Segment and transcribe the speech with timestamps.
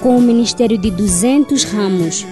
[0.00, 2.26] com um ministério de 200 ramos.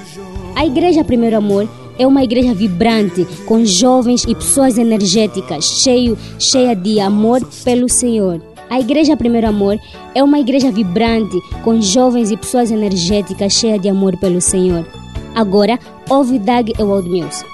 [0.55, 6.75] A Igreja Primeiro Amor é uma igreja vibrante, com jovens e pessoas energéticas, cheio, cheia
[6.75, 8.41] de amor pelo Senhor.
[8.71, 9.79] A Igreja Primeiro Amor
[10.15, 14.87] é uma igreja vibrante, com jovens e pessoas energéticas, cheia de amor pelo Senhor.
[15.35, 17.45] Agora, ouve Doug Ewald Mills.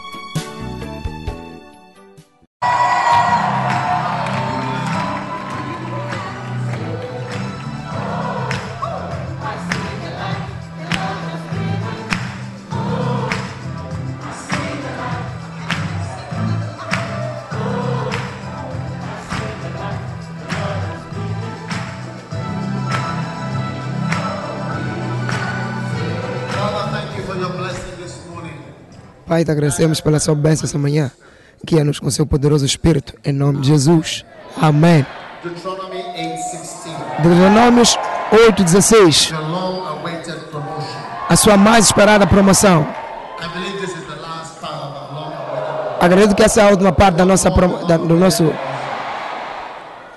[29.35, 31.11] Pai, te agradecemos pela sua bênção essa manhã.
[31.67, 34.25] Guia-nos com seu poderoso Espírito, em nome de Jesus.
[34.63, 35.05] Amém.
[35.43, 37.21] Deuteronomy 8:16.
[37.21, 37.99] Deuteronômios
[38.31, 39.31] 8,16.
[39.31, 41.01] The long-awaited promotion.
[41.29, 42.87] A sua mais esperada promoção.
[46.01, 48.55] Acredito que essa é a última parte da nossa, da- do nosso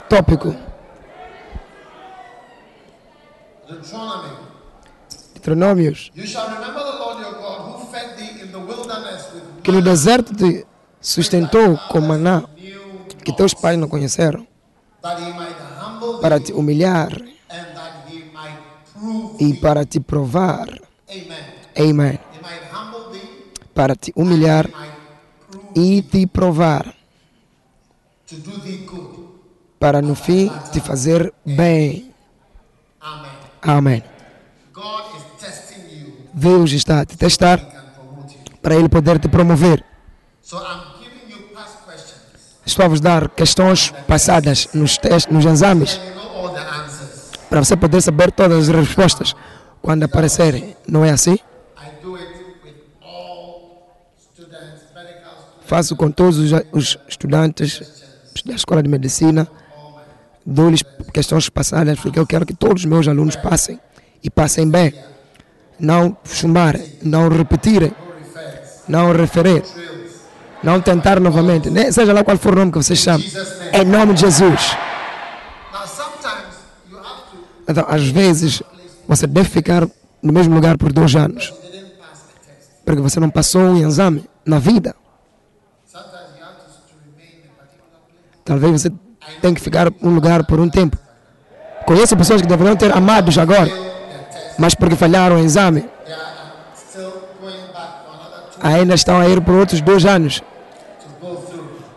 [0.07, 0.55] tópico.
[5.33, 6.11] Deuteronômios.
[9.67, 10.65] Que no deserto te
[11.01, 12.47] sustentou com maná
[13.21, 14.47] que teus pais não conheceram.
[16.21, 17.11] Para te humilhar
[19.37, 20.69] e para te provar.
[21.75, 22.17] Amém.
[23.73, 24.69] Para te humilhar
[25.75, 26.95] e te provar.
[29.77, 32.15] Para no fim te fazer bem.
[33.61, 34.01] Amém.
[36.33, 38.56] Deus está a te testar and can promote you.
[38.67, 39.81] Para Ele poder te promover.
[40.41, 42.59] So I'm giving you past questions.
[42.65, 45.97] Estou a vos dar questões passadas nos testes, nos exames,
[47.49, 49.33] para você poder saber todas as respostas
[49.81, 50.75] quando aparecerem.
[50.85, 51.39] Não é assim?
[55.61, 56.37] Faço com todos
[56.73, 58.03] os, estudantes
[58.45, 59.47] da Escola de Medicina.
[60.45, 60.83] Dou-lhes
[61.13, 63.79] questões passadas, porque eu quero que todos os meus alunos passem
[64.21, 64.93] e passem bem.
[65.79, 67.93] Não chumbarem, não repetirem,
[68.87, 69.63] não referir,
[70.63, 71.91] não tentar novamente, né?
[71.91, 73.25] seja lá qual for o nome que vocês chamam.
[73.73, 74.77] Em nome de Jesus.
[77.67, 78.63] Então, às vezes,
[79.07, 79.87] você deve ficar
[80.21, 81.53] no mesmo lugar por dois anos,
[82.85, 84.95] porque você não passou um exame na vida.
[88.45, 88.91] Talvez você
[89.41, 90.97] tenha que ficar um lugar por um tempo.
[91.85, 93.69] Conheço pessoas que deveriam ter amados agora,
[94.57, 95.85] mas porque falharam o exame,
[98.61, 100.41] ainda estão a ir por outros dois anos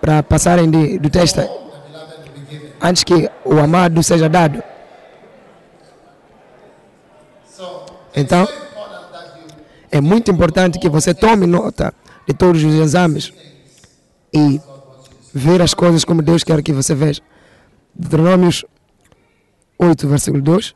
[0.00, 1.41] para passarem de, do teste
[2.81, 4.62] antes que o amado seja dado.
[8.15, 8.48] Então,
[9.91, 11.93] é muito importante que você tome nota
[12.26, 13.32] de todos os exames
[14.32, 14.60] e
[15.32, 17.22] ver as coisas como Deus quer que você veja.
[17.94, 18.65] Deuteronômios
[19.78, 20.75] 8, versículo 2.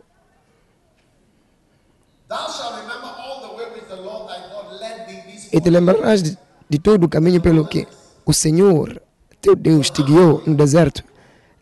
[5.54, 6.36] E te lembrarás de,
[6.68, 7.86] de todo o caminho pelo que
[8.26, 9.00] o Senhor,
[9.40, 11.04] teu Deus, te guiou no deserto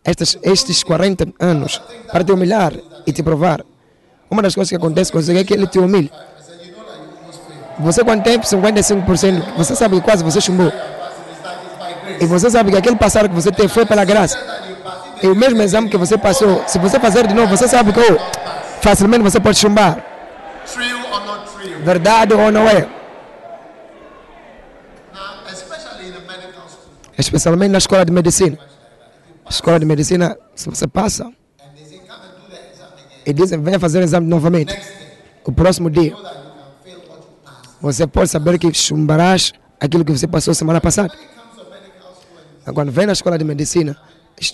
[0.02, 1.78] estes, estes 40 anos
[2.10, 2.72] para te humilhar
[3.06, 3.62] e te provar.
[4.30, 6.10] Uma das coisas que acontece com você é que ele te humilha.
[7.80, 10.72] Você quando tem 55%, você sabe que quase você chumbou.
[12.18, 14.38] E você sabe que aquele passar que você teve foi pela graça.
[15.22, 18.00] E o mesmo exame que você passou, se você fazer de novo, você sabe que
[18.00, 18.18] oh,
[18.80, 20.02] facilmente você pode chumbar.
[21.84, 23.01] Verdade ou não é?
[27.18, 28.58] Especialmente na escola de medicina.
[29.48, 31.30] Escola de medicina, se você passa
[33.24, 34.76] e dizem venha fazer o exame novamente,
[35.44, 36.14] o próximo dia,
[37.80, 41.12] você pode saber que chumbarás aquilo que você passou semana passada.
[42.72, 43.96] Quando vem na escola de medicina,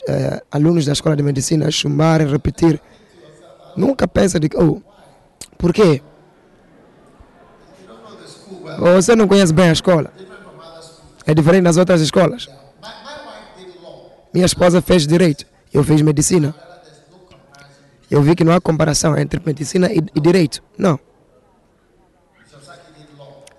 [0.08, 2.80] eh, alunos da escola de medicina chumbarem, repetir,
[3.76, 4.80] nunca pensa de oh,
[5.58, 6.02] por quê?
[8.78, 10.12] Você não conhece bem a escola.
[11.28, 12.48] É diferente das outras escolas.
[14.32, 15.44] Minha esposa fez direito,
[15.74, 16.54] eu fiz medicina.
[18.10, 20.62] Eu vi que não há comparação entre medicina e, e direito.
[20.78, 20.98] Não.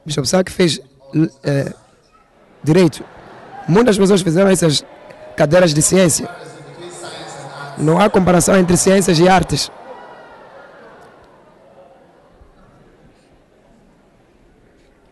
[0.03, 0.81] Bishop Sack fez
[1.43, 1.71] eh,
[2.63, 3.05] direito.
[3.67, 4.83] Muitas pessoas fizeram essas
[5.37, 6.27] cadeiras de ciência.
[7.77, 9.71] Não há comparação entre ciências e artes.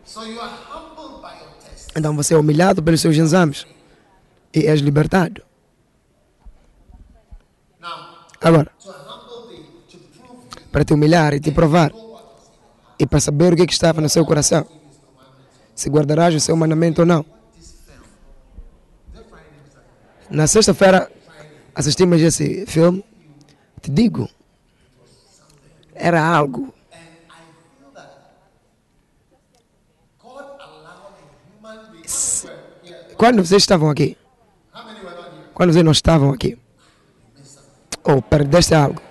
[0.04, 1.87] So you are humbled by your test.
[1.98, 3.66] Então você é humilhado pelos seus exames
[4.54, 5.42] e és libertado.
[8.40, 8.70] Agora,
[10.70, 11.90] para te humilhar e te provar
[13.00, 14.64] e para saber o que, é que estava no seu coração,
[15.74, 17.26] se guardarás o seu mandamento ou não.
[20.30, 21.10] Na sexta-feira
[21.74, 23.04] assistimos esse filme.
[23.80, 24.28] Te digo,
[25.94, 26.72] era algo.
[33.16, 34.16] Quando vocês estavam aqui,
[35.54, 36.58] quando vocês não estavam aqui,
[38.04, 39.02] ou perdeste algo,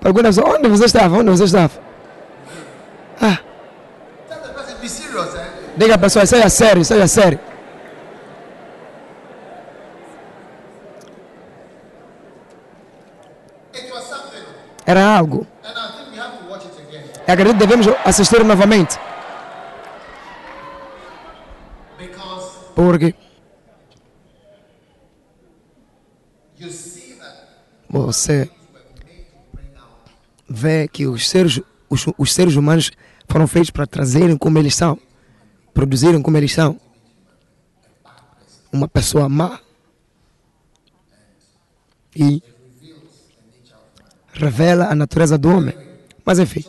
[0.00, 1.72] pergunta só onde você estava, onde você estava.
[3.20, 3.38] Ah,
[5.76, 7.40] diga a pessoa, seja sério, seja sério.
[14.86, 15.46] Era algo.
[17.26, 18.98] Eu acredito que devemos assistir novamente,
[22.74, 23.14] porque
[27.88, 28.50] você
[30.48, 32.90] vê que os seres, os, os seres humanos
[33.28, 34.98] foram feitos para trazerem como eles são,
[35.72, 36.78] produzirem como eles são.
[38.72, 39.60] Uma pessoa má.
[42.16, 42.42] E
[44.32, 45.76] revela a natureza do homem.
[46.24, 46.64] Mas enfim,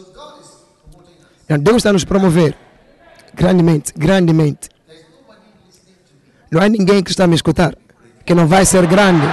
[1.61, 2.55] Deus está nos promover
[3.33, 4.74] grandemente, grandemente.
[6.51, 7.75] Não há ninguém que está a me escutar
[8.25, 9.27] que não vai ser grande.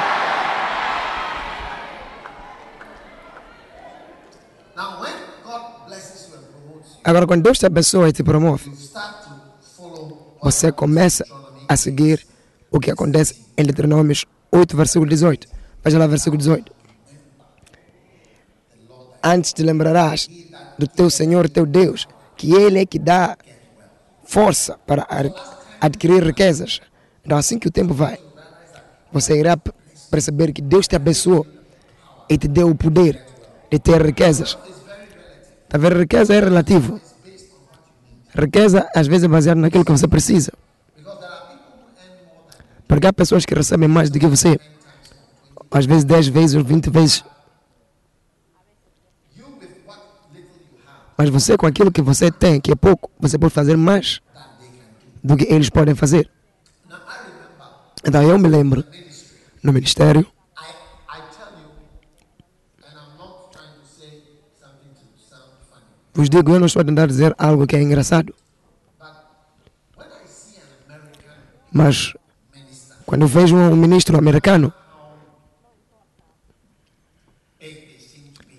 [7.05, 8.71] Agora, quando Deus te abençoa e te promove,
[10.41, 11.25] você começa
[11.69, 12.25] a seguir
[12.71, 15.49] o que acontece em Deuteronômios 8, versículo 18.
[15.85, 16.73] Veja lá, versículo 18.
[19.23, 20.29] Antes te lembrarás
[20.79, 22.07] do teu Senhor, teu Deus,
[22.37, 23.37] que Ele é que dá
[24.25, 25.31] força para ar-
[25.81, 26.81] adquirir riquezas.
[27.25, 28.19] Então, assim que o tempo vai,
[29.13, 29.57] você irá
[30.11, 31.47] perceber que Deus te abençoou
[32.29, 33.25] e te deu o poder
[33.71, 34.59] de ter riquezas.
[35.69, 35.99] Tá vendo?
[35.99, 37.01] Riqueza é relativo.
[38.35, 40.53] Riqueza às vezes é baseada naquilo que você precisa.
[42.89, 44.59] Porque há pessoas que recebem mais do que você.
[45.71, 47.25] Às vezes 10 vezes ou 20 vezes.
[51.17, 54.21] Mas você com aquilo que você tem, que é pouco, você pode fazer mais
[55.23, 56.29] do que eles podem fazer.
[58.05, 58.85] Então eu me lembro,
[59.63, 60.27] no ministério,
[66.13, 68.35] vos digo, eu não estou a tentar dizer algo que é engraçado.
[71.73, 72.13] Mas
[73.07, 74.73] quando vejo um ministro americano,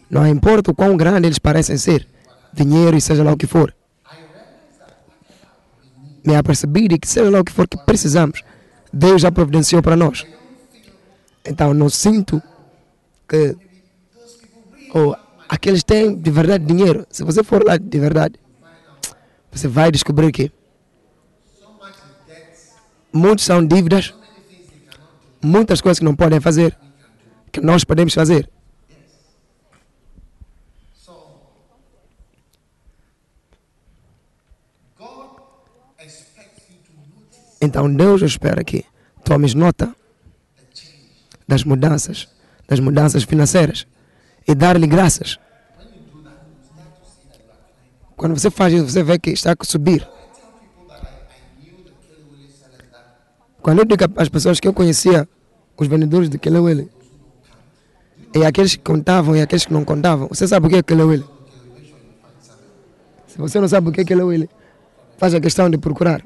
[0.09, 2.07] não importa o quão grande eles parecem ser,
[2.53, 3.75] dinheiro e seja lá o que for,
[6.25, 8.41] me apercebi de que seja lá o que for que precisamos,
[8.93, 10.25] Deus já providenciou para nós.
[11.43, 12.41] Então não sinto
[13.27, 13.57] que
[14.93, 15.15] ou
[15.49, 17.05] aqueles têm de verdade dinheiro.
[17.09, 18.39] Se você for lá de verdade,
[19.51, 20.51] você vai descobrir que
[23.11, 24.13] muitos são dívidas,
[25.41, 26.77] muitas coisas que não podem fazer,
[27.51, 28.47] que nós podemos fazer.
[37.63, 38.83] Então Deus espera que
[39.23, 39.95] tomes nota
[41.47, 42.27] das mudanças,
[42.67, 43.87] das mudanças financeiras
[44.45, 45.39] e dar-lhe graças.
[48.17, 50.05] Quando você faz isso, você vê que está a subir.
[53.61, 55.27] Quando eu digo às pessoas que eu conhecia
[55.77, 56.91] os vendedores de Kelewele,
[58.35, 61.23] e aqueles que contavam e aqueles que não contavam, você sabe o que é Kelewele?
[63.27, 64.49] Se você não sabe o que é Kelewele,
[65.17, 66.25] faz a questão de procurar.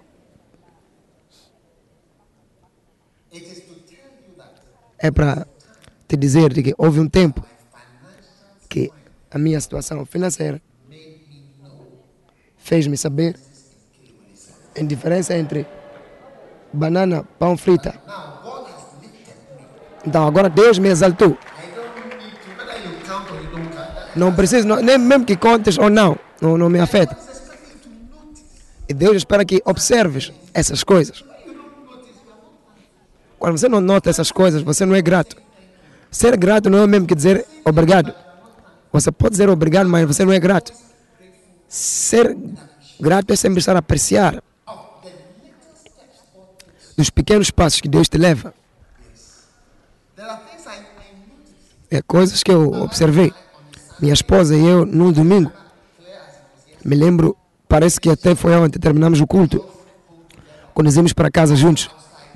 [3.38, 4.58] it is to tell you that
[5.00, 5.48] é para
[6.08, 7.44] te dizer que houve um tempo
[8.70, 8.92] que
[9.32, 10.62] a minha situação financeira
[12.58, 13.36] fez-me saber
[14.78, 15.66] a diferença entre
[16.72, 18.00] banana, pão frita.
[20.06, 21.38] Então agora Deus me exaltou.
[24.16, 27.18] Não preciso, nem mesmo que contes ou não, não, não me afeta.
[28.90, 31.24] E Deus espera que observes essas coisas.
[33.40, 35.38] Quando você não nota essas coisas, você não é grato.
[36.10, 38.14] Ser grato não é o mesmo que dizer obrigado.
[38.92, 40.74] Você pode dizer obrigado, mas você não é grato.
[41.68, 42.36] Ser
[43.00, 44.42] grato é sempre estar a apreciar
[46.98, 48.54] dos pequenos passos que Deus te leva.
[51.90, 53.32] É coisas que eu observei.
[54.00, 55.52] Minha esposa e eu, num domingo,
[56.84, 57.36] me lembro,
[57.68, 59.64] parece que até foi ontem, terminamos o culto.
[60.74, 61.90] Quando íamos para casa juntos,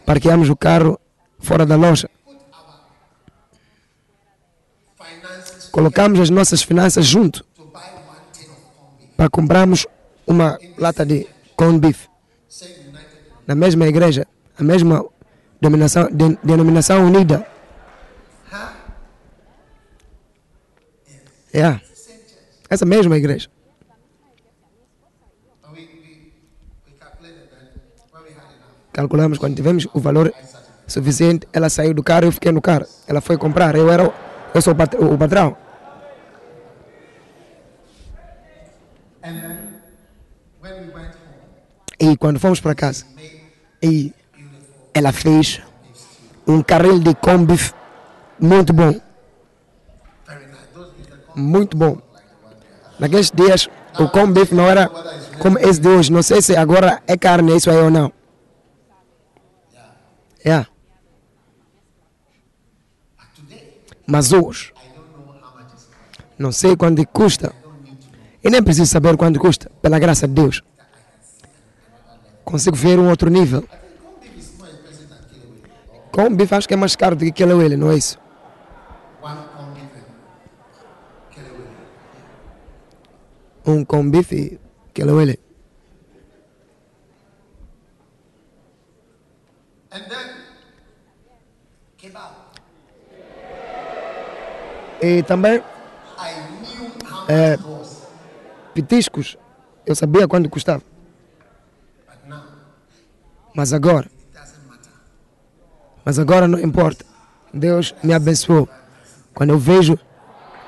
[0.05, 1.00] parqueamos o carro
[1.39, 2.10] fora da loja.
[5.72, 7.46] Colocamos as nossas finanças junto
[9.15, 9.88] para comprarmos
[10.27, 12.08] uma lata de corn beef.
[13.48, 14.27] Na mesma igreja,
[14.58, 15.05] a mesma
[15.62, 17.46] denominação, de- denominação unida.
[18.51, 18.74] Huh?
[21.53, 21.79] É,
[22.70, 23.50] essa mesma igreja.
[28.93, 30.33] Calculamos quando tivemos o valor
[30.88, 32.86] suficiente, ela saiu do carro, eu fiquei no carro.
[33.07, 34.12] Ela foi comprar, eu era
[34.53, 35.55] eu sou o pat- o patrão.
[42.00, 43.05] E quando fomos para casa,
[43.81, 44.12] e
[44.93, 45.62] ela fez
[46.48, 47.71] um carril de beef
[48.39, 49.00] muito bom,
[51.36, 51.98] muito bom.
[53.00, 53.69] Naqueles dias,
[54.00, 54.89] o beef não era
[55.39, 56.12] como esse de hoje.
[56.12, 58.12] Não sei se agora é carne isso aí ou não.
[63.36, 64.74] Today Mas hoje,
[66.38, 67.53] não sei quanto custa.
[68.43, 70.63] E nem preciso saber quanto custa, pela graça de Deus.
[72.43, 73.63] Consigo ver um outro nível.
[76.12, 78.19] Com bife acho que é mais caro do que aquele ele, não é isso?
[83.65, 85.39] Um com bife e aquele ele.
[89.93, 90.30] And then
[95.01, 95.63] E também
[97.65, 98.08] was.
[98.74, 99.38] petiscos,
[99.86, 100.84] eu sabia quanto custava.
[103.53, 104.10] Mas agora,
[106.05, 107.03] mas agora não importa.
[107.53, 108.70] Deus me abençoou.
[109.34, 110.00] Quando eu vejo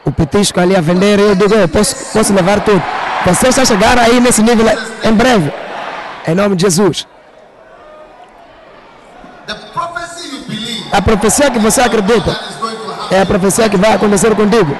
[0.04, 2.82] o petisco ali a vender, eu digo, eu posso, posso levar tudo.
[3.26, 4.66] Você está chegar aí nesse nível
[5.04, 5.54] em breve.
[6.28, 7.08] Em nome de Jesus.
[10.92, 12.53] A profecia que você acredita
[13.12, 14.76] é a profecia que vai acontecer contigo.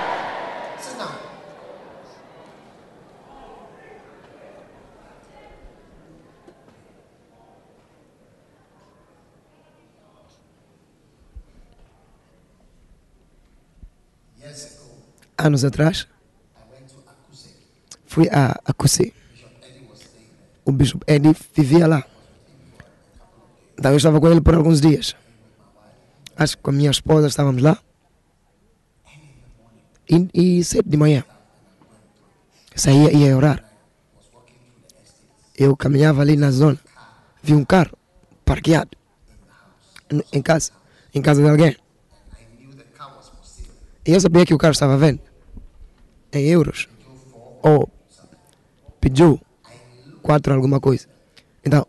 [15.38, 16.08] Anos atrás,
[18.06, 19.12] fui a, a Cusé.
[19.12, 20.62] Bishop Eddie was staying there.
[20.64, 22.06] O bispo Eddie vivia lá.
[23.78, 25.18] Então eu estava com ele por alguns dias.
[26.38, 27.78] Acho que com a minha esposa estávamos lá.
[30.10, 31.24] E, cedo de manhã.
[32.76, 33.64] Saía e ia orar.
[35.58, 36.80] Eu caminhava ali na zona.
[37.42, 37.98] Vi um carro
[38.44, 38.98] parqueado.
[40.32, 40.72] Em casa.
[41.14, 41.78] Em casa de alguém.
[44.06, 45.22] E eu sabia que o carro estava vendo.
[46.32, 46.90] Em euros.
[47.62, 47.90] Ou
[49.00, 49.40] pediu
[50.22, 51.08] quatro alguma coisa.
[51.64, 51.86] Então,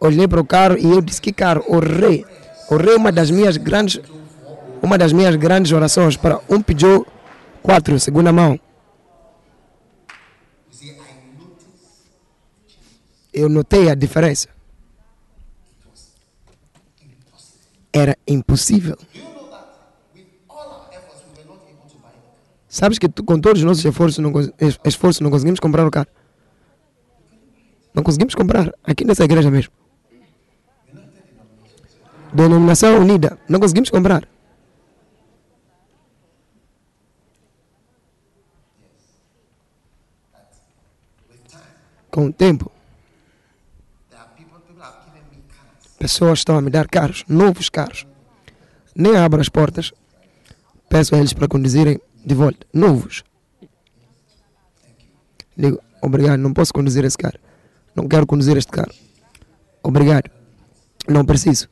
[0.00, 2.24] olhei para o carro e eu disse que carro, orei.
[2.70, 4.00] Orei uma das minhas grandes,
[4.82, 7.06] uma das minhas grandes orações para um Peugeot
[7.62, 8.58] 4, segunda mão.
[13.32, 14.48] Eu notei a diferença.
[17.92, 18.96] Era impossível.
[22.68, 24.32] Sabes que com todos os nossos esforços não,
[24.84, 26.08] esforços não conseguimos comprar o carro.
[27.94, 28.72] Não conseguimos comprar.
[28.84, 29.72] Aqui nessa igreja mesmo.
[32.32, 33.38] Denominação Unida.
[33.48, 34.28] Não conseguimos comprar.
[42.16, 42.72] Com o tempo,
[45.98, 48.06] pessoas estão a me dar carros, novos carros.
[48.94, 49.92] Nem abro as portas.
[50.88, 52.66] Peço a eles para conduzirem de volta.
[52.72, 53.22] Novos.
[55.54, 57.38] Digo, obrigado, não posso conduzir esse carro.
[57.94, 58.94] Não quero conduzir este carro.
[59.82, 60.30] Obrigado.
[61.06, 61.68] Não preciso.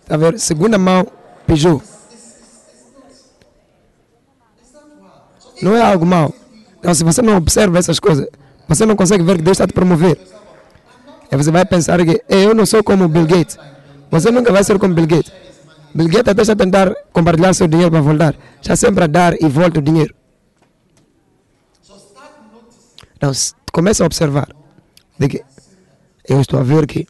[0.00, 0.40] Está a ver?
[0.40, 1.06] Segunda mão,
[1.46, 1.91] Peugeot.
[5.62, 6.34] Não é algo mau.
[6.78, 8.26] Então, se você não observa essas coisas,
[8.68, 10.18] você não consegue ver que Deus está te promover.
[11.30, 13.56] Aí você vai pensar que "Eh, eu não sou como Bill Gates.
[14.10, 15.32] Você nunca vai ser como Bill Gates.
[15.94, 18.34] Bill Gates até a tentar compartilhar seu dinheiro para voltar.
[18.60, 20.14] Está sempre a dar e volta o dinheiro.
[23.16, 23.30] Então,
[23.72, 24.48] começa a observar
[25.18, 25.44] de que
[26.28, 27.06] eu estou a ver que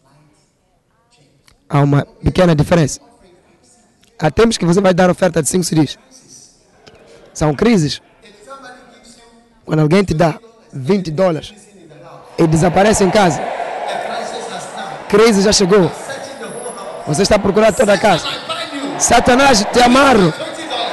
[1.69, 3.01] há uma pequena diferença.
[4.19, 5.99] Há tempos que você vai dar oferta de 5 CDs.
[7.33, 8.01] São crises.
[9.65, 10.35] Quando alguém te dá
[10.73, 11.55] 20 dólares
[12.39, 15.91] e desaparece em casa, a crise já chegou.
[17.07, 18.27] Você está procurando toda a casa.
[18.99, 20.33] Satanás, te amarro.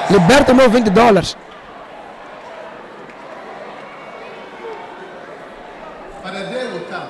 [0.09, 1.37] Liberta o meu 20 dólares.
[6.23, 7.07] A.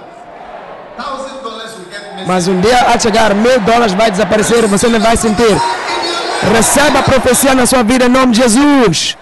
[2.28, 5.58] Mas um dia de chegar, mil dólares vai desaparecer você não vai sentir.
[6.54, 9.18] Receba a profecia na sua vida em nome de Jesus.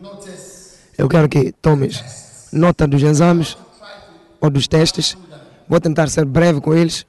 [0.00, 3.56] Notice eu quero que tomes nota dos exames
[4.40, 5.16] ou dos testes.
[5.68, 7.04] Vou tentar ser breve com eles.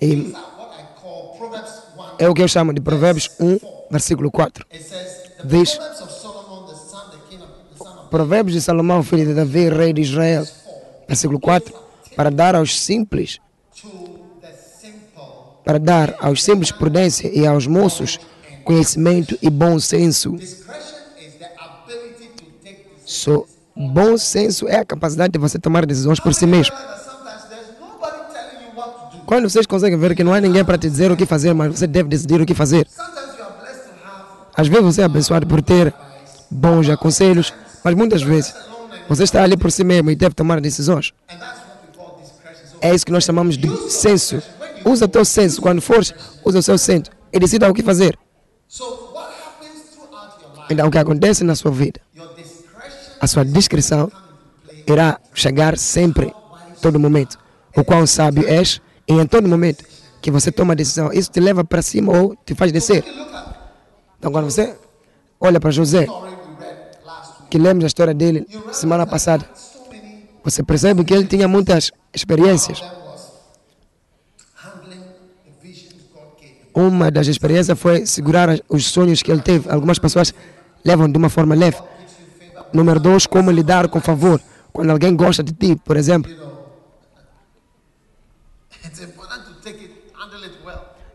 [0.00, 2.24] E These are what I call Proverbs 1.
[2.24, 3.58] é o que eu chamo de Provérbios 1,
[3.90, 4.66] versículo 4.
[4.72, 5.78] It says, the Diz-
[8.10, 10.46] Provérbios de Salomão, filho de Davi, rei de Israel.
[11.08, 11.74] Versículo 4.
[12.14, 13.40] Para dar aos simples,
[15.64, 18.18] para dar aos simples prudência e aos moços
[18.64, 20.36] conhecimento e bom senso.
[23.06, 26.76] So, bom senso é a capacidade de você tomar decisões por si mesmo.
[29.24, 31.78] Quando vocês conseguem ver que não há ninguém para te dizer o que fazer, mas
[31.78, 32.86] você deve decidir o que fazer.
[34.54, 35.94] Às vezes você é abençoado por ter
[36.50, 38.54] bons aconselhos, mas muitas vezes
[39.08, 41.12] você está ali por si mesmo e deve tomar decisões.
[42.80, 44.42] É isso que nós chamamos de senso.
[44.84, 45.60] Usa o teu senso.
[45.60, 48.18] Quando fores, usa o seu senso e decida o que fazer.
[50.70, 52.00] Então, o que acontece na sua vida,
[53.20, 54.10] a sua discrição
[54.86, 56.32] irá chegar sempre,
[56.82, 57.38] todo momento.
[57.76, 59.84] O quão sábio és e em todo momento
[60.20, 63.04] que você toma a decisão, isso te leva para cima ou te faz descer.
[64.18, 64.76] Então, quando você
[65.40, 66.06] olha para José,
[67.50, 69.48] que lemos a história dele semana passada,
[70.44, 72.82] você percebe que ele tinha muitas experiências.
[76.74, 79.68] Uma das experiências foi segurar os sonhos que ele teve.
[79.68, 80.32] Algumas pessoas
[80.84, 81.78] levam de uma forma leve.
[82.72, 84.40] Número dois, como lidar com favor.
[84.72, 86.30] Quando alguém gosta de ti, por exemplo,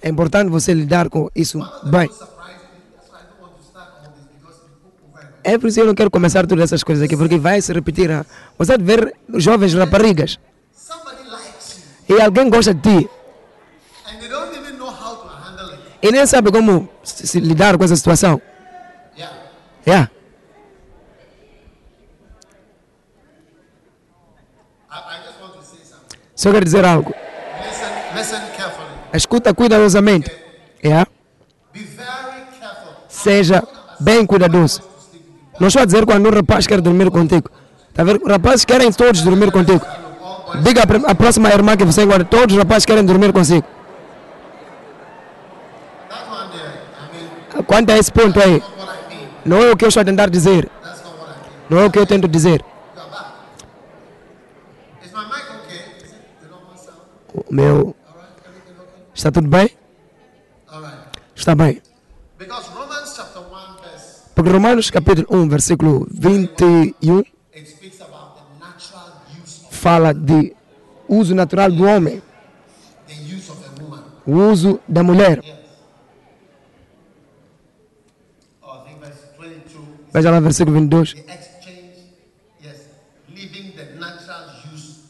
[0.01, 2.09] é importante você lidar com isso bem.
[5.43, 7.73] É por isso que eu não quero começar todas essas coisas aqui, porque vai se
[7.73, 8.09] repetir.
[8.11, 8.25] ah.
[8.57, 10.39] Você vai ver jovens raparigas
[12.07, 13.09] e alguém gosta de ti
[16.01, 18.41] e nem sabe como se, lidar com essa situação.
[19.17, 19.37] Yeah.
[19.87, 20.11] Yeah.
[26.35, 27.13] Só quero dizer algo.
[27.65, 28.53] Listen, listen.
[29.13, 30.29] Escuta cuidadosamente.
[30.83, 31.09] Yeah.
[31.71, 32.93] Be very careful.
[33.07, 33.63] Seja
[33.99, 34.92] bem cuidadoso.
[35.59, 37.49] Não estou a dizer quando um rapaz quer dormir contigo.
[37.93, 38.25] Tá vendo?
[38.25, 39.85] Rapazes querem todos dormir contigo.
[40.63, 43.65] Diga a pr- a próxima irmã que você encontra, todos os rapazes querem dormir consigo.
[47.67, 48.61] Quanto a esse ponto aí,
[49.45, 50.69] não é o que eu estou a tentar dizer.
[51.69, 52.63] Não é o que eu tento dizer.
[57.33, 57.95] O meu.
[59.13, 59.69] Está tudo bem?
[61.35, 61.81] Está bem.
[62.37, 67.19] Because Romans chapter 1, verse, Porque Romanos capítulo 1, versículo 21
[67.55, 70.55] it speaks about the natural use of fala de
[71.07, 72.21] uso natural do homem,
[74.25, 75.39] o uso da mulher.
[75.43, 75.53] Yes.
[78.63, 81.13] I think verse 22 Veja lá versículo 22.
[81.13, 81.93] the exchange,
[82.63, 82.77] yes,
[83.29, 85.01] leaving the natural use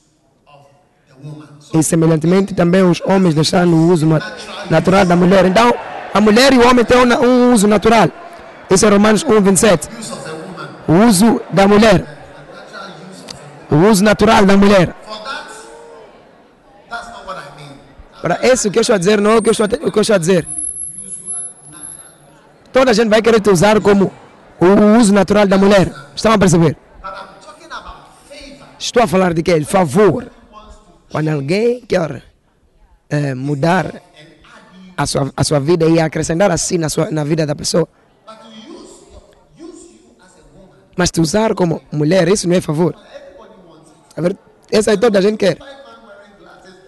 [0.47, 0.67] of
[1.07, 1.47] the woman.
[1.61, 4.19] So E semelhantemente também os homens deixaram o uso na-
[4.69, 5.45] natural da mulher.
[5.45, 5.73] Então,
[6.13, 8.09] a mulher e o homem têm um uso natural.
[8.69, 9.89] Isso é Romanos 1, 27.
[9.99, 12.05] use of the woman, O uso da mulher.
[13.69, 14.95] O uso natural da mulher.
[18.21, 19.91] Para isso que eu estou a dizer, não é o que eu estou a, o
[19.91, 20.47] que eu estou a dizer.
[22.71, 24.11] Toda a gente vai querer te usar como
[24.59, 25.93] o uso natural da mulher.
[26.15, 26.77] Estão a perceber?
[28.79, 29.61] Estou a falar de quê?
[29.63, 30.31] Favor.
[31.11, 32.23] Quando alguém quer
[33.09, 34.01] eh, mudar
[34.97, 37.87] a sua, a sua vida e acrescentar assim na, sua, na vida da pessoa,
[38.25, 39.05] But to use,
[39.59, 42.95] use you as a woman, mas te usar como mulher, isso não é favor.
[44.15, 44.37] A ver,
[44.71, 45.57] essa aí toda a gente quer.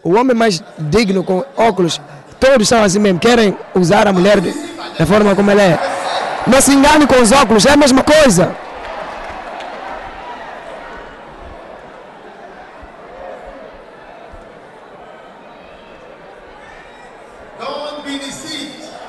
[0.04, 2.00] O homem mais digno com óculos,
[2.40, 4.54] todos são assim mesmo, querem usar a mulher de-
[4.98, 5.80] da forma como ela é.
[6.48, 8.56] Não se engane com os óculos, é a mesma coisa.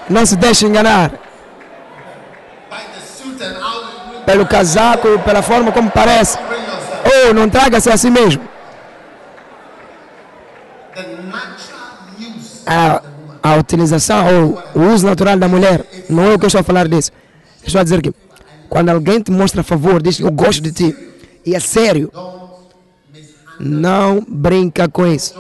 [0.09, 1.11] Não se deixe enganar.
[4.27, 6.37] Pelo casaco, pela forma como parece.
[7.27, 8.43] Ou não traga-se a si mesmo.
[12.67, 13.01] A,
[13.43, 14.27] a utilização
[14.75, 17.13] ou o uso natural da mulher, não é o que eu estou a falar disso.
[17.63, 18.13] Eu estou a dizer que
[18.69, 20.97] quando alguém te mostra favor, diz eu gosto de ti,
[21.45, 22.11] e é sério,
[23.61, 25.35] não brinca com isso.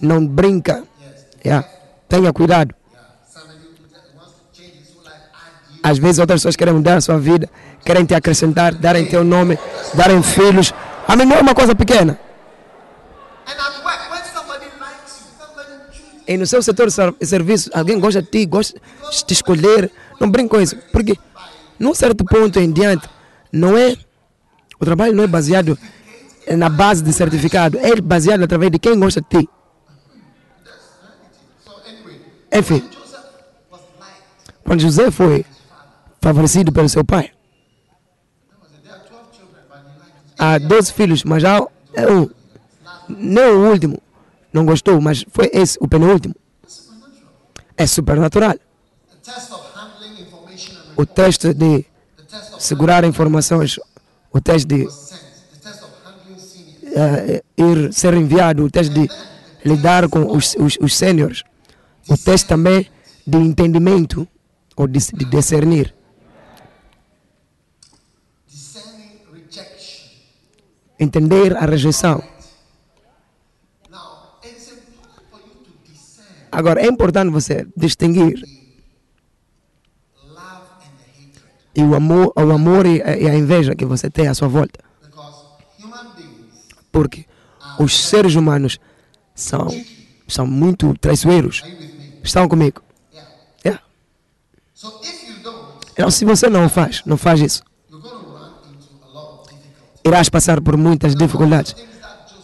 [0.00, 0.82] Não brinca.
[1.44, 1.68] Yeah.
[2.08, 2.74] Tenha cuidado.
[5.84, 7.46] Às vezes outras pessoas querem mudar a sua vida,
[7.84, 9.58] querem te acrescentar, darem teu nome,
[9.92, 10.72] darem filhos.
[11.06, 12.18] A mim não é uma coisa pequena.
[16.26, 19.34] E no seu setor de ser- de serviço, alguém gosta de ti, gosta de te
[19.34, 19.92] escolher.
[20.18, 20.74] Não brinque com isso.
[20.90, 21.18] Porque,
[21.78, 23.06] num certo ponto em diante,
[23.52, 23.94] não é.
[24.80, 25.78] O trabalho não é baseado
[26.56, 29.48] na base de certificado, é baseado através de quem gosta de ti.
[32.50, 32.88] Enfim,
[34.64, 35.44] quando José foi
[36.24, 37.30] favorecido pelo seu pai,
[38.82, 42.30] There are 12 children, but he liked há 12 filhos, mas já é um.
[43.08, 44.00] Nem o último
[44.50, 46.34] não gostou, mas foi esse, o penúltimo.
[47.76, 48.54] É supernatural.
[50.96, 51.84] O teste de
[52.58, 53.78] segurar informações,
[54.32, 54.88] o teste de
[56.94, 59.10] eh, ir ser enviado, o teste de
[59.62, 61.42] lidar com os, os, os sêniores,
[62.08, 62.86] o teste também
[63.26, 64.26] de entendimento
[64.76, 65.93] ou de, de discernir,
[70.98, 72.22] entender a rejeição.
[76.50, 78.42] Agora, é importante você distinguir
[81.74, 84.78] e o amor, o amor e a, inveja que você tem à sua volta,
[86.92, 87.26] porque
[87.78, 88.78] os seres humanos
[89.34, 89.66] são,
[90.28, 91.62] são muito traiçoeiros.
[92.22, 92.80] Estão comigo?
[93.12, 93.30] Yeah.
[93.66, 93.82] Yeah.
[94.72, 97.62] So if you don't, Então, se você não faz, não faz isso,
[100.04, 101.74] irás passar por muitas dificuldades.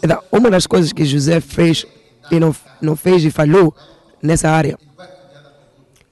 [0.03, 1.87] Então, uma das coisas que José fez
[2.31, 3.75] e não, não fez e falhou
[4.23, 4.79] nessa área,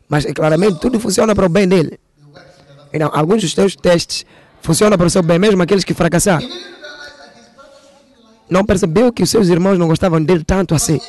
[0.08, 1.98] mas é claramente tudo funciona para o bem dele.
[2.92, 4.24] Então, alguns dos teus testes
[4.60, 6.48] funcionam para o seu bem, mesmo aqueles que fracassaram.
[8.48, 11.00] Não percebeu que os seus irmãos não gostavam dele tanto assim.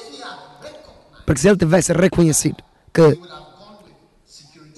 [1.26, 2.58] Porque se ele tivesse reconhecido
[2.94, 3.18] que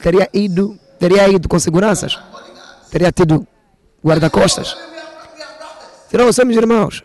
[0.02, 2.20] teria ido, teria ido com seguranças,
[2.92, 3.48] teria tido
[4.06, 4.76] guarda-costas.
[6.12, 7.04] Serão somos irmãos.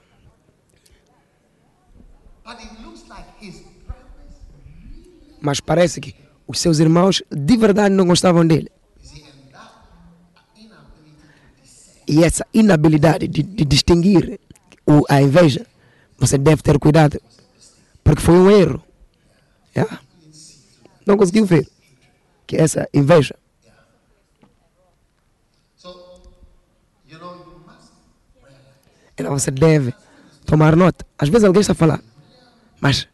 [5.41, 6.13] Mas parece que
[6.45, 8.69] os seus irmãos de verdade não gostavam dele.
[12.09, 14.41] E essa inabilidade de, de distinguir
[14.85, 15.65] o, a inveja,
[16.19, 17.21] você deve ter cuidado.
[18.03, 18.83] Porque foi um erro.
[19.77, 20.01] Yeah.
[21.07, 21.69] Não conseguiu ver
[22.45, 23.37] que essa inveja.
[25.77, 26.23] So,
[27.09, 27.93] you know, you must
[28.43, 28.67] realize
[29.17, 29.95] Então você deve
[30.45, 31.07] tomar nota.
[31.19, 32.01] Às vezes alguém está a falar,
[32.81, 33.09] mas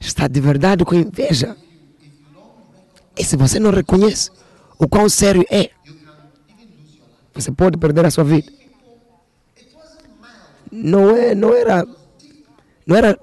[0.00, 1.56] está de verdade com inveja.
[3.18, 4.30] E se você não reconhece
[4.78, 5.70] o quão sério é,
[7.34, 8.50] você pode perder a sua vida.
[10.70, 11.84] Não, é, não era,
[12.86, 13.18] não era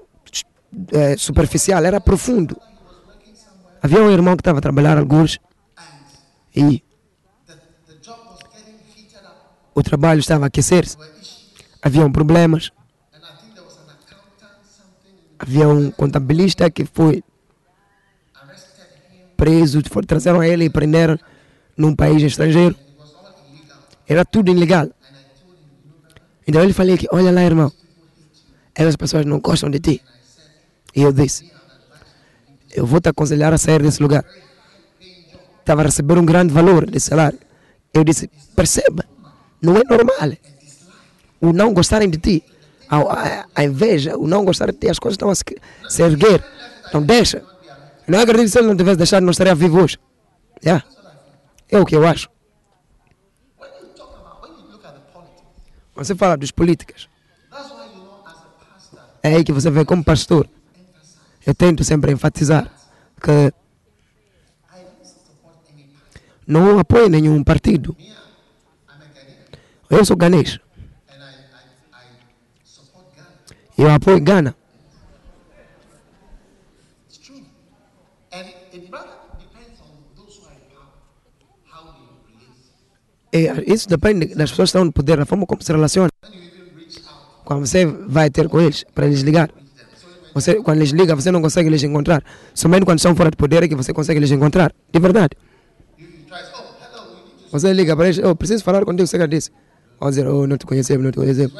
[0.92, 2.60] eh, superficial, era profundo.
[3.82, 5.38] Havia um irmão que estava a trabalhar alguns
[6.54, 6.82] e
[9.74, 10.96] o trabalho estava a aquecer-se.
[11.82, 12.70] Haviam problemas.
[15.38, 17.22] Havia um contabilista que foi
[19.36, 21.16] preso, trazeram ele e prenderam
[21.76, 22.74] num país estrangeiro.
[24.06, 24.88] Era tudo ilegal.
[26.46, 27.70] Então ele falei que, olha lá, irmão,
[28.74, 30.02] essas pessoas não gostam de ti.
[30.96, 31.52] E eu disse,
[32.74, 34.24] eu vou te aconselhar a sair desse lugar.
[35.60, 37.38] Estava a receber um grande valor de salário.
[37.94, 39.04] Eu disse, perceba,
[39.62, 40.32] não é normal
[41.40, 42.44] o não gostarem de ti.
[42.90, 45.44] A, a, inveja, o não gostar de ti, as coisas estão a se,
[45.88, 46.42] se erguer.
[46.92, 47.42] Não deixa.
[48.06, 49.98] Não acredito que se ele não tivesse deixado, não estaria vivo hoje.
[50.64, 50.84] Yeah.
[51.68, 52.28] É o que eu acho.
[55.94, 57.08] Você fala dos políticas.
[59.22, 60.48] É aí que você vê como pastor.
[61.44, 62.70] Eu tento sempre enfatizar
[63.20, 63.52] que
[66.46, 67.96] não apoio nenhum partido.
[69.90, 70.58] Eu sou ganês.
[71.08, 71.34] and I,
[71.92, 72.06] I,
[72.62, 73.28] I support Ghana.
[73.40, 73.67] Eu apoio Gana.
[73.67, 73.67] It's true.
[73.67, 74.54] And it rather depends on those who are in power, how they relate.
[83.32, 86.10] E isso depende das pessoas que estão no poder, da forma como se relaciona.
[87.44, 89.50] Quando você vai ter com eles para eles ligar.
[90.34, 92.22] Você, quando eles ligam, você não consegue eles encontrar.
[92.54, 94.72] Somente quando estão fora de poder é que você consegue eles encontrar.
[94.92, 95.36] De verdade.
[96.00, 99.50] oh, Você liga para eles, eu preciso falar contigo, você já disse.
[99.98, 101.52] Vão dizer, oh, não te conhecemos, não te conhecemos.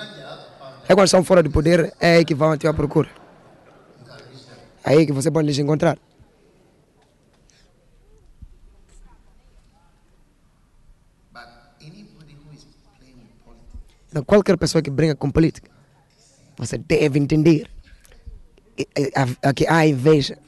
[0.88, 3.10] É quando estão fora do poder, é aí que vão à tua procura.
[4.84, 5.98] É aí que você pode lhes encontrar.
[14.10, 15.70] Então, qualquer pessoa que brinca com política,
[16.56, 17.68] você deve entender
[18.76, 20.38] e- e- a- a- que há inveja.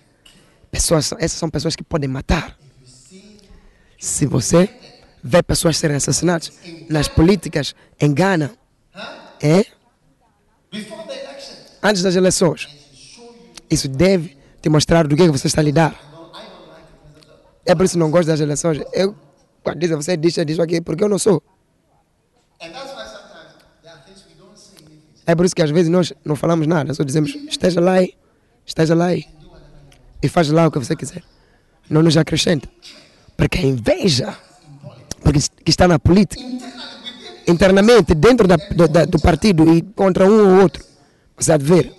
[0.71, 2.57] Pessoas, são- essas são pessoas que podem matar.
[3.99, 4.69] Se você
[5.23, 6.51] vê pessoas serem assassinadas
[6.89, 8.55] nas políticas em Ghana,
[9.43, 9.67] é
[11.83, 12.69] antes das eleições,
[13.69, 15.95] isso deve te mostrar do que, que você está a lidar.
[17.65, 18.83] É por isso que não gosto das eleições.
[18.93, 19.15] Eu,
[19.63, 21.43] quando dizem você diz disso aqui, porque eu não sou.
[25.27, 28.15] É por isso que às vezes nós não falamos nada, só dizemos esteja lá aí,
[28.67, 29.25] esteja lá aí
[30.23, 31.23] e faz lá o que você quiser.
[31.89, 32.69] Não nos acrescenta.
[33.37, 34.37] Porque a inveja
[35.23, 36.43] porque que está na política,
[37.51, 40.83] internamente, dentro da, da- do partido e contra um ou outro,
[41.37, 41.93] você há ver.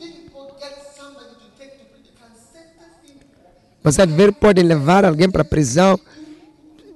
[3.83, 5.99] Você ver, podem levar alguém para a prisão,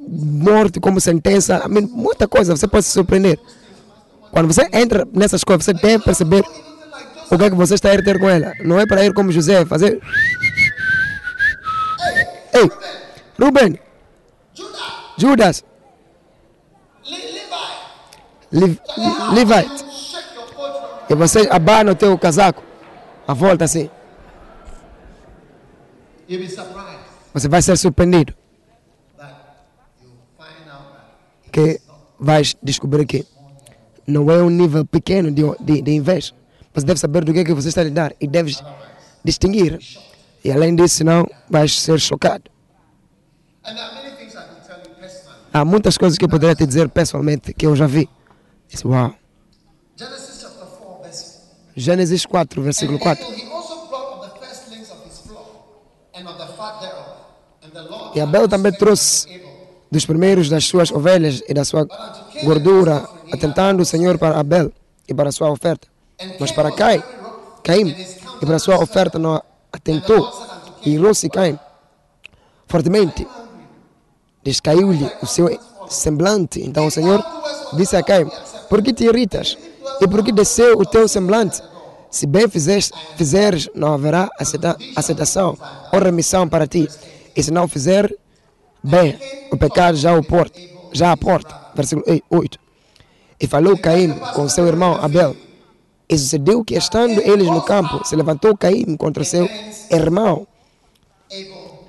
[0.07, 3.39] morte como sentença, muita coisa, você pode se surpreender.
[4.31, 6.43] Quando você entra nessas coisas, você deve perceber
[7.31, 8.53] o que é que você está a ir ter com ela.
[8.63, 9.99] Não é para ir como José, fazer.
[12.53, 12.69] Ei,
[13.41, 13.79] Ruben,
[15.17, 15.63] Judas,
[17.09, 17.44] Lev-
[18.55, 19.85] Levite,
[21.09, 22.63] e você abana o teu casaco,
[23.27, 23.89] a volta assim,
[27.33, 28.33] você vai ser surpreendido,
[31.51, 31.81] que
[32.19, 33.25] vais descobrir que
[34.07, 36.33] não é um nível pequeno de, de, de inveja.
[36.73, 38.61] Você deve saber do que é que você está a lidar e deves
[39.23, 39.79] distinguir.
[40.43, 42.43] E além disso, senão vais ser chocado.
[45.53, 48.09] Há muitas coisas que eu poderia te dizer pessoalmente que eu já vi.
[48.69, 49.13] Disse, uau.
[49.97, 51.35] Genesis chapter 4, verse
[51.75, 53.11] Gênesis 4, versículo And 4.
[53.11, 55.47] Abel, he also brought of the firstlings of his flock
[56.13, 57.05] and of the fat thereof.
[57.63, 59.27] And the Lord E Abel também trouxe
[59.91, 61.85] dos primeiros das suas ovelhas e da sua
[62.43, 64.71] gordura, atentando o Senhor para Abel
[65.07, 65.87] e para a sua oferta.
[66.39, 67.03] Mas para Caim,
[67.63, 67.89] Caim,
[68.41, 70.31] e para a sua oferta não atentou,
[70.85, 71.59] e irou-se Caim
[72.67, 73.27] fortemente.
[74.43, 76.61] Descaiu-lhe o seu semblante.
[76.61, 77.23] Então o Senhor
[77.73, 78.29] disse a Caim:
[78.69, 79.57] Por que te irritas?
[80.01, 81.61] E por que desceu o teu semblante?
[82.09, 85.57] Se bem fizeres, fizeres não haverá aceita- aceitação
[85.91, 86.87] ou remissão para ti.
[87.35, 88.13] E se não fizer,
[88.83, 89.19] bem,
[89.51, 90.59] o pecado já o porta,
[90.93, 91.53] já a porta.
[91.75, 92.57] Versículo 8.
[93.39, 95.35] E falou Caim com seu irmão Abel.
[96.07, 99.49] E sucedeu que, estando eles no campo, se levantou Caim contra seu
[99.91, 100.47] irmão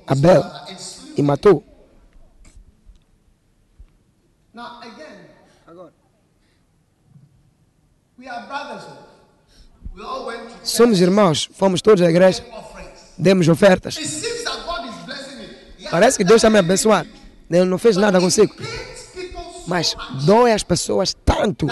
[0.06, 0.42] Abel
[1.16, 1.62] e matou.
[10.62, 12.44] Somos irmãos, fomos todos à igreja,
[13.16, 13.96] demos ofertas.
[15.90, 17.08] Parece que Deus está me abençoando.
[17.48, 18.54] Ele não fez nada consigo.
[19.66, 21.66] Mas dói as pessoas tanto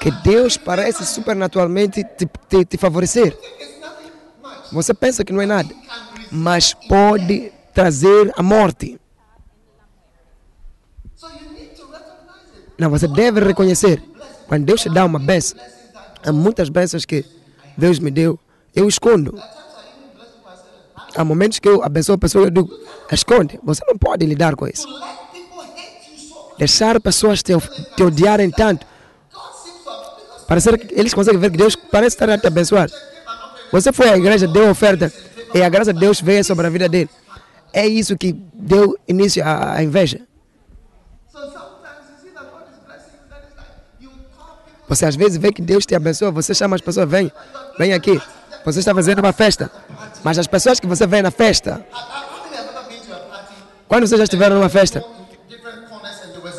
[0.00, 3.36] que Deus parece supernaturalmente te, te, te favorecer.
[4.72, 5.74] Você pensa que não é nada,
[6.30, 9.00] mas pode trazer a morte.
[12.78, 14.02] Não, você deve reconhecer.
[14.48, 15.58] Quando Deus te dá uma benção,
[16.24, 17.24] há muitas bênçãos que
[17.76, 18.38] Deus me deu,
[18.74, 19.38] eu escondo.
[21.14, 22.70] Há momentos que eu abençoo a pessoa e eu digo,
[23.10, 23.58] esconde.
[23.62, 24.86] Você não pode lidar com isso.
[26.58, 27.52] Deixar pessoas te,
[27.96, 28.86] te odiarem tanto.
[30.46, 32.88] Parecer que eles conseguem ver que Deus parece estar a te abençoar.
[33.72, 35.12] Você foi à igreja, deu oferta
[35.54, 37.10] e a graça de Deus veio sobre a vida dele.
[37.72, 40.20] É isso que deu início à inveja.
[41.36, 43.68] so sometimes you see that God is blessing you, then it's like
[44.00, 44.75] you call people.
[44.88, 47.30] Você às vezes vê que Deus te abençoa, você chama as pessoas, vem,
[47.78, 48.20] vem aqui.
[48.64, 49.70] Você está fazendo uma festa.
[50.22, 51.84] Mas as pessoas que você vê na festa,
[53.88, 55.04] quando vocês já estiveram numa festa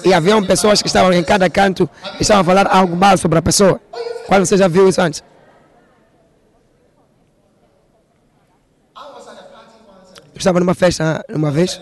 [0.03, 3.39] e haviam pessoas que estavam em cada canto e estavam a falar algo mal sobre
[3.39, 3.79] a pessoa.
[4.25, 5.23] Quando você já viu isso antes?
[10.33, 11.81] Eu estava numa festa uma vez,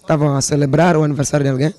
[0.00, 1.74] estavam a celebrar o aniversário de alguém.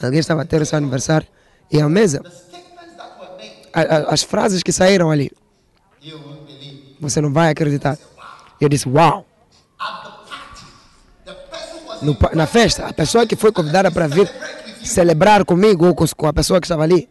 [0.00, 1.26] Alguém estava a ter o seu aniversário
[1.72, 5.30] e a mesa, made, a- a- as frases que saíram ali,
[7.00, 7.98] você não vai acreditar.
[8.60, 9.26] Eu disse, uau!
[12.02, 14.28] No na festa, a pessoa que foi convidada para vir
[14.84, 17.08] celebrar comigo ou com a pessoa que estava ali,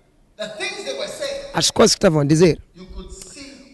[1.54, 2.60] as coisas que estavam a dizer,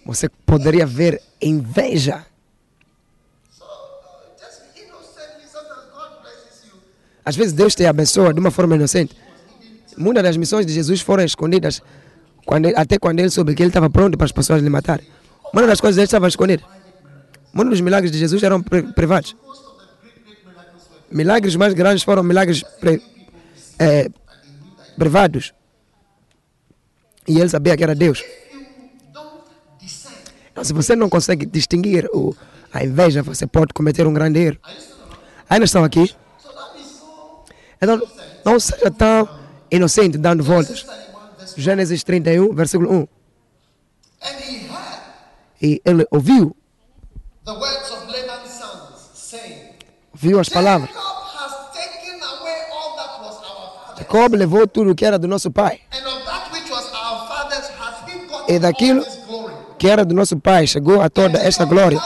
[0.06, 2.24] você poderia ver inveja.
[3.52, 3.68] So uh.
[7.26, 9.16] Às vezes Deus te abençoa de uma forma inocente.
[9.98, 11.82] Muitas das missões de Jesus foram escondidas
[12.46, 15.02] quando, até quando ele soube que ele estava pronto para as pessoas lhe matar.
[15.52, 16.64] Uma das coisas dele estava escondida.
[17.54, 19.36] Muitos dos milagres de Jesus eram privados.
[21.12, 22.64] Milagres mais grandes foram milagres
[23.80, 24.10] é,
[24.98, 25.54] privados.
[27.28, 28.24] E ele sabia que era Deus.
[30.52, 32.36] Então, se você não consegue distinguir o,
[32.74, 34.58] a inveja, você pode cometer um grande erro.
[35.50, 36.16] Ainda estão aqui?
[37.82, 38.02] Então,
[38.46, 39.30] não seja tão
[39.72, 40.86] inocente dando voltas.
[41.56, 43.08] Gênesis 31, versículo 1.
[45.62, 46.56] E ele ouviu.
[50.14, 50.90] Viu as palavras.
[53.98, 55.82] Jacob levou tudo que era do nosso pai.
[58.48, 59.06] E daquilo
[59.78, 62.00] que era do nosso pai chegou a toda esta glória.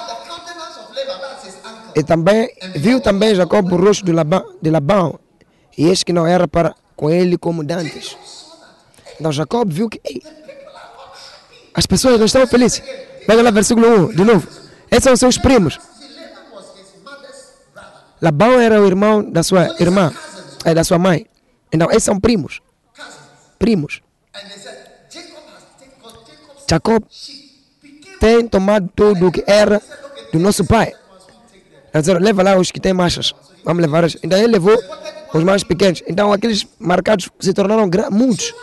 [1.95, 5.19] E também viu também Jacob o rosto de Labão, de Labão
[5.77, 8.15] e este que não era para com ele como dantes.
[9.19, 10.21] Então Jacob viu que ei,
[11.73, 12.83] as pessoas não estavam felizes.
[13.27, 14.47] Veja lá versículo 1, de novo.
[14.91, 15.79] Esses são seus primos.
[18.21, 20.13] Labão era o irmão da sua irmã,
[20.63, 21.25] é, da sua mãe.
[21.73, 22.61] Então, esses são primos.
[23.57, 24.03] Primos.
[26.69, 27.03] Jacob
[28.19, 29.81] tem tomado tudo o que era
[30.31, 30.93] do nosso pai.
[32.19, 33.33] Leva lá os que têm marchas.
[33.65, 34.03] Vamos levar.
[34.03, 34.17] Os...
[34.21, 34.77] Então, ele levou
[35.33, 36.03] os mais pequenos.
[36.07, 38.53] Então, aqueles marcados se tornaram muitos.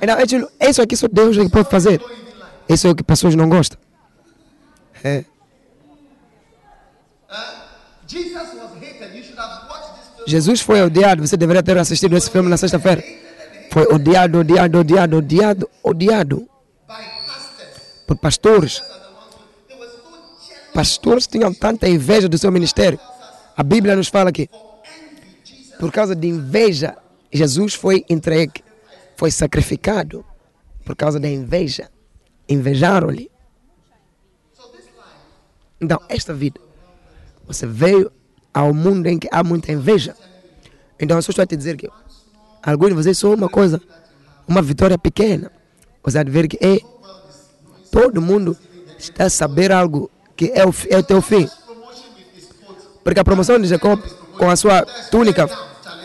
[0.00, 0.16] Então,
[0.60, 2.00] isso aqui só Deus é que pode fazer.
[2.68, 3.78] Isso é o que pessoas não gostam.
[5.02, 5.24] É.
[10.26, 11.26] Jesus foi odiado.
[11.26, 13.02] Você deveria ter assistido esse filme na sexta-feira.
[13.70, 16.48] Foi odiado, odiado, odiado, odiado, odiado
[18.06, 18.82] por pastores.
[20.72, 22.98] Pastores tinham tanta inveja do seu ministério.
[23.58, 24.48] A Bíblia nos fala que
[25.80, 26.96] por causa de inveja,
[27.32, 28.62] Jesus foi entregue,
[29.16, 30.24] foi sacrificado
[30.84, 31.90] por causa da inveja.
[32.48, 33.28] Invejaram-lhe.
[35.80, 36.60] Então, esta vida,
[37.48, 38.12] você veio
[38.54, 40.14] ao mundo em que há muita inveja.
[41.00, 41.90] Então, eu só estou a te dizer que
[42.62, 43.82] alguns de vocês são uma coisa,
[44.46, 45.50] uma vitória pequena.
[46.04, 46.78] Você de ver que é,
[47.90, 48.56] todo mundo
[48.96, 51.48] está a saber algo que é o, é o teu fim.
[53.08, 53.98] Porque a promoção de Jacob
[54.36, 55.48] com a sua túnica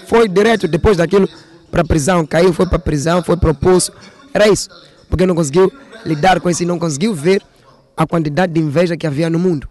[0.08, 1.28] foi direto depois daquilo
[1.70, 2.26] para a prisão.
[2.26, 3.92] Caiu, foi para a prisão, foi propulso.
[4.34, 4.70] Era isso.
[5.10, 5.70] Porque não conseguiu
[6.06, 7.44] lidar com isso não conseguiu ver
[7.98, 9.68] a quantidade de inveja que havia no mundo.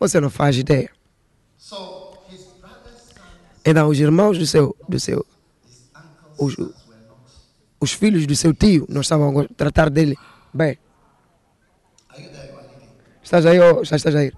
[0.00, 0.90] Você não faz ideia.
[3.64, 5.24] Então, os irmãos do seu, do seu
[6.36, 6.56] os,
[7.78, 10.18] os filhos do seu tio não estavam a tratar dele
[10.52, 10.76] bem.
[13.26, 14.36] Estás aí ou já estás a ir?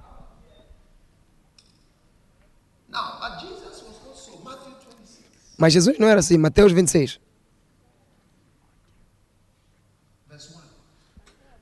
[5.59, 6.39] Mas Jesus não era assim.
[6.39, 7.21] Mateus 26.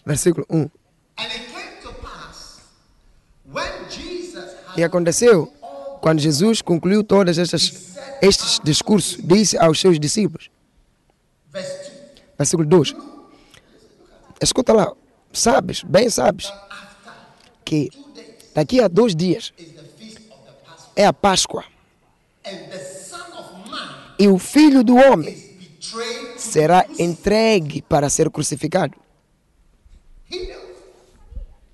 [0.05, 0.71] Versículo 1.
[4.77, 5.53] E aconteceu,
[6.01, 10.49] quando Jesus concluiu todos estes discursos, disse aos seus discípulos,
[12.39, 12.95] versículo 2,
[14.41, 14.93] escuta lá,
[15.33, 16.53] sabes, bem sabes,
[17.67, 17.91] que
[18.55, 19.53] daqui a dois dias
[20.95, 21.65] é a Páscoa.
[24.19, 25.37] E o filho do homem
[26.39, 28.97] será entregue para ser crucificado.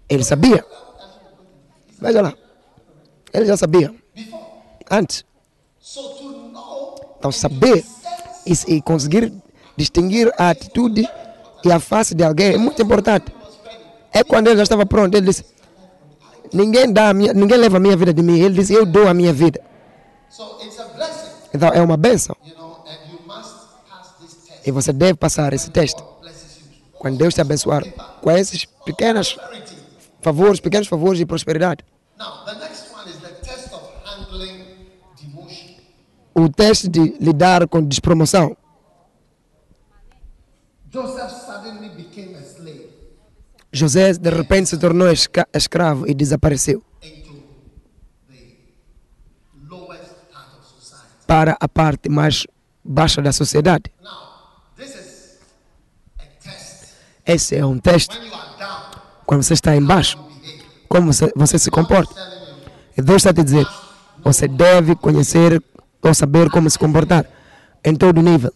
[0.09, 0.65] Ele sabia.
[2.01, 2.35] Veja lá.
[3.33, 3.95] Ele já sabia.
[4.91, 5.25] Antes.
[7.19, 7.85] Então, saber
[8.47, 9.33] e, e conseguir
[9.77, 11.09] distinguir a atitude
[11.65, 13.33] e a face de alguém é muito importante.
[14.13, 15.45] É quando ele já estava pronto, ele disse:
[16.53, 18.38] Ninguém, dá minha, ninguém leva a minha vida de mim.
[18.38, 19.61] Ele disse: Eu dou a minha vida.
[21.55, 22.37] Então, é uma bênção.
[24.65, 26.03] E você deve passar esse teste.
[26.98, 27.85] Quando Deus te abençoar
[28.21, 29.37] com esses pequenos
[30.21, 31.85] favores, pequenos favores de prosperidade.
[36.35, 38.57] o teste de lidar com despromoção.
[43.73, 45.08] José de repente se tornou
[45.54, 46.85] escravo e desapareceu
[51.33, 52.46] para a parte mais
[52.85, 53.90] baixa da sociedade.
[57.25, 58.20] Esse é um teste.
[59.25, 60.18] Quando você está embaixo,
[60.90, 62.14] como você, você se comporta.
[62.94, 63.66] E Deus está a te dizer,
[64.23, 65.62] você deve conhecer
[66.02, 67.25] ou saber como se comportar
[67.83, 68.52] em todo nível.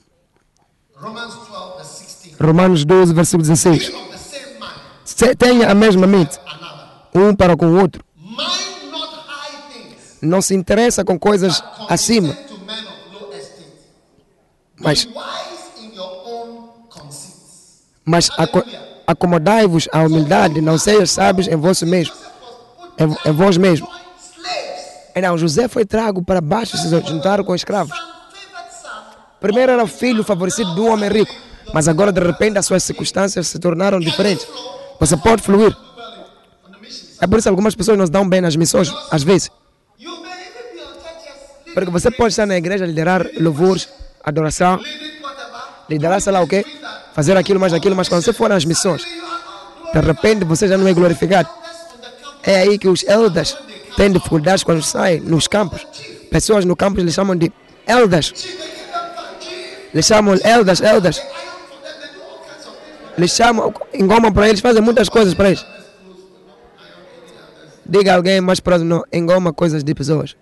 [2.39, 3.91] Romanos 12, versículo 16.
[5.39, 6.39] Tenha a mesma mente,
[7.15, 8.05] um para com o outro.
[10.21, 12.37] não se interessa com coisas acima,
[14.81, 15.07] mas,
[18.05, 18.65] mas aco-
[19.07, 22.15] acomodai-vos à humildade, não sejam sábios em vós mesmo.
[22.99, 23.91] Em, vós.
[25.15, 27.97] Então, José foi trago para baixo, se juntaram com escravos.
[29.41, 31.33] Primeiro era filho favorecido um homem rico,
[31.73, 34.47] mas agora de repente as suas circunstâncias se tornaram diferentes.
[34.99, 35.77] Você pode fluir.
[37.21, 39.51] É por isso que algumas pessoas não se dão bem nas missões, às vezes.
[41.75, 43.89] Porque você pode estar na igreja, liderar louvores,
[44.25, 44.81] adoração,
[45.89, 46.65] liderar sei lá o quê,
[47.15, 49.03] fazer aquilo mais aquilo, mas quando você for nas missões,
[49.93, 51.49] de repente você já não é glorificado.
[52.43, 53.57] É aí que os elders
[53.97, 55.87] têm dificuldades quando saem nos campos.
[56.31, 57.53] Pessoas no campus eles chamam de
[57.87, 58.33] elders.
[59.93, 61.21] Eles chamam elders, elders.
[63.17, 65.65] Eles chamam, engomam para eles, fazem muitas coisas para eles.
[67.85, 70.37] Diga alguém mais próximo, não, engoma coisas de pessoas.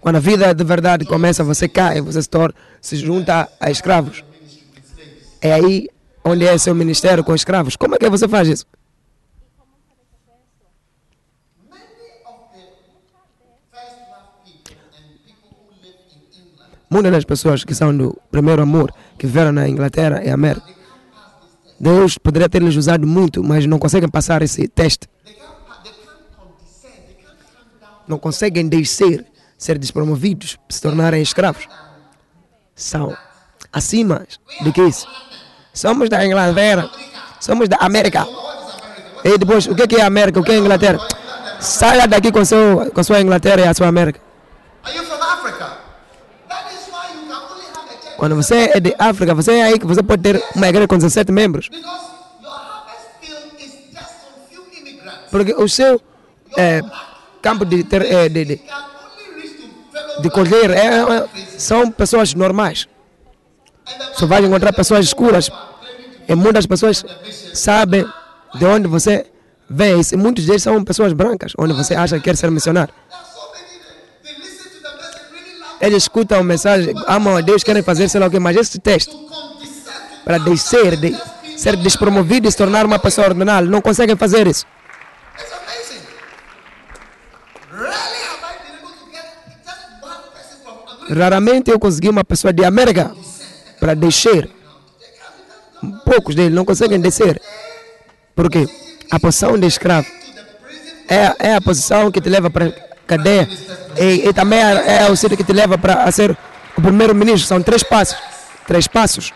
[0.00, 4.24] Quando a vida de verdade começa, você cai, você se, torna, se junta a escravos.
[5.40, 5.88] É aí
[6.24, 7.76] onde é seu ministério com escravos.
[7.76, 8.66] Como é que você faz isso?
[16.92, 20.66] Muitas das pessoas que são do primeiro amor, que viveram na Inglaterra e América,
[21.80, 25.08] Deus poderia ter lhes usado muito, mas não conseguem passar esse teste.
[28.06, 29.24] Não conseguem descer,
[29.56, 31.66] ser despromovidos, se tornarem escravos.
[32.76, 33.16] São
[33.72, 34.26] acima
[34.60, 35.08] do que isso.
[35.72, 36.90] Somos da Inglaterra,
[37.40, 38.26] somos da América.
[39.24, 40.38] E depois, o que que é a América?
[40.38, 40.98] O que é a Inglaterra?
[41.58, 44.20] Saia daqui com, seu, com sua Inglaterra e a sua América.
[46.52, 49.52] That is why you can only have a church Quando você é de África, você
[49.52, 51.68] é aí que você pode ter uma igreja com 17 membros.
[55.30, 56.00] Porque o seu
[56.56, 56.82] eh,
[57.40, 58.60] campo de, ter, eh, de, de,
[60.20, 62.86] de colher é, é, são pessoas normais.
[64.14, 65.50] Só vai encontrar pessoas escuras.
[66.28, 67.04] E muitas pessoas
[67.54, 68.06] sabem
[68.54, 69.26] de onde você
[69.68, 70.00] vem.
[70.12, 72.92] E muitos deles são pessoas brancas, onde você acha que quer ser missionário.
[73.08, 76.44] There are so many that they listen to the message, really love Eles escutam a
[76.44, 79.12] mensagem, amam a Deus, querem fazer sei lá o que, mas esse teste
[80.24, 81.12] para descer, de
[81.56, 84.64] ser despromovido e se tornar uma pessoa ordenada, não conseguem fazer isso.
[91.10, 93.12] Raramente eu consegui uma pessoa de América
[93.80, 94.48] para descer.
[96.04, 97.42] Poucos deles não conseguem descer.
[98.36, 98.68] Porque
[99.10, 100.06] a posição de escravo
[101.08, 103.48] é, é a posição que te leva para cadeia
[103.98, 106.36] e, e também é, é o sítio que te leva para a ser
[106.76, 107.46] o primeiro-ministro.
[107.46, 108.16] São três passos.
[108.66, 109.32] Três passos.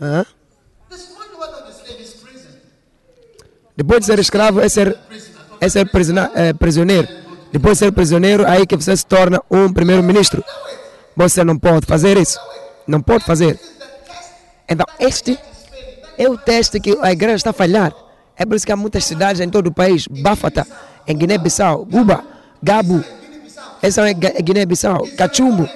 [0.00, 0.26] Hã?
[3.76, 4.96] Depois de ser escravo é ser,
[5.60, 5.88] é ser
[6.34, 7.08] é, prisioneiro.
[7.52, 10.44] Depois de ser prisioneiro, aí que você se torna um primeiro-ministro.
[11.16, 12.38] Você não pode fazer isso.
[12.86, 13.58] Não pode fazer.
[14.68, 15.38] Então, este
[16.18, 17.92] é o teste que a igreja está a falhar.
[18.36, 20.06] É por isso que há muitas cidades em todo o país.
[20.08, 20.66] Bafata,
[21.06, 22.24] em Guiné-Bissau, Guba,
[22.62, 23.04] Gabu.
[23.80, 25.06] Essa é Guiné-Bissau.
[25.16, 25.68] Cachumbo,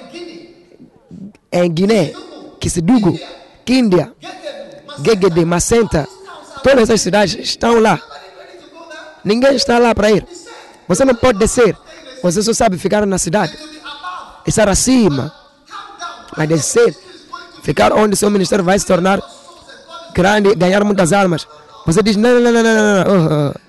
[1.53, 2.12] em Guiné.
[2.59, 3.18] Kisidugu,
[3.64, 4.12] Quíndia,
[5.05, 6.09] Gegede, Macenta.
[6.62, 8.01] Todas essas cidades estão lá.
[9.24, 10.26] Ninguém está lá para ir.
[10.89, 11.76] Você não pode descer.
[12.22, 13.57] Você só sabe ficar na cidade.
[14.47, 15.32] Estar acima.
[16.36, 16.97] Mas descer.
[17.62, 19.20] Ficar onde seu ministério vai se tornar
[20.18, 21.46] grande, ganhar muitas almas.
[21.86, 23.04] Você diz, não, não, não, não, não, não.
[23.06, 23.68] Oh, oh.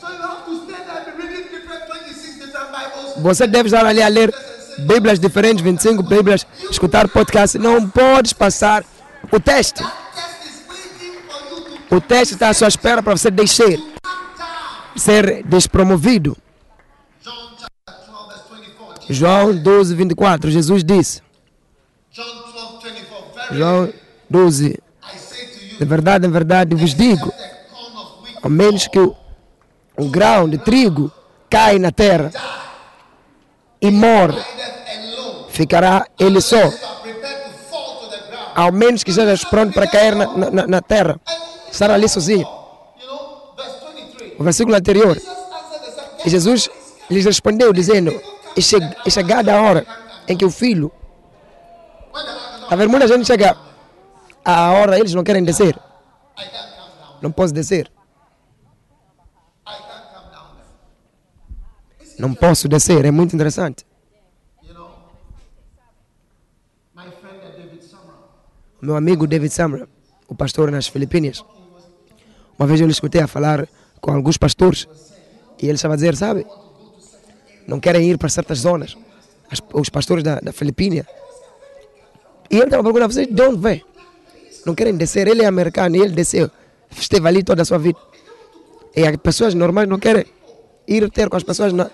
[0.00, 3.22] So you have to stand there and be reading different 26 different Bibles.
[3.22, 4.34] Você deve estar ali a ler
[4.78, 7.58] Bíblias diferentes, 25 Bíblias, escutar podcast.
[7.58, 8.82] Não podes passar
[9.30, 9.84] o teste.
[11.90, 13.46] O teste está à sua espera para você down.
[14.96, 16.36] ser despromovido.
[17.22, 19.14] John chapter 12, verse 24.
[19.14, 20.50] João 12, 24.
[20.50, 21.22] Jesus disse,
[22.14, 23.33] John 12, 24.
[23.33, 23.92] Very João
[24.30, 27.32] 12, I say to you, de verdade, em verdade vos digo,
[28.42, 29.14] ao menos que o,
[30.10, 31.10] grão de trigo
[31.50, 32.30] cai na terra
[33.80, 34.40] e morre,
[35.50, 36.56] ficará ele só,
[38.54, 41.20] ao menos que estejas pronto para cair na, na- na, terra,
[41.70, 42.40] estar ali sozinho.
[42.40, 44.32] You know, verse 23.
[44.40, 45.20] O versículo anterior,
[46.24, 46.70] e Jesus
[47.10, 48.10] lhes respondeu, dizendo:
[48.56, 49.86] "É che- é chegada a hora
[50.26, 50.90] em que o filho.
[52.70, 53.56] A ver, muita gente chega
[54.44, 55.78] a hora, eles não querem descer.
[57.20, 57.90] Não posso descer.
[62.18, 63.04] Não posso descer.
[63.04, 63.86] É muito interessante.
[68.80, 69.88] Meu amigo David Samra,
[70.28, 71.42] o pastor nas Filipinas,
[72.58, 73.66] uma vez eu lhe escutei a falar
[73.98, 74.86] com alguns pastores
[75.58, 76.46] e ele estava a dizer, sabe,
[77.66, 78.94] não querem ir para certas zonas,
[79.50, 81.06] As, os pastores da, da Filipina.
[82.54, 83.84] E ele estava procurando, vocês de onde vem?
[84.64, 86.48] Não querem descer, ele é americano e ele desceu,
[86.88, 87.98] esteve ali toda a sua vida.
[88.94, 90.24] E as pessoas normais não querem
[90.86, 91.90] ir ter com as pessoas na,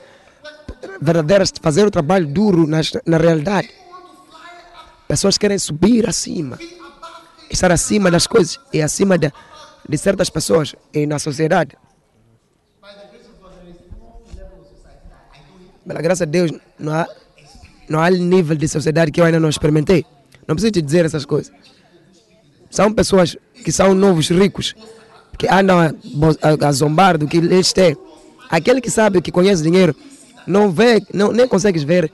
[1.00, 3.70] verdadeiras, fazer o trabalho duro nas, na realidade.
[5.08, 6.58] Pessoas querem subir acima,
[7.50, 9.32] estar acima das coisas e acima de,
[9.88, 11.74] de certas pessoas e na sociedade.
[15.86, 17.08] Pela graça de Deus, não há,
[17.88, 20.04] não há nível de sociedade que eu ainda não experimentei.
[20.51, 21.53] Não preciso te dizer essas coisas.
[22.68, 24.74] São pessoas que são novos ricos,
[25.38, 25.92] que andam a,
[26.42, 27.96] a, a zombar do que eles têm.
[28.51, 29.94] Aquele que sabe, que conhece dinheiro,
[30.48, 32.11] não vê, não, nem consegues ver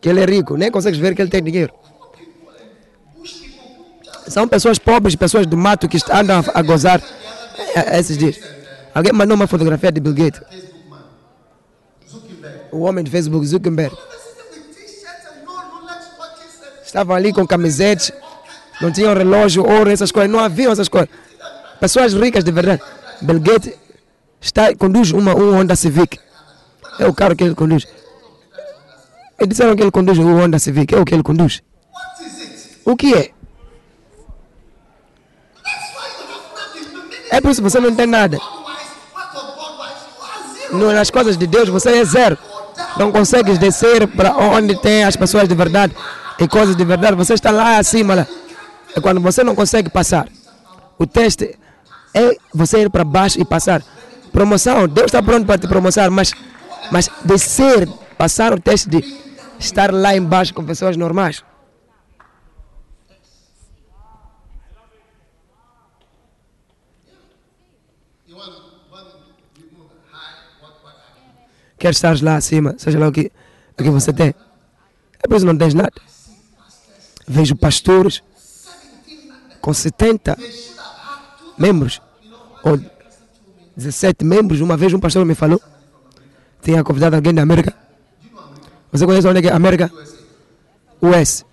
[0.00, 1.74] que ele é rico, nem consegues ver que ele tem dinheiro.
[4.28, 7.02] São pessoas pobres, pessoas do mato que andam a, a gozar
[7.74, 8.38] é, esses dias.
[8.94, 10.42] Alguém mandou uma fotografia de Bill Gates.
[12.70, 13.96] O homem do Facebook, Zuckerberg.
[16.86, 18.12] Estavam ali com camisetes,
[18.80, 21.10] não tinham relógio, ouro, essas coisas, não haviam essas coisas.
[21.80, 22.80] Pessoas ricas de verdade.
[23.20, 23.74] Bill Gates
[24.40, 26.18] está, conduz uma, um Honda Civic.
[27.00, 27.86] É o carro que ele conduz.
[29.38, 30.94] Eles disseram que ele conduz o Honda Civic.
[30.94, 31.60] É o que ele conduz.
[32.84, 33.30] O que é?
[37.30, 38.38] É por isso que você não tem nada.
[40.72, 42.38] Nas coisas de Deus você é zero.
[42.96, 45.94] Não consegues descer para onde tem as pessoas de verdade
[46.38, 47.16] e coisas de verdade.
[47.16, 48.14] Você está lá acima.
[48.14, 48.26] Lá.
[48.94, 50.28] É quando você não consegue passar.
[50.98, 51.58] O teste
[52.14, 53.82] é você ir para baixo e passar.
[54.32, 56.32] Promoção, Deus está pronto para te promocionar, mas,
[56.90, 59.04] mas descer, passar o teste de
[59.58, 61.42] estar lá embaixo com pessoas normais.
[71.78, 73.30] Quer estar lá acima, seja lá o que,
[73.78, 74.34] o que você tem.
[75.22, 75.92] É por isso não tens nada.
[77.28, 78.22] Vejo pastores
[79.60, 80.38] com 70
[81.58, 82.00] membros,
[82.62, 82.78] ou
[83.76, 84.60] 17 membros.
[84.60, 85.60] Uma vez um pastor me falou,
[86.62, 87.74] tinha convidado alguém da América.
[88.92, 89.90] Você conhece onde é que é América?
[91.00, 91.44] US.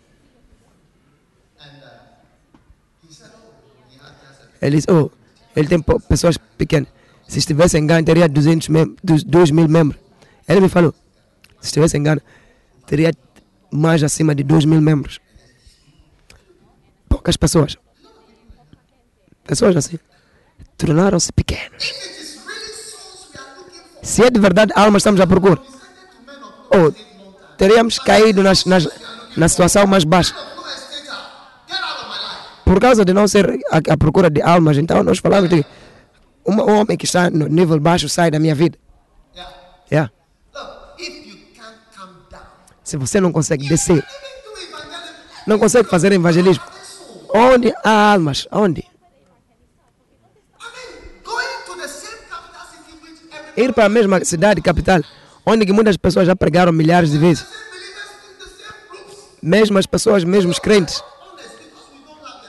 [4.61, 5.11] Ele disse, oh,
[5.55, 6.87] ele tem pessoas pequenas.
[7.27, 9.99] Se estivesse em Gana, teria 200 mem 2 mil membros.
[10.47, 10.93] Ele me falou,
[11.59, 12.21] se estivesse em Gana,
[12.85, 13.11] teria
[13.71, 15.19] mais acima de 2 mil membros.
[17.23, 17.77] Poucas pessoas.
[19.45, 19.97] Pessoas assim
[20.77, 21.93] tornaram-se pequenos.
[24.01, 25.61] Se é de verdade alma estamos à procura,
[26.69, 26.93] ou
[27.57, 28.89] teríamos caído nas, nas,
[29.37, 30.35] na situação mais baixa.
[32.65, 35.65] Por causa de não ser à, procura de almas, então nós falamos de
[36.45, 38.77] um homem que está no nível baixo sai da minha vida.
[39.89, 40.11] Yeah.
[42.83, 44.05] Se você não consegue descer,
[45.47, 46.72] não consegue fazer evangelismo,
[47.33, 48.47] onde há almas?
[48.51, 48.93] Onde?
[53.55, 55.01] ir para a mesma cidade, capital,
[55.45, 57.45] onde muitas pessoas já pregaram milhares de vezes.
[59.41, 61.03] Mesmo as pessoas, mesmo os crentes.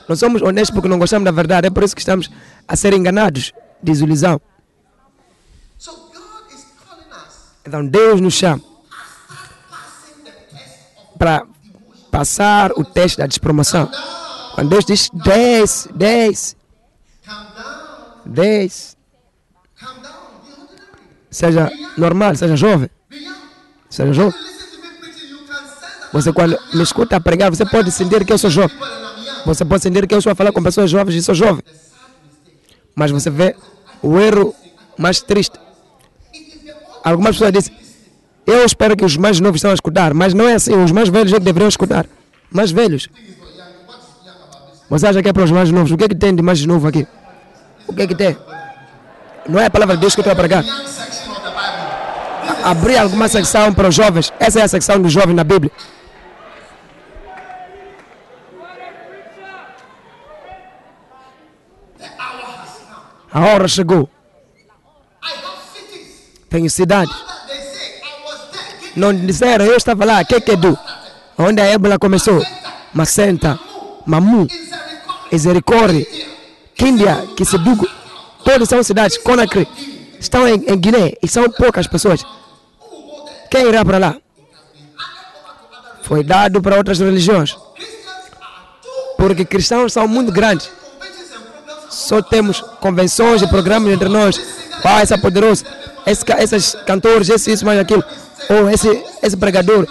[0.07, 1.67] Nós somos honestos porque não gostamos da verdade.
[1.67, 2.29] É por isso que estamos
[2.67, 4.39] a ser enganados, diz o Lisão.
[7.67, 8.61] Então Deus nos chama
[11.17, 11.45] para
[12.11, 13.89] passar o teste da despromoção.
[14.55, 16.55] Quando Deus diz 10, 10,
[18.25, 18.97] 10,
[21.29, 22.89] seja normal, seja jovem.
[23.89, 24.39] Seja jovem.
[26.13, 28.77] Você quando me escuta pregar, você pode sentir que eu sou jovem.
[29.45, 31.61] Você pode sentir que eu estou a falar com pessoas jovens e sou jovem.
[32.95, 33.57] Mas você vê
[34.01, 34.55] o erro
[34.97, 35.59] mais triste.
[37.03, 37.75] Algumas pessoas dizem,
[38.47, 41.09] eu espero que os mais novos estão a escutar, mas não é assim, os mais
[41.09, 42.07] velhos que deveriam escutar.
[42.49, 43.09] Mais velhos.
[44.89, 45.91] Você acha que é para os mais novos?
[45.91, 47.07] O que é que tem de mais novo aqui?
[47.87, 48.37] O que é que tem?
[49.47, 50.63] Não é a palavra de Deus que eu estou a pregar
[52.65, 54.33] abrir alguma secção para os jovens.
[54.39, 55.71] Essa é a secção dos jovens na Bíblia.
[63.31, 64.09] A hora chegou.
[66.49, 67.11] Tenho cidade.
[68.95, 70.77] Não disseram, eu estava lá, que que do?
[71.37, 72.41] Onde a ébola começou?
[72.93, 73.59] Macenta,
[74.05, 74.47] Mamu,
[75.31, 76.05] Misericórdia,
[76.75, 77.87] Quíndia, Kisedugo.
[78.43, 79.67] Todas são cidades, Conakry.
[80.19, 82.23] Estão em, em Guiné e são poucas pessoas.
[83.49, 84.15] Quem irá para lá?
[86.03, 87.57] Foi dado para outras religiões.
[89.17, 90.69] Porque cristãos são muito grandes.
[91.89, 94.39] Só temos convenções e programas entre nós.
[94.83, 95.63] Ah, esse é poderoso.
[96.05, 98.03] Esse, esses cantores, esse, isso, mais aquilo.
[98.49, 99.87] Ou esse, esse pregador.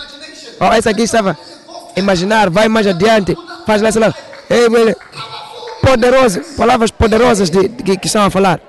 [0.60, 1.36] Ou esse aqui estava.
[1.96, 3.36] Imaginar, vai mais adiante.
[3.66, 4.14] Faz lá, sei lá.
[5.80, 6.40] Poderoso.
[6.56, 8.60] Palavras poderosas de, de que, estão a falar.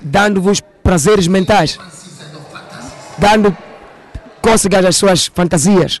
[0.00, 1.78] Dando-vos prazeres mentais.
[3.18, 3.56] Dando
[4.40, 6.00] cócegas às suas fantasias.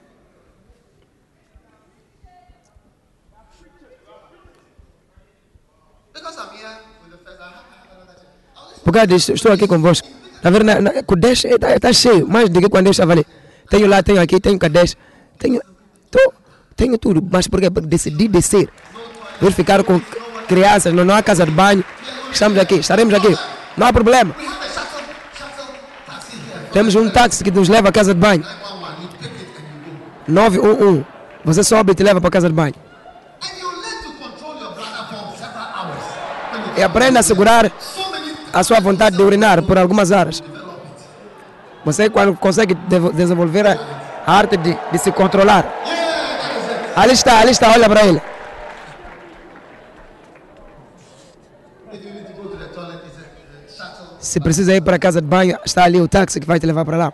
[6.12, 6.68] Because I'm here
[7.02, 7.40] with the first.
[7.40, 8.26] I have I have another thing.
[8.56, 8.84] I'll listen.
[8.84, 10.08] Por causa disso, estou aqui convosco.
[10.42, 13.26] Na verdade, com 10 está está cheio, mais do que quando eu estava ali.
[13.68, 14.96] Tenho lá, tenho aqui, tenho 10.
[15.38, 15.60] Tenho,
[16.10, 16.32] tô,
[16.74, 17.48] tenho tudo, mas?
[17.48, 18.68] Porque decidi descer.
[19.40, 20.00] Vir ficar com
[20.48, 21.84] crianças, não, não há casa de banho.
[22.32, 23.36] Estamos aqui, estaremos aqui.
[23.76, 24.34] Não há problema.
[26.72, 28.44] Temos um táxi que nos leva à casa de banho.
[28.44, 29.02] 911.
[29.02, 30.86] You pick it and you go.
[30.88, 31.06] 911.
[31.44, 32.74] Você sobe e te leva para a casa de banho.
[36.76, 37.72] E aprenda a segurar
[38.52, 40.42] a sua vontade de urinar por algumas horas.
[41.86, 42.74] Você quando consegue
[43.14, 43.78] desenvolver a
[44.26, 45.64] arte de, de se controlar.
[46.96, 48.20] Ali está, ali está, olha para ele.
[54.18, 56.66] Se precisa ir para a casa de banho, está ali o táxi que vai te
[56.66, 57.12] levar para lá.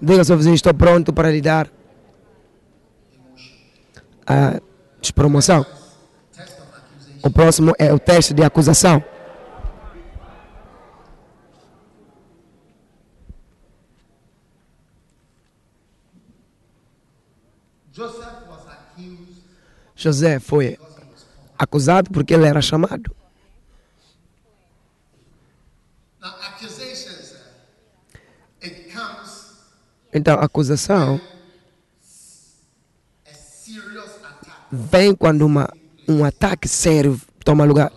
[0.00, 1.66] Diga ao seu vizinho, estou pronto para lhe dar
[4.24, 4.60] a
[5.02, 5.77] despromoção.
[7.22, 9.02] O próximo é o teste de acusação.
[17.92, 19.42] Joseph was accused
[19.96, 20.78] José foi
[21.58, 23.18] acusado porque ele era chamado.
[30.12, 31.20] Então, a acusação
[34.24, 34.52] attack.
[34.72, 35.68] vem quando uma,
[36.08, 37.92] um ataque sério toma lugar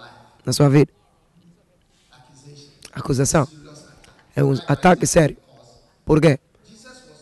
[0.45, 0.91] na sua vida.
[2.93, 3.47] Acusação
[4.35, 5.37] é um ataque sério.
[6.05, 6.39] Por quê?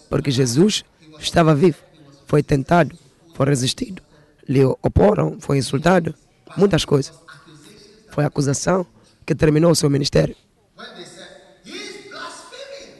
[0.10, 0.84] Porque Jesus
[1.20, 1.78] estava vivo,
[2.26, 2.98] foi tentado,
[3.36, 4.02] foi resistido,
[4.48, 6.16] lhe oporam, foi insultado,
[6.58, 7.14] muitas coisas.
[8.10, 8.86] Foi acusação
[9.26, 10.36] que terminou o seu ministério.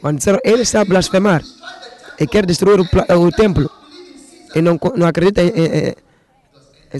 [0.00, 1.42] Quando disseram, ele está a blasfemar
[2.18, 2.84] e quer destruir o,
[3.20, 3.68] o templo
[4.54, 5.94] e não, não acredita em, em, em-
[6.94, 6.98] em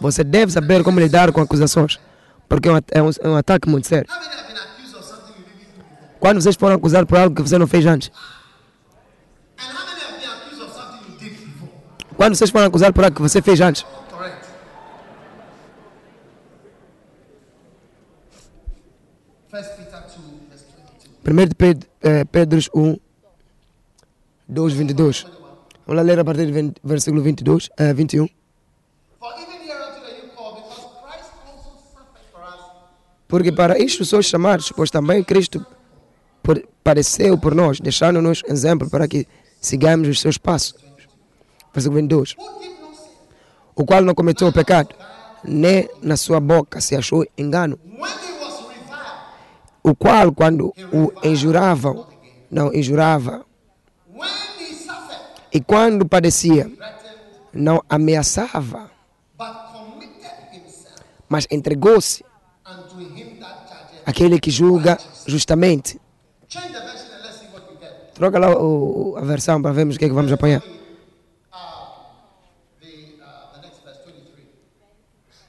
[0.00, 1.98] você deve saber como lidar com acusações,
[2.48, 4.08] porque é um, é um, é um ataque muito sério.
[6.20, 8.10] Quando vocês foram acusados por algo que você não fez antes,
[12.16, 14.46] quando vocês foram acusados por algo que você fez antes, Correct.
[19.50, 20.16] First Peter 2,
[20.50, 20.64] verse
[21.22, 21.44] 22.
[21.44, 22.96] 1 de Pedro, eh, Pedros 1,
[24.48, 25.26] 2, 22.
[25.86, 28.26] Vamos lá ler a partir do 20 versículo 22, eh, 21.
[29.18, 32.60] For even hereunto are you called, because Christ also suffered for us,
[33.28, 35.64] Porque para isto sois chamados, pois também Cristo
[36.82, 39.26] padeceu por nós, deixando-nos exemplo para que
[39.60, 40.74] sigamos os seus passos.
[41.74, 42.34] Versículo 22.
[42.38, 43.10] who did no sin,
[43.76, 44.94] O qual não cometeu pecado,
[45.44, 47.78] nem na sua boca se achou engano.
[49.82, 52.06] O qual, quando o injuravam,
[52.50, 53.47] não injurava.
[55.52, 56.70] E quando padecia,
[57.52, 58.90] não ameaçava,
[61.28, 62.24] mas entregou-se
[64.06, 66.00] àquele que julga justamente.
[68.14, 70.60] Troca lá o- a versão para vermos o que é que vamos apanhar.
[70.60, 70.74] Uh, uh,
[72.80, 74.48] the next verse, 23.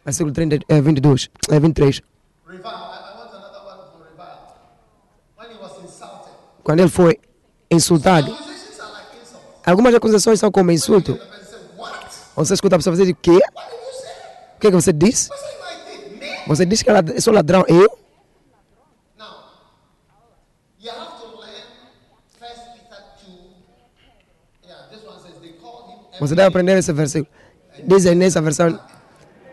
[0.05, 2.01] Versículo 30, eh, 22, eh, 23.
[2.47, 2.63] Revile.
[2.63, 4.53] I, I want another one for revile.
[5.35, 6.31] When he was insulted.
[6.63, 7.19] Quando ele foi
[7.71, 8.31] insultado.
[8.33, 9.58] Accusations are like insults.
[9.69, 11.19] Algumas acusações são como insulto.
[12.35, 13.37] Você escuta a pessoa dizer, o quê?
[14.55, 14.91] O que, é que você?
[14.91, 15.11] Me?
[16.47, 17.63] Você disse que eu sou ladrão.
[17.67, 17.97] Eu?
[19.17, 19.27] Now,
[20.81, 21.63] you have to learn
[22.39, 23.35] First Peter 2.
[24.65, 26.19] Yeah, this one says they called him.
[26.19, 27.31] Você deve aprender esse versículo.
[27.85, 28.79] Dizem nessa versão.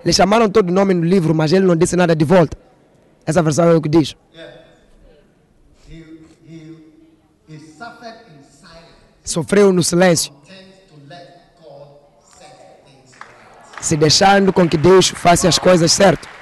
[0.05, 2.57] Lhe chamaram todo nome no livro, mas ele não disse nada de volta.
[3.27, 4.17] Essa versão é o que diz.
[4.33, 4.55] Yeah.
[5.89, 6.05] He,
[6.47, 6.77] he,
[7.49, 8.95] he suffered in silence,
[9.27, 10.33] Sofreu no silêncio,
[13.81, 16.35] se deixando com que Deus faça as coisas certas.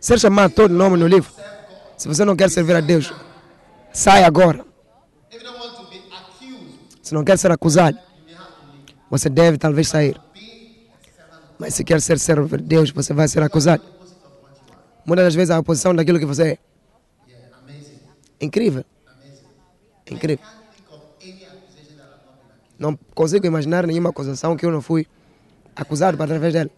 [0.00, 1.30] Ser chamado todo nome no livro.
[1.96, 3.12] Se você não quer servir a Deus,
[3.98, 4.64] Sai agora.
[7.02, 7.98] Se não quer ser acusado,
[9.10, 10.20] você deve talvez sair.
[11.58, 13.82] Mas se quer ser servo de Deus, você vai ser acusado.
[13.82, 14.97] the opposite of what you are.
[15.08, 16.58] Muitas das vezes a oposição daquilo que você é.
[18.40, 18.84] Incrível.
[20.10, 20.44] Incrível.
[22.78, 25.06] Não consigo imaginar nenhuma acusação que eu não fui
[25.74, 26.70] acusado através dela.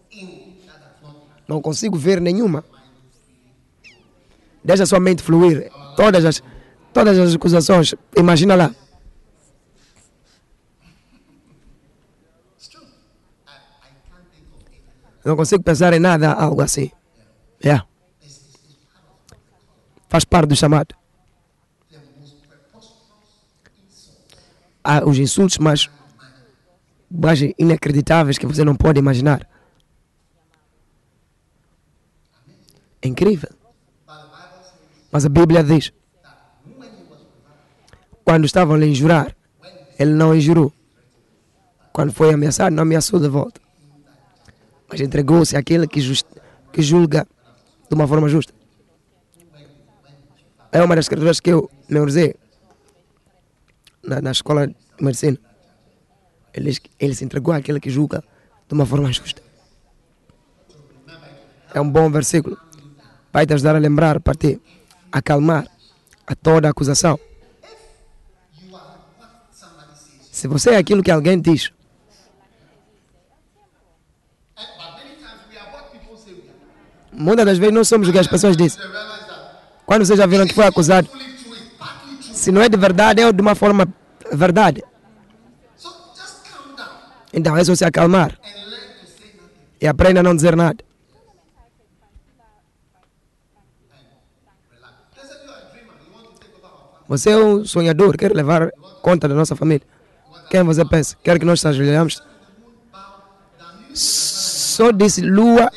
[1.45, 2.63] Não consigo ver nenhuma.
[4.63, 5.69] Deixa sua mente fluir.
[5.97, 6.41] Todas as,
[6.93, 8.73] todas as acusações, imagina lá.
[15.25, 16.89] Não consigo pensar em nada, algo assim.
[17.63, 17.85] Yeah.
[18.23, 20.93] It's, it's, it's part of Faz parte do chamado.
[24.83, 25.89] Há os insultos mais,
[27.09, 29.47] mais inacreditáveis que você não pode imaginar.
[33.01, 33.49] É incrível.
[35.13, 35.93] Mas a Bíblia diz:
[38.25, 39.33] quando estavam a injurar,
[39.97, 40.73] ele não injurou.
[41.93, 43.61] Quando foi ameaçado, não ameaçou de volta.
[44.89, 46.25] Mas entregou-se àquele que, jus-
[46.73, 47.25] que julga
[47.89, 48.53] de uma forma justa.
[50.71, 52.35] É uma das escrituras que eu memorizei
[54.03, 55.37] na, na escola de medicina.
[56.53, 58.23] Ele, ele se entregou àquele que julga
[58.67, 59.41] de uma forma justa.
[61.73, 62.57] É um bom versículo.
[63.31, 64.61] Vai te ajudar a lembrar para ti,
[65.11, 65.67] acalmar
[66.27, 67.19] a toda acusação.
[69.51, 70.27] somebody says.
[70.31, 71.71] Se você é aquilo que alguém diz,
[77.11, 78.81] muitas das vezes não somos o que as pessoas dizem.
[79.91, 81.09] Quando vocês já viram que foi acusado,
[82.21, 83.85] se não é de verdade, é de uma forma
[84.31, 84.81] verdade.
[87.33, 88.39] Então é só se acalmar
[89.81, 90.81] e aprenda a não dizer nada.
[97.09, 98.71] Você é um sonhador, quer levar
[99.01, 99.85] conta da nossa família.
[100.49, 101.17] Quem você pensa?
[101.21, 102.23] Quer que nós nos ajoelhamos?
[103.93, 105.69] Só disse lua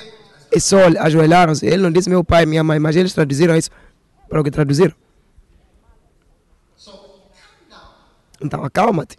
[0.52, 1.66] e sol ajoelharam-se.
[1.66, 3.70] Ele não disse meu pai minha mãe, mas eles traduziram isso
[4.34, 4.66] para o que down,
[8.40, 9.16] Então acalma-te,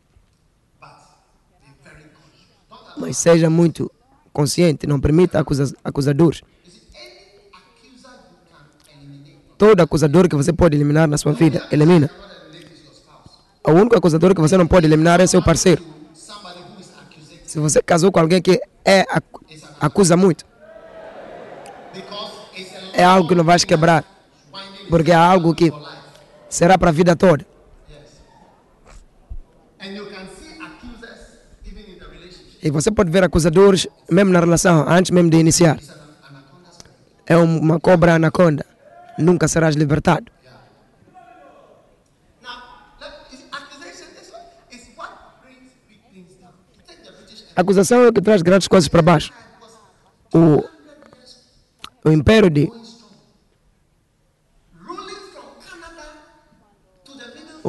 [2.97, 3.89] mas seja muito
[4.34, 6.41] consciente, não permita acusa acusadores.
[9.57, 12.09] Todo acusador que você pode eliminar na sua vida, elimina.
[13.63, 15.82] O único acusador que você não pode eliminar é seu parceiro.
[17.45, 19.45] Se você casou com alguém que é acu-
[19.80, 20.45] acusa muito,
[22.93, 24.03] é algo que não vais quebrar,
[24.90, 25.72] porque é algo que
[26.50, 27.46] será para a vida toda.
[32.64, 35.78] E você pode ver acusadores mesmo na relação, antes mesmo de iniciar.
[37.28, 38.66] É um- uma cobra anaconda.
[39.18, 40.26] Nunca serás libertado.
[47.56, 49.32] A acusação é o que traz grandes coisas para baixo.
[50.34, 50.64] O,
[52.04, 52.70] o império de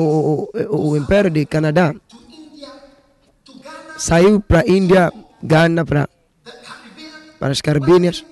[0.00, 1.94] o, o, o império de Canadá
[3.96, 6.08] saiu para a Índia, Gana, para,
[7.38, 8.24] para as Caribíneas.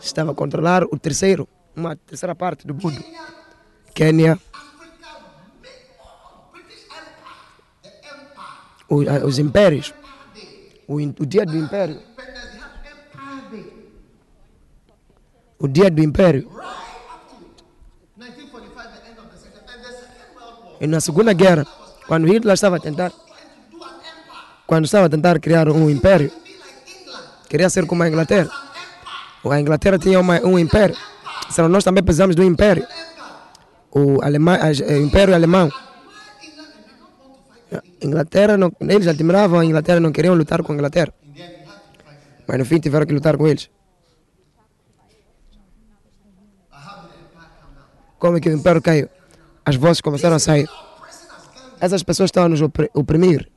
[0.00, 1.46] Estava a controlar o terceiro,
[1.76, 3.02] uma terceira parte do mundo.
[3.94, 5.08] Quênia, Africa,
[6.52, 7.04] British Empire,
[7.82, 9.92] the Empire, o- a- os impérios.
[10.86, 12.00] O, o dia do império.
[15.58, 16.48] O dia do império.
[20.80, 21.66] E na Segunda Guerra,
[22.06, 23.12] quando Hitler estava a tentar,
[24.66, 26.30] quando estava a tentar criar um império,
[27.48, 28.48] queria ser como a Inglaterra.
[29.44, 30.96] A Inglaterra tinha uma, um império.
[31.70, 32.86] Nós também precisamos do império.
[33.90, 35.70] O, o Império Alemão.
[38.00, 41.12] Inglaterra, não, eles admiravam a Inglaterra, não queriam lutar com a Inglaterra.
[42.46, 43.68] Mas no fim tiveram que lutar com eles.
[48.18, 49.08] Como é que o império caiu?
[49.68, 50.66] As vozes começaram a sair.
[51.78, 53.50] Essas pessoas estão a nos opri- oprimir.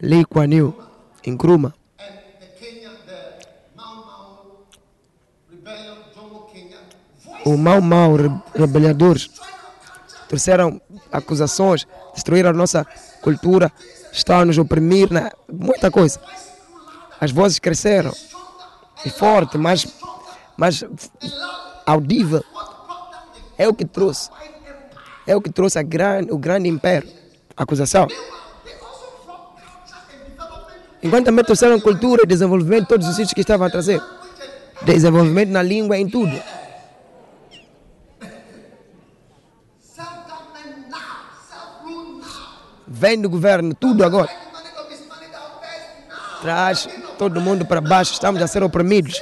[0.00, 0.74] Lee Kuan Yew,
[6.52, 6.78] Kenya,
[7.24, 9.30] voice o Mau Mau, re- rebeliadores,
[10.28, 10.80] trouxeram
[11.12, 12.84] acusações, destruíram a nossa
[13.22, 13.72] cultura,
[14.12, 16.20] estão a nos oprimir, na, muita coisa.
[17.20, 18.12] As vozes cresceram,
[19.04, 19.56] e forte,
[21.22, 21.75] and louder.
[21.86, 22.44] Audível.
[23.56, 24.28] É o que trouxe,
[25.26, 25.78] é o que trouxe
[26.30, 27.08] o grande império.
[27.56, 28.06] Acusação.
[31.02, 34.02] Enquanto também trouxeram cultura e desenvolvimento todos os sítios que estavam a trazer.
[34.82, 36.38] desenvolvimento na língua, em tudo.
[42.86, 44.30] Vem do governo, tudo agora.
[46.40, 49.20] Traz todo mundo para baixo, estamos a ser oprimidos.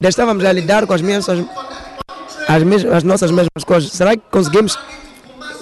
[0.00, 1.44] Já estávamos a lidar com as mesmas,
[2.46, 3.90] as, mes- as nossas mesmas coisas.
[3.90, 4.78] Será que conseguimos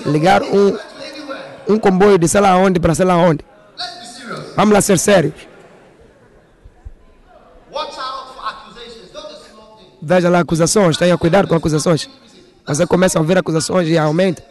[0.04, 0.76] ligar um,
[1.66, 3.42] um comboio de sei lá onde para sei lá onde?
[4.54, 5.32] Vamos lá ser sérios.
[10.02, 12.06] Veja lá acusações, tenha cuidado com acusações.
[12.66, 14.44] Você começa a ouvir acusações e aumenta.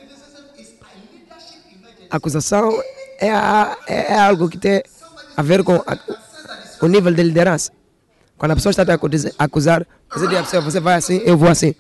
[2.09, 2.71] Acusação
[3.19, 4.81] é, a- é, é algo que tem
[5.37, 5.97] a ver com a-
[6.81, 7.71] o nível de liderança.
[8.37, 11.49] Quando a pessoa está a acusar, você diz a pessoa, você vai assim, eu vou
[11.49, 11.73] assim.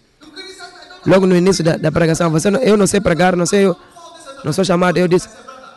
[1.05, 3.75] Logo no início da, da pregação, você não, eu não sei pregar, não sei, eu
[4.43, 5.29] não sou chamado, eu disse,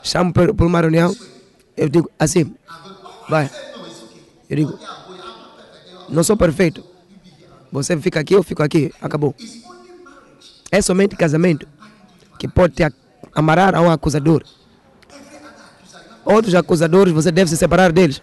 [0.03, 1.14] chamo por, por uma reunião,
[1.76, 2.55] eu digo assim,
[3.29, 3.51] vai.
[4.49, 4.79] Eu digo,
[6.09, 6.85] não sou perfeito.
[7.70, 9.35] Você fica aqui, eu fico aqui, acabou.
[10.70, 11.66] É somente casamento
[12.39, 12.91] que pode te
[13.35, 14.43] amarrar a um acusador.
[16.24, 18.22] Outros acusadores, você deve se separar deles.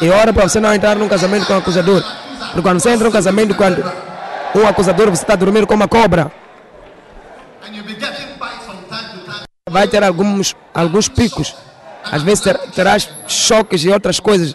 [0.00, 2.02] E ora para você não entrar num casamento com um acusador.
[2.46, 3.84] Porque quando você entra num casamento quando
[4.54, 6.32] um acusador, você está dormindo com uma cobra.
[9.70, 11.54] vai ter alguns, alguns picos.
[12.04, 14.54] Às vezes ter, terás choques e outras coisas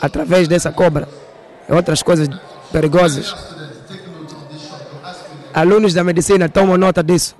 [0.00, 1.08] através dessa cobra.
[1.68, 2.28] E outras coisas
[2.72, 3.34] perigosas.
[5.52, 7.36] Alunos da medicina tomam nota disso.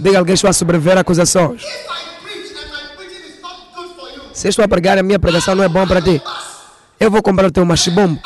[0.00, 1.62] Diga alguém estou a sobreviver a acusações.
[4.32, 6.22] Se estou a pregar a minha pregação não é bom para ti,
[6.98, 8.18] eu vou comprar o teu machibombo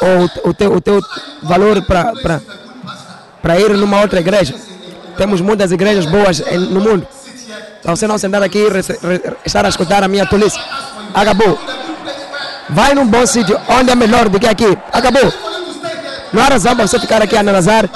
[0.00, 1.00] ou o teu, o teu
[1.42, 1.82] valor
[3.42, 4.54] para ir numa outra igreja.
[5.18, 6.40] Temos muitas igrejas boas
[6.70, 7.06] no mundo.
[7.82, 8.66] Para você não sentar aqui e
[9.44, 10.58] estar a escutar a minha tolice.
[11.12, 11.58] Acabou.
[12.70, 14.76] Vai num bom sítio onde é melhor do que aqui.
[14.90, 15.32] Acabou.
[16.32, 17.88] Não há razão para você ficar aqui a analisar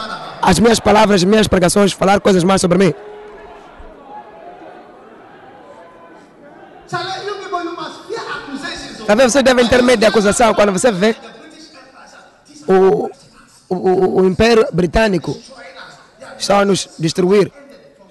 [0.43, 2.95] as minhas palavras, as minhas pregações, falar coisas mais sobre mim.
[9.07, 11.17] Talvez vocês devem ter medo de acusação quando você vê
[12.69, 13.11] o,
[13.69, 15.37] o, o, o Império Britânico
[16.39, 17.53] está a nos destruir.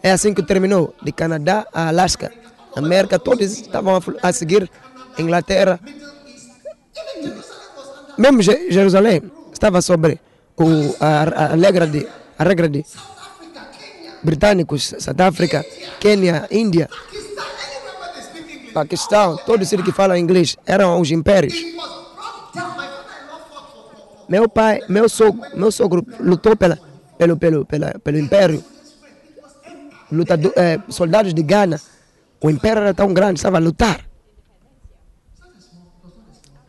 [0.04, 2.32] É assim que terminou, de Canadá a Alasca.
[2.76, 4.70] América, todos estavam a, seguir
[5.18, 5.80] Inglaterra.
[8.18, 10.20] Mesmo Je- Jerusalém estava sobre
[10.60, 12.08] o, a, a, regra de,
[12.38, 12.86] a regra de
[14.22, 15.66] britânicos, South África,
[16.00, 16.90] Quênia, Índia.
[18.74, 21.56] Paquistão, todos os que falam inglês eram os impérios.
[24.28, 26.78] Meu pai, meu sogro, meu sogro lutou pela,
[27.18, 28.64] pelo, pelo, pela, pelo império.
[30.56, 31.82] Eh, soldados de Gana.
[32.42, 34.06] O império era tão grande, estava a lutar.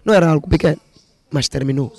[0.05, 0.80] Não era algo pequeno,
[1.30, 1.93] mas terminou.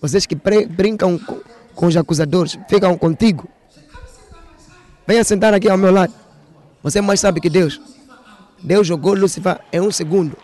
[0.00, 1.40] Vocês que brincam com,
[1.74, 3.48] com os acusadores, ficam contigo.
[5.06, 6.12] Venha sentar aqui ao meu lado.
[6.82, 7.80] Você mais sabe que Deus.
[8.62, 10.36] Deus jogou Lúcifer em um segundo.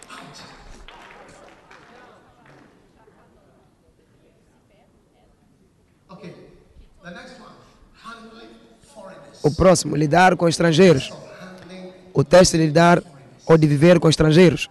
[9.42, 11.12] O próximo, lidar com estrangeiros.
[12.14, 13.02] O teste de lidar
[13.44, 14.70] ou de viver com estrangeiros.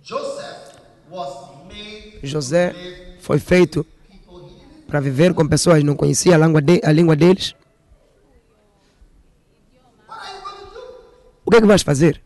[0.00, 0.78] Joseph
[1.10, 2.74] was made José
[3.20, 3.86] foi feito
[4.86, 7.54] para viver com pessoas que não conhecia a língua, de, a língua deles.
[11.44, 12.22] O que é que vais fazer?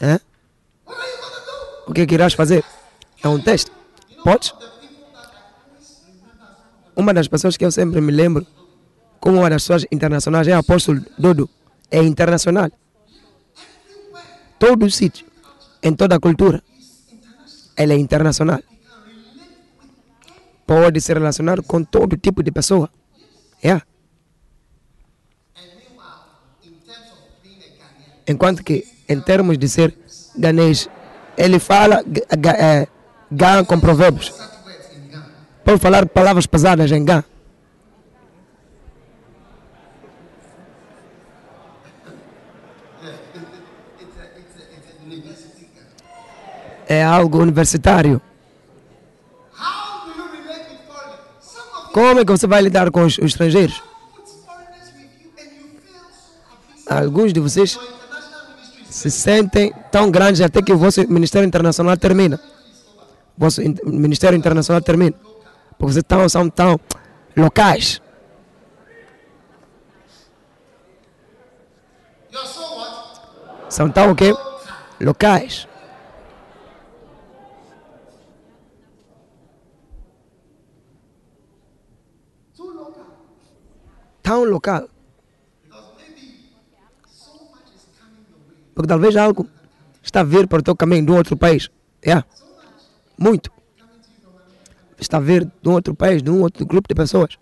[0.00, 0.20] Do?
[1.86, 2.64] O que é que irás fazer?
[3.22, 3.70] É um teste.
[4.22, 4.54] Podes?
[6.94, 8.46] Uma das pessoas que eu sempre me lembro,
[9.18, 11.50] como uma das pessoas internacionais, é o apóstolo Dodo.
[11.90, 12.70] É internacional.
[14.58, 15.26] Todo sítio,
[15.82, 16.62] em toda cultura,
[17.76, 18.60] ele é internacional.
[20.66, 22.88] Pode se relacionar com todo tipo de pessoa.
[23.62, 23.82] Ghanaian,
[28.28, 29.96] Enquanto que, em termos de ser
[30.36, 30.88] ganês,
[31.36, 32.86] ele fala ga- ga- é,
[33.32, 34.32] Gã com provérbios.
[35.64, 37.22] Pode falar palavras pesadas em Gã.
[44.00, 45.94] It's a, it's a, it's a university Ghana.
[46.90, 48.20] É algo universitário.
[51.94, 53.76] Como é que você vai lidar com os, os estrangeiros?
[56.88, 57.78] Alguns de vocês
[58.88, 62.40] se sentem tão grandes até que o vosso Ministério Internacional termina.
[63.36, 65.14] O vosso in- Ministério Internacional termina.
[65.78, 66.78] Porque vocês tão, são tão
[67.36, 68.00] locais.
[73.68, 74.34] São tão o quê?
[75.00, 75.66] Locais.
[82.56, 82.76] Too local.
[82.76, 83.06] Tão local.
[83.06, 83.50] Because maybe so much is
[83.84, 84.80] coming your way.
[88.74, 89.48] Porque talvez algo
[90.02, 91.70] está a vir para o teu caminho de um outro país.
[92.04, 92.26] Yeah.
[93.18, 93.50] Muito.
[94.98, 97.36] Está a vir de um outro país, de um outro grupo de pessoas.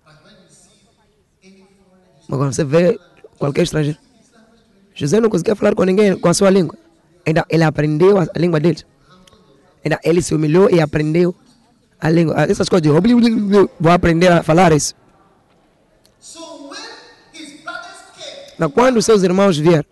[2.28, 2.98] Mas quando você vê
[3.38, 3.98] qualquer estrangeiro,
[4.94, 6.76] José não conseguia falar com ninguém com a sua língua.
[7.24, 8.84] Ainda ele aprendeu a, a língua deles.
[9.84, 11.34] Ainda ele se humilhou e aprendeu
[12.00, 12.34] a língua.
[12.36, 12.90] Ah, Essas coisas de
[13.80, 14.94] vou aprender a falar isso.
[16.20, 16.80] So when
[17.32, 18.00] his brothers
[18.58, 19.86] Mas quando seus irmãos vieram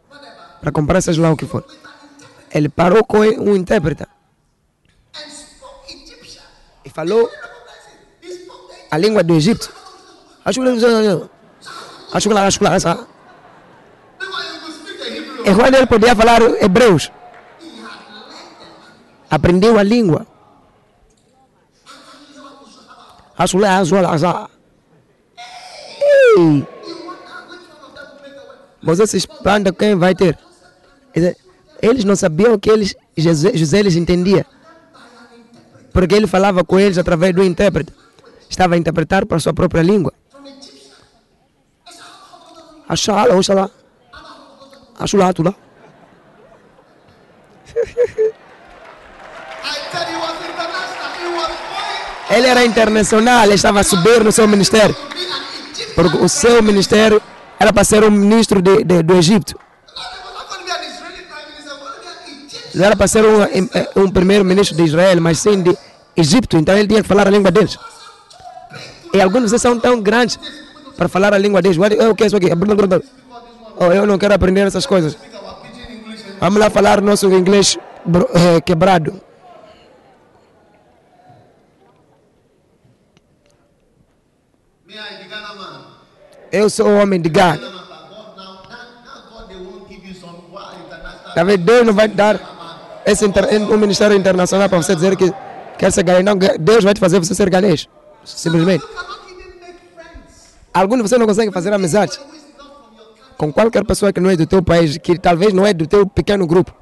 [0.60, 1.64] para comprar seja lá o que for,
[2.50, 4.04] ele parou com um intérprete
[6.84, 7.30] e falou
[8.90, 9.72] a língua do Egito.
[10.44, 10.68] Acho que
[12.12, 13.06] acho que acho que essa.
[15.44, 17.12] E quando ele podia falar hebreus,
[19.30, 20.26] aprendeu a língua.
[23.38, 23.94] Acho acho
[26.00, 26.66] Ei,
[28.86, 30.38] você se espanta quem vai ter.
[31.82, 34.46] Eles não sabiam que eles, José, José entendia.
[35.92, 37.92] Porque ele falava com eles através do intérprete.
[38.48, 40.12] Estava a interpretar para a sua própria língua.
[42.88, 43.68] Achala, oxalá.
[44.98, 45.54] Achula, tu lá.
[49.66, 51.10] I said he was international.
[51.20, 51.50] He was
[52.28, 54.96] going Ele era internacional, ele estava a subir no seu ministério.
[55.94, 57.20] Porque o seu ministério
[57.58, 59.58] era para ser um ministro de, de- do Egito.
[62.74, 65.76] Não era para ser um, eh, um primeiro-ministro de Israel, mas sim de
[66.14, 66.58] Egito.
[66.58, 67.78] Então ele tinha que falar a língua deles.
[69.14, 70.38] E alguns vocês são tão grandes
[70.96, 71.78] para falar a língua deles.
[71.78, 72.48] Eu quero isso aqui.
[73.78, 75.16] Oh, eu não quero aprender essas coisas.
[76.38, 77.78] Vamos lá falar nosso inglês
[78.34, 79.20] eh, quebrado.
[84.86, 85.84] me, I the Ghana man.
[86.56, 87.58] Eu sou o homem de international.
[91.34, 95.30] Talvez Deus não vai dar esse um ministério internacional para você dizer que
[95.76, 96.24] quer ser galês.
[96.24, 97.86] Não, Deus vai te fazer você ser galês.
[98.24, 98.82] Simplesmente.
[100.72, 102.18] Alguns de vocês não conseguem fazer amizade
[103.36, 106.06] com qualquer pessoa que não é do teu país, que talvez não é do teu
[106.06, 106.74] pequeno grupo.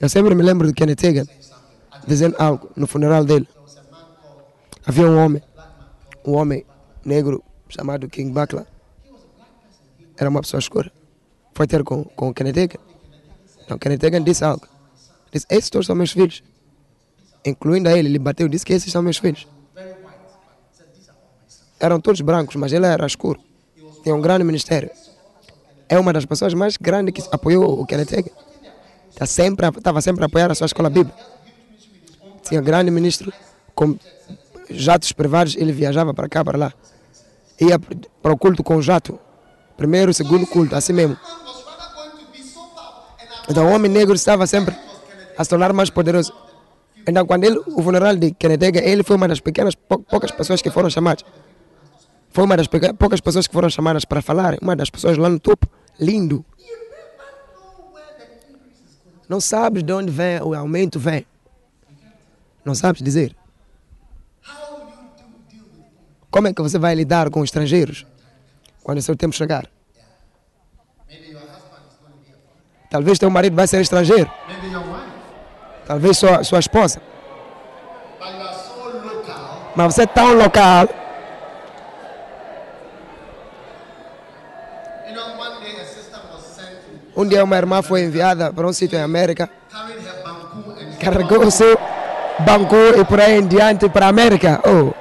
[0.00, 1.39] Eu sempre me lembro do Kenneth Hagin
[2.06, 3.48] dizendo algo no funeral dele.
[4.86, 5.42] Havia um homem,
[6.24, 6.64] um homem
[7.04, 8.66] negro chamado King Bakla.
[10.16, 10.92] Era uma pessoa escura.
[11.54, 12.78] Foi ter com, com o Hagin.
[13.64, 14.66] Então, Hagin disse algo.
[15.32, 16.42] Disse, esses todos são meus filhos.
[17.44, 19.46] Incluindo a ele, ele bateu e disse que esses são meus filhos.
[21.78, 23.40] Eram todos brancos, mas ele era escuro.
[24.02, 24.90] Tinha um grande ministério.
[25.88, 28.30] É uma das pessoas mais grandes que apoiou o Kenneth Hagin.
[29.16, 31.18] Tá sempre, estava sempre a apoiar a sua escola bíblica.
[32.50, 33.32] Tinha grande ministro
[33.74, 33.96] com
[34.68, 36.72] jatos privados, ele viajava para cá, para lá.
[37.60, 39.18] Ia para o culto com jato.
[39.76, 41.16] Primeiro, segundo culto, assim mesmo.
[43.48, 44.76] Então o homem negro estava sempre
[45.38, 46.32] a se tornar mais poderoso.
[47.06, 50.60] Então quando ele, o funeral de Kennedy, ele foi uma das pequenas, pou- poucas pessoas
[50.60, 51.24] que foram chamadas.
[52.30, 52.66] Foi uma das
[52.98, 54.56] poucas pessoas que foram chamadas para falar.
[54.60, 55.68] Uma das pessoas lá no topo.
[56.00, 56.44] Lindo.
[59.28, 61.24] Não sabes de onde vem o aumento vem.
[62.64, 63.34] Não sabes dizer.
[66.30, 68.06] Como é que você vai lidar com estrangeiros
[68.82, 69.68] quando o seu tempo chegar?
[72.88, 74.30] Talvez teu marido vai ser estrangeiro.
[75.86, 77.00] Talvez sua, sua esposa.
[79.74, 80.88] Mas você é tão local.
[87.16, 89.50] Um dia uma irmã foi enviada para um sítio em América.
[91.00, 91.78] Carregou o seu
[92.40, 94.60] banco e por aí em diante para a América.
[94.64, 94.92] Oh,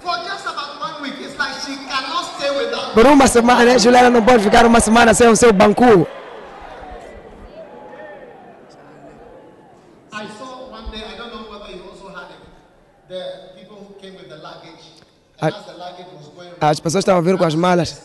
[0.00, 1.14] for just about one week.
[1.20, 2.94] It's like she cannot stay without.
[2.94, 6.06] por uma semana, Juliana não pode ficar uma semana sem o seu banco.
[15.40, 15.52] I-
[16.60, 18.02] as pessoas estavam a vir com as malas.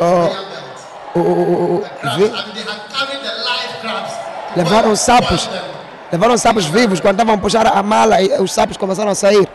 [0.00, 0.43] Oh.
[1.14, 1.46] Conveyor belt.
[1.46, 2.16] O, o, o, o, Crabs.
[2.16, 4.12] vi- I mean, they had carried the live crabs.
[4.12, 5.48] to levaram sapos.
[6.12, 9.48] Levaram sapos vivos quando estavam a puxar a mala e os sapos começaram a sair.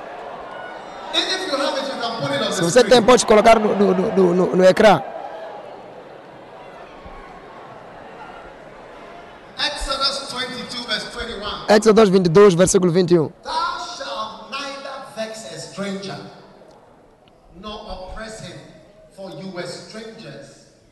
[2.52, 5.02] Se você tem, pode colocar no, no, no, no, no ecrã.
[9.58, 11.66] Exodus 22, verse 21.
[11.76, 13.32] Éxodo 22, versículo 21.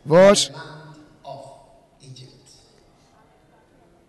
[0.07, 0.49] Vós,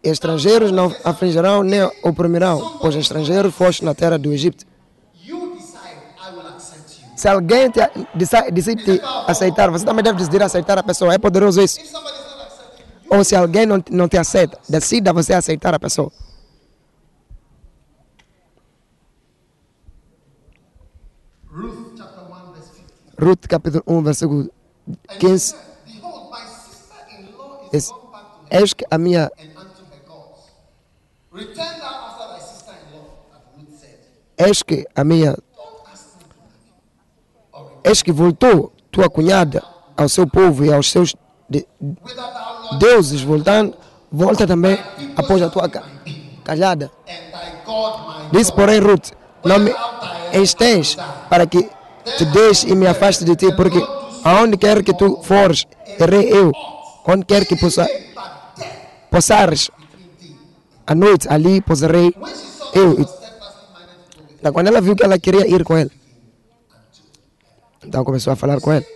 [0.00, 4.64] estrangeiros, não afligirão nem oprimirão, pois estrangeiros foste na terra do Egito.
[7.16, 7.80] Se alguém te,
[8.14, 11.12] decide, te aceitar, você também deve decidir aceitar a pessoa.
[11.14, 11.80] É poderoso isso.
[13.10, 16.12] Ou se alguém não, não te aceita, decida você aceitar a pessoa.
[21.50, 22.84] Ruth chapter 1, verse 15.
[23.18, 24.48] Ruth capítulo 1, versículo
[24.88, 25.67] And she 15.
[27.70, 29.30] Said, Behold, my sister-in-law is Es- gone back to her Eis que a minha,
[34.38, 35.36] eis que a minha,
[37.84, 39.62] eis que voltou tua cunhada
[39.96, 41.14] ao seu povo e aos seus
[41.48, 41.66] de-
[42.78, 43.74] deuses, voltando,
[44.10, 44.78] volta também
[45.16, 45.84] após a tua ca-
[46.44, 46.90] cajada.
[47.06, 49.10] and thy God my Disse, porém, Ruth,
[49.44, 49.74] não me
[50.32, 50.96] estens
[51.28, 51.68] para que
[52.16, 53.78] te deixe e me afaste de ti, porque
[54.24, 55.66] aonde quer que tu fores,
[55.98, 56.52] irei eu.
[57.10, 57.88] Onde quer que possa,
[59.10, 59.70] possares
[60.86, 61.96] a noite, ali saw
[62.74, 63.00] eu.
[64.38, 65.90] Então, quando ela viu que ela queria ir com ele,
[67.82, 68.86] então começou a falar com ele.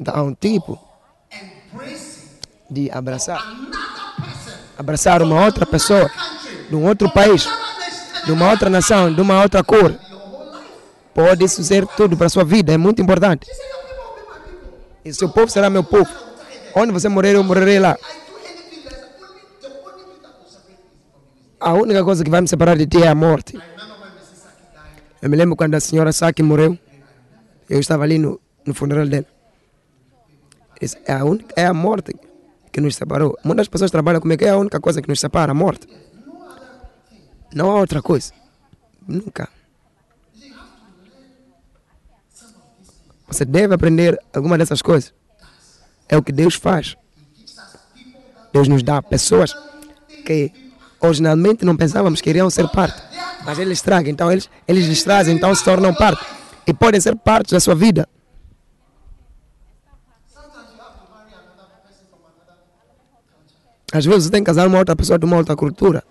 [0.00, 0.78] Então, há um tipo
[2.70, 3.42] de abraçar,
[4.78, 6.08] abraçar uma outra pessoa
[6.70, 7.48] de um outro país,
[8.24, 9.92] de uma outra nação, de uma outra cor.
[11.12, 13.50] Pode isso ser tudo para a sua vida, é muito importante.
[15.04, 16.27] E seu povo será meu povo.
[16.80, 17.98] Onde você morrer, eu morrerei lá.
[21.58, 23.58] A única coisa que vai me separar de ti é a morte.
[25.20, 26.78] Eu me lembro quando a senhora Saki morreu.
[27.68, 29.26] Eu estava ali no, no funeral dela.
[31.04, 32.14] É a, única, é a morte
[32.70, 33.36] que nos separou.
[33.42, 35.88] Muitas pessoas trabalham comigo, é a única coisa que nos separa, a morte.
[37.52, 38.32] Não há outra coisa.
[39.04, 39.48] Nunca.
[43.26, 45.12] Você deve aprender alguma dessas coisas.
[46.08, 46.96] É o que Deus faz.
[48.52, 49.54] Deus nos dá pessoas
[50.24, 50.50] que
[51.00, 53.00] originalmente não pensávamos que iriam ser parte.
[53.44, 56.24] Mas eles trazem, então eles, eles lhes trazem, então se tornam parte.
[56.66, 58.08] E podem ser parte da sua vida.
[63.92, 66.04] Às vezes você tem que casar uma outra pessoa de uma outra cultura.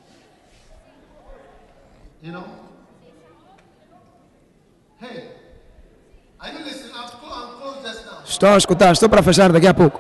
[8.38, 10.00] Estou a escutar, estou para fechar daqui a pouco.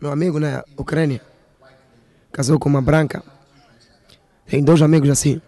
[0.00, 1.20] Meu amigo na Ucrânia
[2.32, 3.22] casou com uma branca.
[4.46, 5.40] Tem dois amigos assim.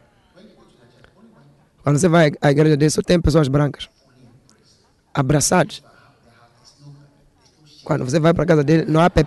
[1.82, 3.88] Quando você vai à igreja dele, só tem pessoas brancas.
[5.12, 5.82] Abraçados.
[7.82, 9.24] Quando você vai para casa dele, não há pe-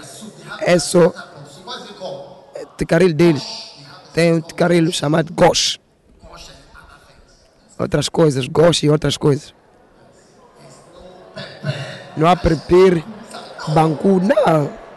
[0.00, 1.14] soup, they have É só it
[1.98, 2.68] called?
[2.76, 3.44] ticaril deles.
[4.12, 5.78] Tem um ticaril chamado gosh.
[7.78, 9.54] Outras coisas, gosh e outras coisas.
[12.16, 13.04] Não há perpire,
[13.68, 14.87] bancu, não.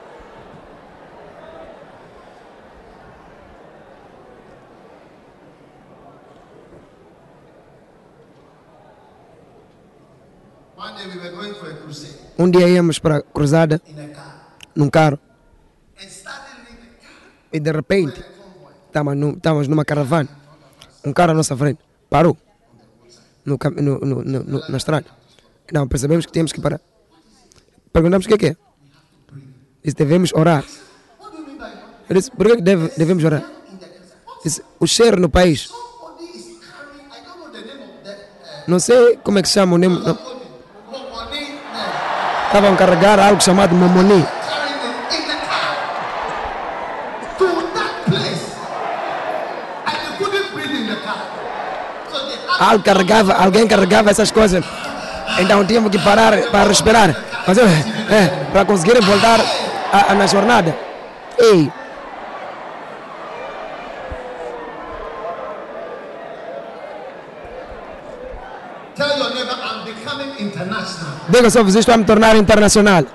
[12.42, 13.82] Um dia íamos para a cruzada
[14.76, 15.20] num carro
[17.54, 18.24] e de repente
[18.88, 20.30] estávamos num- estávamos numa caravana.
[21.06, 22.36] Um carro à nossa frente parou
[23.46, 25.06] no, no, no, no, na estrada.
[25.72, 26.82] Não, percebemos que tínhamos que parar.
[27.94, 28.56] Perguntamos o que é que é.
[29.84, 30.64] Disse, devemos orar.
[32.10, 33.44] Eu disse, por que que deve, devemos orar?
[34.44, 35.70] Disse, o cheiro no país.
[38.68, 40.00] Não sei como é que se chama o nome.
[40.00, 40.31] não.
[42.52, 44.28] Estavam a carregar algo chamado had
[52.60, 54.64] Algo carregava, alguém carregava essas coisas.
[55.40, 57.16] Então tínhamos que parar para respirar.
[57.48, 59.40] Mas, é, é, para conseguir voltar
[59.92, 60.76] a, a- na jornada.
[61.40, 61.72] Ei,
[71.32, 73.06] diga só eu para me tornar internacional.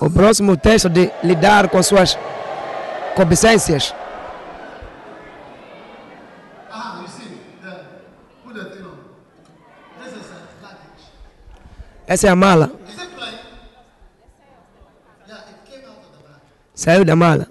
[0.00, 2.16] O próximo teste de lidar com suas
[3.14, 3.94] concupiscências.
[12.06, 12.70] Essa é a mala.
[16.74, 17.48] Saiu da mala.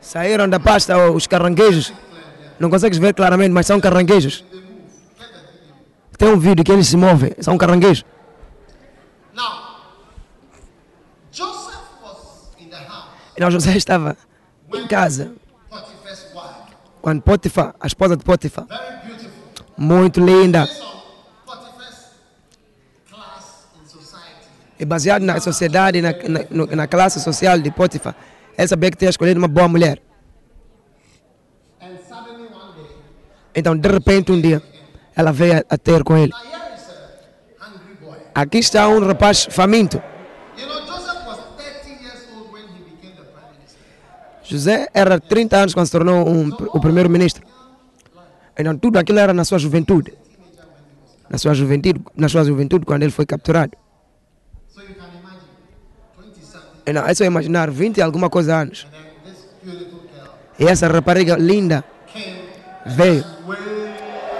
[0.00, 1.92] Saíram da pasta os caranguejos.
[2.58, 4.44] Não consegues ver claramente, mas são caranguejos.
[6.16, 7.32] Tem um vídeo que eles se movem.
[7.40, 8.04] São caranguejos.
[13.36, 14.16] Então José estava
[14.72, 15.32] em casa
[17.02, 18.66] quando Potifar, a esposa de Potifar.
[19.76, 20.68] Muito linda
[24.78, 28.14] e baseado na sociedade, na, na, na classe social de Potifar,
[28.56, 30.00] ele sabia que tinha escolhido uma boa mulher.
[33.54, 34.60] Então, de repente, um dia,
[35.14, 36.32] ela veio a, ter com ele.
[38.34, 40.02] Aqui está um rapaz faminto.
[40.58, 43.78] You know, Joseph was 30 years old when he became the prime minister.
[44.42, 47.46] José era 30 anos quando se tornou um, o primeiro-ministro.
[48.56, 50.14] Então, tudo aquilo era na sua juventude.
[51.28, 53.72] Na sua juventude, na sua juventude quando ele foi capturado.
[54.68, 55.40] So you can imagine,
[56.18, 56.68] 20 something.
[56.86, 58.86] Então, é só imaginar 20 e alguma coisa anos.
[60.58, 61.82] E essa rapariga linda
[62.86, 63.24] veio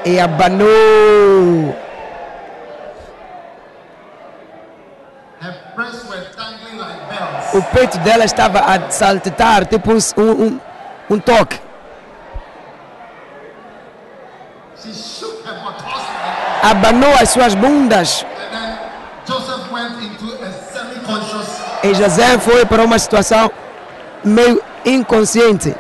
[0.04, 1.74] e abanou.
[7.52, 10.60] O peito dela estava a saltitar, tipo um, um,
[11.10, 11.60] um toque.
[14.76, 18.24] She shook her buttocks like Abanou as suas bundas.
[21.82, 23.50] E José foi para uma situação
[24.24, 25.74] meio inconsciente.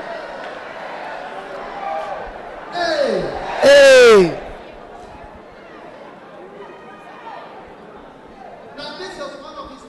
[3.64, 4.36] Ei!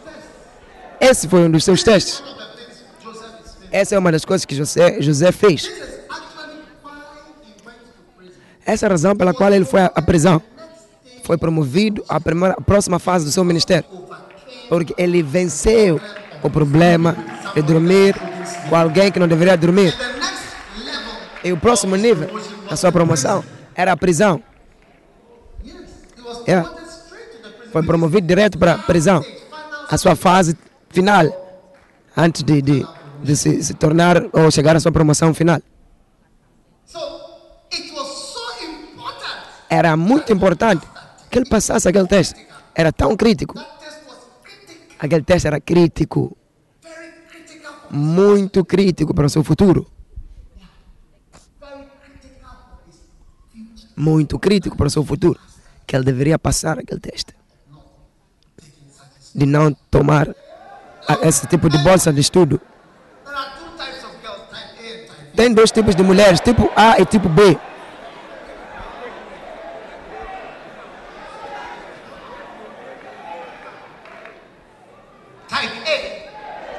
[0.05, 0.30] Tests.
[1.01, 2.23] Esse foi um dos seus testes.
[3.69, 5.69] Essa é uma das coisas que José, José fez.
[8.65, 10.41] Essa é a razão pela qual ele foi à prisão.
[11.26, 13.89] Foi promovido à primeira, à próxima fase do seu ministério.
[14.69, 15.99] Porque ele venceu
[16.43, 17.18] o problema
[17.56, 18.15] de dormir
[18.69, 19.91] com alguém que não deveria dormir.
[21.43, 22.30] E o próximo nível
[22.69, 23.43] da sua promoção
[23.73, 24.39] era a prisão.
[26.47, 26.69] Yeah.
[26.69, 27.72] prison.
[27.72, 29.26] Foi promovido direto para a prisão.
[29.89, 30.56] A sua fase
[30.91, 31.26] final.
[32.15, 32.88] Antes de, de,
[33.23, 35.60] de se, se tornar ou chegar à sua promoção final.
[39.68, 40.85] Era muito importante
[41.35, 42.47] que ele passasse aquele teste.
[42.73, 43.59] Era tão crítico.
[44.97, 46.37] Aquele teste era crítico.
[47.91, 49.85] Muito crítico para o seu futuro.
[53.97, 55.37] Muito crítico para o seu futuro.
[55.85, 57.35] Que ele deveria passar aquele teste.
[59.35, 60.33] De não tomar
[61.21, 62.61] esse tipo de bolsa de estudo.
[65.35, 67.59] Tem dois tipos de mulheres, tipo A e tipo B.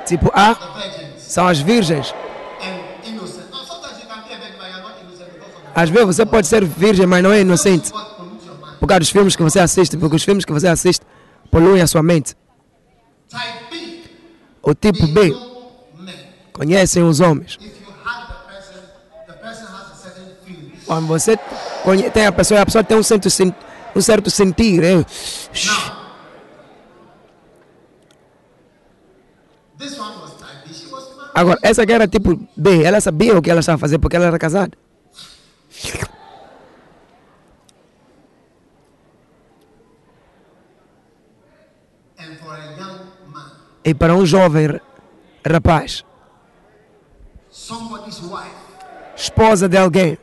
[0.07, 2.15] Tipo A virgins, são as virgens.
[5.75, 7.93] Às vezes você pode ser virgem, mas não é inocente.
[8.81, 11.05] Por causa dos filmes que você assiste, porque os filmes que você assiste
[11.51, 12.35] poluem a sua mente.
[14.63, 15.35] O tipo B
[16.53, 17.59] conhecem os homens.
[20.87, 21.37] Quando você
[22.13, 23.29] tem a pessoa, a pessoa tem um certo,
[23.95, 24.83] um certo sentir.
[24.83, 25.05] é, Now,
[29.79, 30.73] this one was type B.
[30.73, 31.17] She was married.
[31.37, 34.25] Agora, essa aqui era tipo B, ela sabia o que ela estava fazendo porque ela
[34.33, 34.73] era casada.
[42.19, 42.23] A
[43.85, 44.81] E para um jovem ra-
[45.49, 46.05] rapaz,
[49.17, 50.19] esposa de alguém,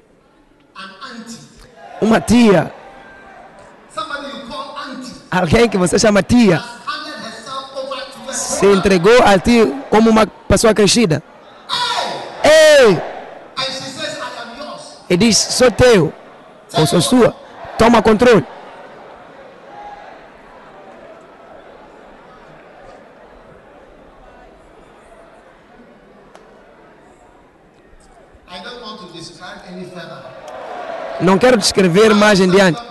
[2.02, 2.74] uma tia,
[5.32, 6.62] alguém que você chama tia,
[8.34, 11.22] se entregou a ti como uma pessoa crescida.
[12.44, 13.02] Ei!
[15.10, 16.14] E diz, sou teu,
[16.76, 17.36] ou sou sua,
[17.78, 18.46] toma controle.
[31.22, 32.82] Não quero descrever mais em diante.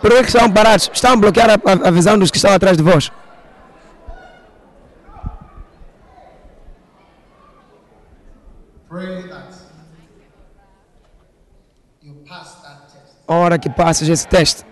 [0.00, 0.90] Por que estão parados?
[0.92, 1.50] Estão a bloquear
[1.84, 3.12] a visão dos que estão atrás de vós.
[8.94, 9.52] Pray that
[12.00, 13.16] you pass that test.
[13.26, 14.64] a hora que passas esse teste.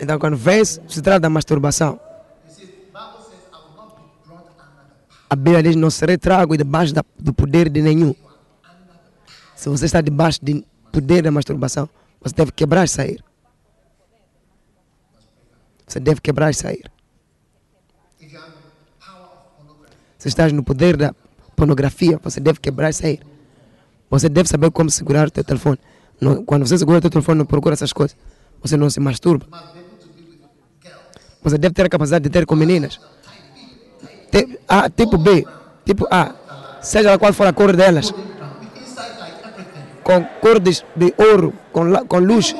[0.00, 2.00] Então, quando vem, se trata da masturbação,
[5.30, 8.12] a Bíblia diz: não serei trago debaixo da- do poder de nenhum.
[9.54, 11.88] Se você está debaixo do poder da masturbação,
[12.20, 13.24] você deve quebrar e sair.
[15.86, 16.97] Você deve quebrar e sair.
[20.18, 21.14] Se estás no poder da
[21.54, 23.20] pornografia, você deve quebrar e sair.
[24.10, 25.78] Você deve saber como segurar o teu telefone.
[26.20, 28.16] Não- quando você segura o teu telefone, não procura essas coisas.
[28.62, 29.46] Você não se masturba.
[31.42, 33.00] Você deve ter a capacidade de ter com meninas.
[34.30, 35.46] Te- A, tipo B,
[35.86, 36.34] tipo A,
[36.82, 38.12] seja qual for a cor delas,
[40.02, 40.82] com cor de,
[41.16, 42.54] ouro, com, com luz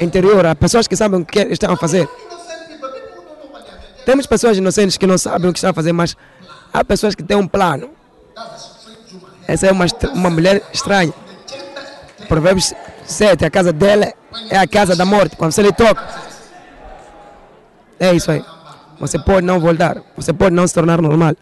[0.00, 0.46] interior.
[0.46, 2.08] Há pessoas que sabem o que estão a fazer.
[4.06, 6.16] Temos pessoas inocentes que não sabem o que estão a fazer, mas
[6.72, 7.90] há pessoas que têm um plano.
[9.46, 11.12] Essa é uma, uma mulher estranha.
[12.28, 12.72] Provérbios
[13.04, 14.12] 7, a casa dela
[14.48, 15.36] é a casa da morte.
[15.36, 16.02] Quando você lhe toca,
[17.98, 18.44] é isso aí.
[19.00, 21.34] Você pode não voltar, você pode não se tornar normal.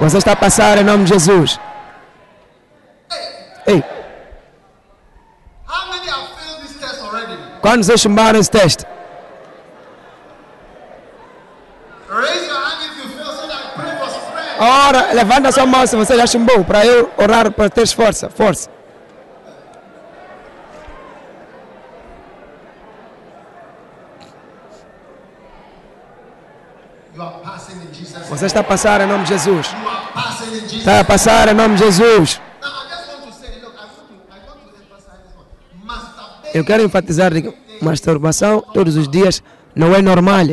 [0.00, 1.60] Você está a passar em nome de Jesus.
[3.66, 3.84] Ei,
[7.60, 8.84] quando vocês chumbaram esse teste?
[14.58, 18.28] Ora, levanta a sua mão se você já chumbou, para eu orar para ter força.
[18.28, 18.68] Força.
[28.28, 29.74] Você está a passar em nome de Jesus.
[30.72, 32.40] Está a passar em nome de Jesus.
[36.52, 39.42] Eu quero enfatizar que masturbação todos os dias
[39.74, 40.46] não é normal.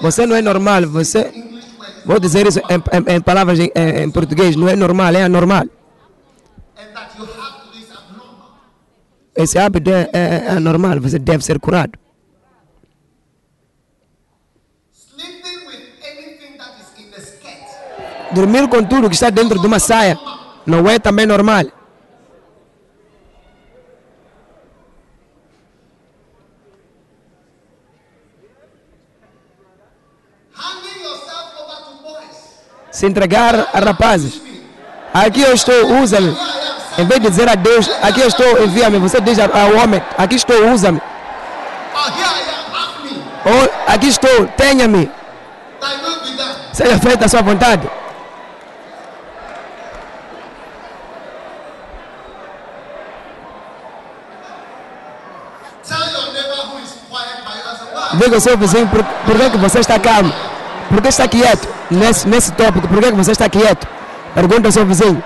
[0.00, 0.82] Você não é normal.
[0.88, 1.30] Você,
[2.04, 5.64] vou dizer isso em, em- em palavras em, em- português, não é normal, é anormal.
[9.34, 11.92] Esse hábito é, é, é anormal, você deve ser curado.
[18.32, 20.16] Dormir com tudo que está dentro de uma saia
[20.66, 21.64] não é também normal.
[33.00, 34.42] Se entregar a rapazes.
[35.14, 36.36] Aqui eu estou, usa-me.
[36.98, 38.98] Em vez de dizer a Deus, aqui eu estou, envia-me.
[38.98, 41.00] Você diz ao homem, aqui estou, usa-me.
[43.46, 45.10] Oh, aqui estou, tenha-me.
[46.74, 47.88] Seja feita a sua vontade.
[58.12, 60.30] Diga ao seu vizinho por, por que, que você está calmo.
[60.90, 61.79] Por que está quieto?
[61.90, 63.86] Nesse, nesse tópico, por que, que você está quieto?
[64.34, 65.22] Pergunta ao seu vizinho.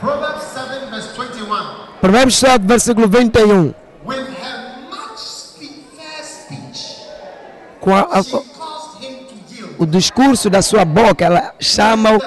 [0.00, 1.74] Proverbs 7, verse 21.
[2.00, 3.74] Provérbios 7, versículo 21.
[4.04, 7.06] With her much speech,
[7.80, 8.57] Com a- a-
[9.78, 12.20] o discurso da sua boca, ela chama-o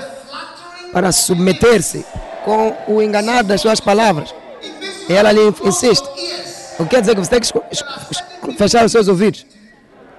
[0.92, 2.06] para submeter-se.
[2.46, 4.34] Com o enganar das suas palavras.
[5.08, 6.08] E ela lhe insiste.
[6.80, 9.46] O que quer dizer que você tem que fechar os seus ouvidos.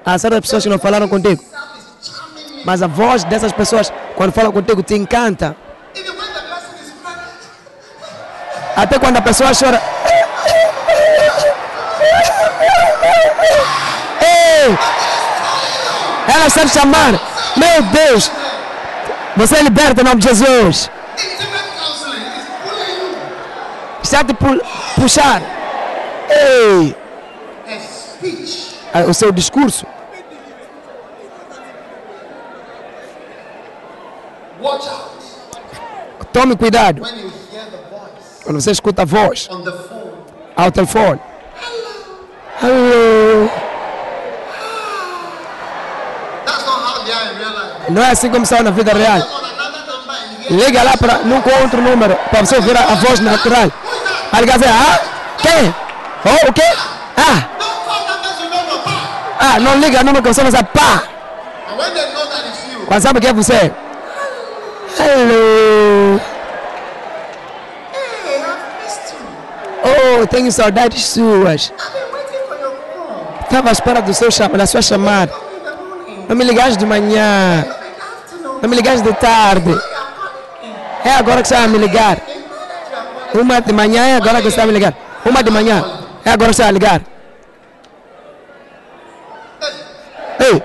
[0.05, 1.43] Há certas pessoas que não falaram contigo.
[2.65, 5.57] Mas a voz dessas pessoas, quando falam contigo, te encanta.
[8.77, 9.83] Até quando a pessoa chora.
[16.29, 17.13] Ela sabe chamar.
[17.57, 18.31] Meu Deus!
[19.37, 20.91] Você é liberta em nome de Jesus.
[24.03, 24.61] Está te pu-
[25.01, 25.41] puxar.
[26.29, 26.97] Ei!
[28.95, 29.87] Ah, O seu discurso.
[34.61, 35.13] Watch out
[36.33, 37.03] Tome cuidado
[38.45, 40.13] quando você escuta a voz on the phone.
[40.57, 41.21] ao telefone.
[42.61, 43.72] Alô?
[47.93, 49.21] Não é assim como são na vida real.
[50.51, 53.71] Liga lá para num com outro número para você ouvir a, a voz natural.
[54.33, 55.01] Aí liga assim, ah,
[55.39, 55.75] quem?
[56.25, 56.63] Oh, o quê?
[57.17, 57.49] Ah,
[59.39, 61.03] ah, não liga número que você pá.
[61.77, 63.73] That it's you, Quando sabe que é você?
[64.99, 66.21] Hello.
[69.85, 71.73] Oh, tenho saudades suas.
[73.43, 75.33] Estava à espera do seu da sua chamada.
[76.29, 77.67] Não me ligaste de manhã.
[78.63, 79.77] Não me ligaste de tarde.
[81.05, 82.17] É agora que você vai me ligar.
[83.35, 84.95] Uma de manhã é agora que você vai me ligar.
[85.27, 85.85] Uma de manhã
[86.25, 87.03] é agora que você vai ligar.
[90.39, 90.63] Ei,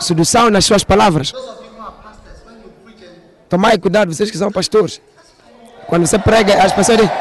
[0.00, 1.32] sedução nas suas palavras.
[3.48, 5.00] Tomai cuidado, vocês que são pastores.
[5.86, 7.12] Quando você prega, as pessoas dizem,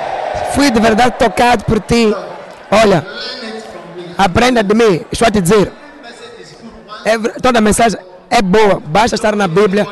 [0.54, 2.14] fui de verdade tocado por ti.
[2.70, 3.06] Olha,
[4.18, 5.06] aprenda de mim.
[5.10, 5.72] Estou a te dizer,
[7.06, 7.98] é toda mensagem
[8.30, 8.82] é boa.
[8.86, 9.88] Basta estar na Bíblia.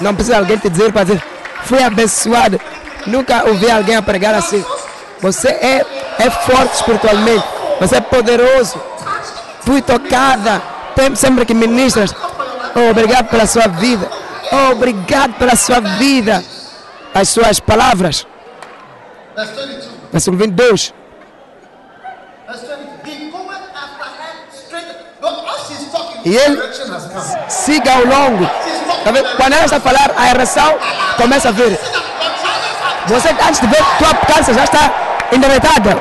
[0.00, 1.22] Não precisa alguém te dizer para dizer,
[1.64, 2.60] fui abençoado.
[3.06, 4.64] Nunca ouvi alguém pregar assim.
[5.20, 5.84] Você é,
[6.18, 7.44] é forte espiritualmente.
[7.80, 8.80] Você é poderoso.
[9.60, 10.62] Fui tocada.
[11.14, 12.14] Sempre que ministras.
[12.74, 14.08] Oh, obrigado pela sua vida.
[14.52, 16.44] Oh, obrigado pela sua vida.
[17.14, 18.26] As suas palavras.
[19.34, 19.88] verse 22.
[20.12, 20.94] Versículo 22.
[22.46, 22.90] Verse 22.
[23.06, 24.86] He goeth after her straight.
[25.20, 26.62] No, as she's talking, E ele-.
[27.48, 28.46] Siga ao longo.
[28.46, 29.10] Tá?
[29.36, 30.78] Quando ela está a falar, a ereção
[31.16, 31.78] começa a vir.
[33.06, 34.90] Você, antes de ver, tua calça já está
[35.32, 35.96] endireitada.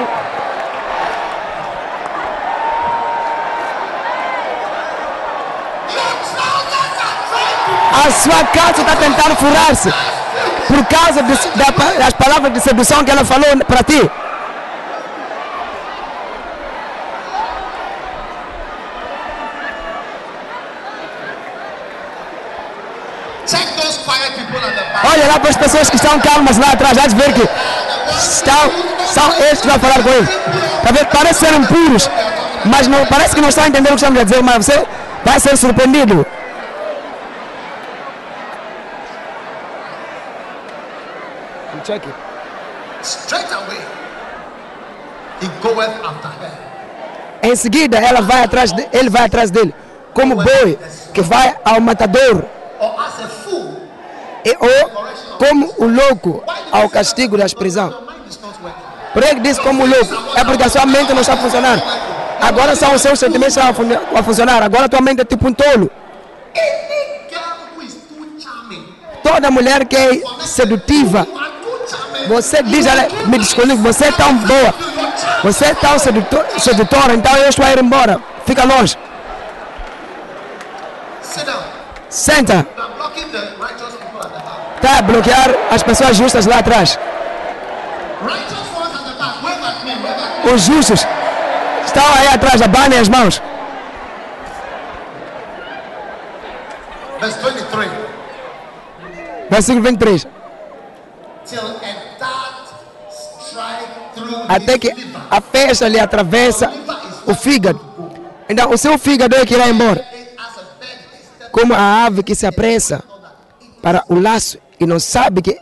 [7.92, 9.92] A sua calça está tentando furar-se.
[10.68, 14.10] Por causa de- das palavras de sedução que ela falou para ti.
[25.20, 25.28] At the back.
[25.28, 27.50] Olha lá para as pessoas que estão calmas lá atrás, já de ver que
[28.18, 28.72] estão,
[29.08, 30.28] são estes que vão falar com ele.
[30.28, 31.08] Tá vendo?
[31.08, 32.10] Parece serem puros,
[32.66, 34.88] mas não, parece que não estão entendendo o que estamos a dizer, mas você
[35.24, 36.26] vai ser surpreendido.
[41.86, 42.16] Check it.
[43.02, 43.80] Straight away,
[45.42, 46.52] he goeth after her.
[47.42, 49.74] Em seguida, ela vai atrás de, ele vai atrás dele,
[50.14, 50.78] como boi
[51.14, 52.44] que vai ao matador,
[52.80, 53.39] Or as a fool.
[54.46, 54.90] E, ou
[55.38, 57.94] como o louco ao castigo das prisões.
[59.14, 61.82] Por ele diz como louco, é porque a sua mente não está funcionando.
[62.42, 65.22] Agora são os seus sentimentos que estão a fun- a funcionar, agora a tua mente
[65.22, 65.92] é tipo um tolo.
[69.24, 71.28] Toda mulher que é sedutiva,
[72.28, 74.74] você diz, ela, me desculpe, você é tão boa,
[75.44, 78.22] você é tão sedutor, sedutora, então eu estou a ir embora.
[78.46, 78.98] Fica longe,
[82.10, 82.66] senta,
[84.98, 86.98] A bloquear as pessoas justas lá atrás.
[90.54, 91.06] Os justos
[91.86, 93.42] estão aí atrás, abanem as mãos.
[97.20, 97.92] Verse 23.
[99.50, 100.28] Versículo 23.
[101.46, 102.70] Till a dart
[103.12, 104.94] strike through Até que
[105.30, 106.72] a festa lhe atravessa
[107.26, 107.80] o fígado.
[108.48, 110.04] Então o seu fígado é que irá embora.
[111.52, 113.04] Como a ave que se apressa
[113.82, 115.60] para o laço e não sabe que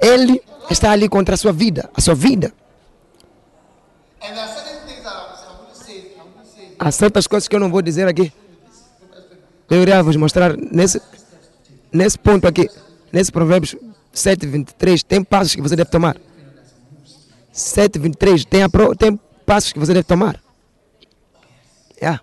[0.00, 0.40] ele
[0.70, 2.52] está ali contra a sua vida, a sua vida.
[6.78, 8.32] Há certas coisas que eu não vou dizer aqui.
[9.68, 11.00] Eu irei vos mostrar nesse,
[11.92, 12.68] nesse ponto aqui,
[13.12, 13.76] nesse Provérbios
[14.12, 16.16] 7, 23, tem passos que você deve tomar.
[17.52, 20.40] 7, 23, tem, pro- tem passos que você deve tomar.
[22.00, 22.20] Yeah.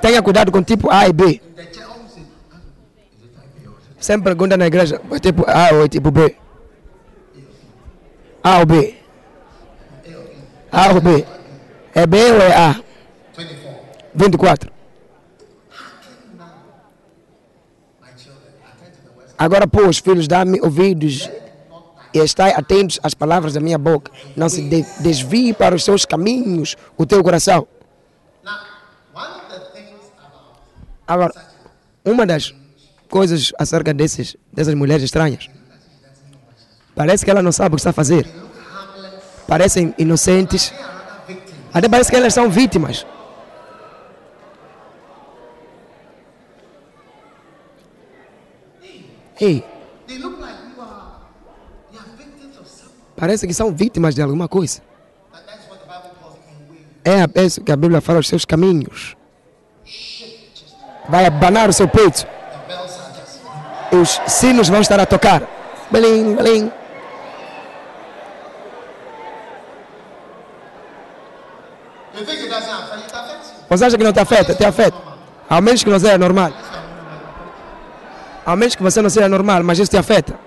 [0.00, 1.24] Tenha cuidado com tipo A e B.
[1.24, 1.40] B.
[1.56, 3.87] The chair always say, is it type A or is it?
[3.98, 6.36] Sempre pergunta na igreja, é tipo A ou é tipo B?
[8.42, 8.94] A ou B?
[10.70, 11.26] A ou B?
[11.94, 12.80] É B ou é A?
[13.34, 13.80] 24.
[14.14, 14.72] 24.
[18.00, 19.34] My children, attend to the words.
[19.36, 21.28] Agora, pois, filhos, dá-me ouvidos
[22.14, 24.12] e estai atentos às palavras da minha boca.
[24.36, 27.66] Não se de- desvie para os seus caminhos o teu coração.
[31.06, 31.32] Agora,
[32.04, 32.54] uma das
[33.08, 35.48] coisas acerca desses, dessas mulheres estranhas,
[36.94, 38.28] parece que ela não sabe o que está a fazer.
[39.46, 40.72] Parecem inocentes.
[41.72, 43.06] Até parece que elas são vítimas.
[49.40, 49.64] Ei,
[53.16, 54.80] parece que são vítimas de alguma coisa.
[57.04, 59.16] É a- isso que a Bíblia fala, os seus caminhos.
[61.08, 62.26] Vai abanar o seu peito.
[63.92, 65.42] Os sinos vão estar a tocar.
[72.18, 73.66] Affects you.
[73.70, 74.54] Você acha que não te afeta?
[74.54, 74.96] Te afeta.
[75.48, 76.52] Ao menos que não seja normal.
[78.44, 80.38] Ao menos que você não seja normal, mas isso te afeta.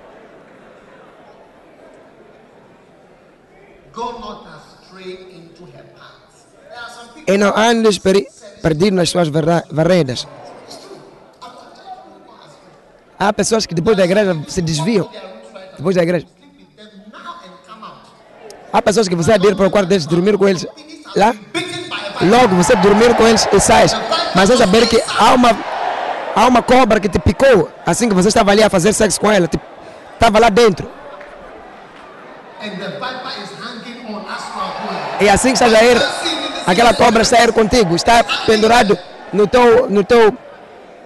[7.27, 7.99] E não andes
[8.61, 10.27] perdido nas suas veredas.
[13.21, 15.07] Há pessoas que depois da igreja se desviam.
[15.77, 16.25] Depois da igreja.
[18.73, 20.65] Há pessoas que você ir para o quarto deles, dormir com eles
[21.15, 21.31] lá.
[22.19, 23.85] Logo você dormir com eles e sai.
[24.33, 25.51] Mas é saber que há uma,
[26.35, 29.31] há uma cobra que te picou assim que você estava ali a fazer sexo com
[29.31, 29.47] ela.
[30.15, 30.89] Estava lá dentro.
[35.19, 36.01] E assim que estás a ir,
[36.65, 37.95] aquela cobra está a ir contigo.
[37.95, 38.97] Está pendurado
[39.31, 40.35] no teu, no teu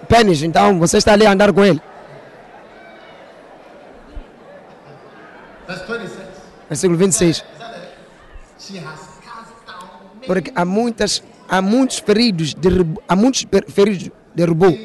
[0.08, 0.42] pênis.
[0.42, 1.78] Então você está ali a andar com ele.
[1.78, 1.96] Verse 26.
[6.68, 7.44] Versículo 26.
[8.58, 14.10] She has cast down many Porque há muitas, há muitos feridos, derrubou, há muitos feridos
[14.34, 14.76] derrubou.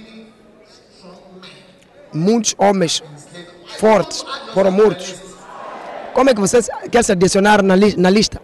[2.14, 3.02] Muitos homens
[3.80, 5.16] fortes foram mortos.
[6.14, 6.60] Como é que você
[6.92, 8.42] quer se adicionar na, li- na lista?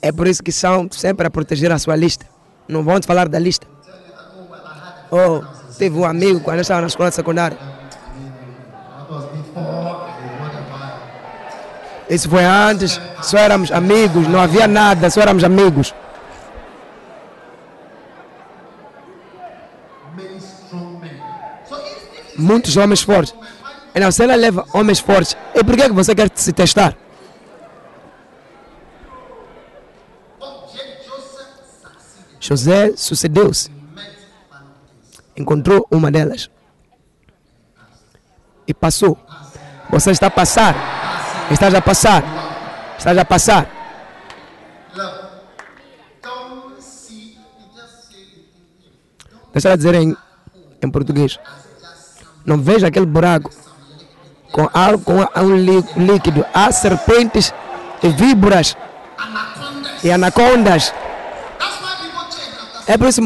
[0.00, 2.26] É por isso que são sempre a proteger a sua lista.
[2.68, 3.66] Não vão te falar da lista.
[5.10, 5.42] Oh,
[5.78, 7.58] teve um amigo quando eu estava na escola secundária.
[12.08, 15.94] Isso foi antes, só éramos amigos, não havia nada, só éramos amigos.
[22.36, 23.34] Muitos homens fortes.
[23.94, 26.96] Então, se ela leva homens fortes, e por que você quer se testar?
[32.40, 33.70] José sucedeu-se,
[35.36, 36.50] encontrou uma delas
[38.66, 39.18] e passou.
[39.90, 40.74] Você está a passar,
[41.50, 42.22] estás a passar,
[42.98, 43.68] estás a passar.
[49.52, 50.16] Deixa eu dizer em,
[50.82, 51.38] em português.
[52.44, 53.50] Não veja aquele buraco
[54.50, 56.44] com algo, com um lí- líquido.
[56.54, 57.52] Há serpentes
[58.02, 58.76] e víboras
[60.02, 60.92] e anacondas.
[62.86, 63.20] É por isso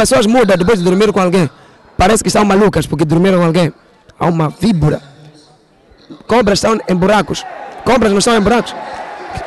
[0.00, 1.50] pessoas mudam depois de dormir com alguém.
[1.96, 3.70] Parece que estão malucas porque dormiram com alguém.
[4.18, 5.02] Há uma víbora.
[6.26, 7.44] Cobras estão em buracos.
[7.84, 8.74] Cobras não estão em buracos.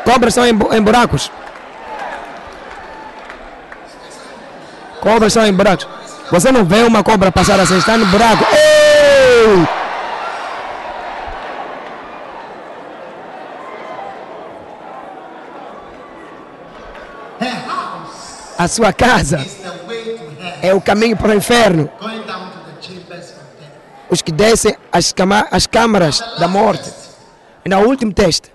[0.06, 1.32] Cobras estão em, bu- em buracos.
[5.02, 5.88] Cobras estão em buracos.
[6.32, 8.46] Você não vê uma cobra passar assim, está no buraco.
[8.54, 9.68] Ei!
[18.58, 19.46] A sua casa
[20.62, 21.90] é o caminho para o inferno.
[24.10, 25.14] Os que descem as,
[25.52, 26.92] as câmaras da morte.
[27.66, 28.52] E no último teste.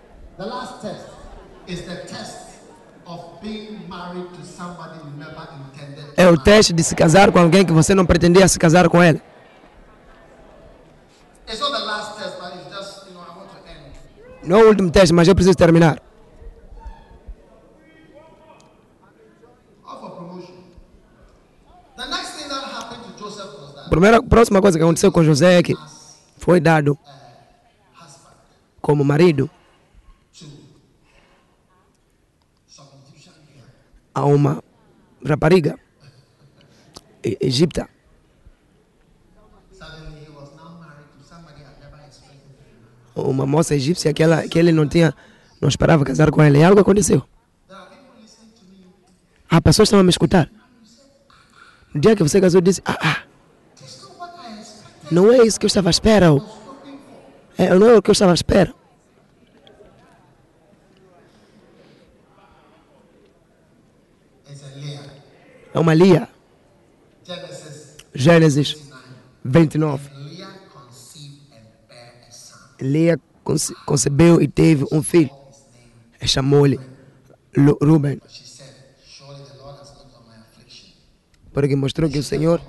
[6.17, 9.03] É o teste de se casar com alguém que você não pretendia se casar com
[9.03, 9.23] end.
[14.43, 16.01] Não é o último teste, mas eu preciso terminar.
[19.85, 20.55] All for promotion.
[21.97, 25.11] The next thing that happened to Joseph was that A primeira, próxima coisa que aconteceu
[25.13, 25.75] com José é que
[26.37, 26.99] foi dado
[28.81, 29.51] como marido
[34.15, 34.63] a uma
[35.25, 35.79] rapariga
[37.25, 37.89] e- expected.
[43.15, 45.13] Uma moça egípcia que, ela, que ele não tinha,
[45.61, 46.57] não esperava casar com ela.
[46.57, 47.23] E algo aconteceu.
[47.69, 48.87] Me.
[49.51, 50.49] As pessoas estavam a me escutar.
[51.93, 53.23] No dia que você casou, disse: Ah, ah,
[55.11, 56.27] não é isso que eu estava à espera.
[57.57, 58.73] É, não é o que eu estava à espera.
[65.75, 66.29] É uma Lia.
[68.15, 69.03] Gênesis 9.
[69.45, 70.11] 29.
[70.15, 72.59] Leah conceived and bare a son.
[72.81, 75.31] Lia conce- concebeu e teve um filho.
[76.25, 76.81] Chamou-lhe
[77.81, 78.21] Ruben,
[81.53, 82.61] porque mostrou que o Senhor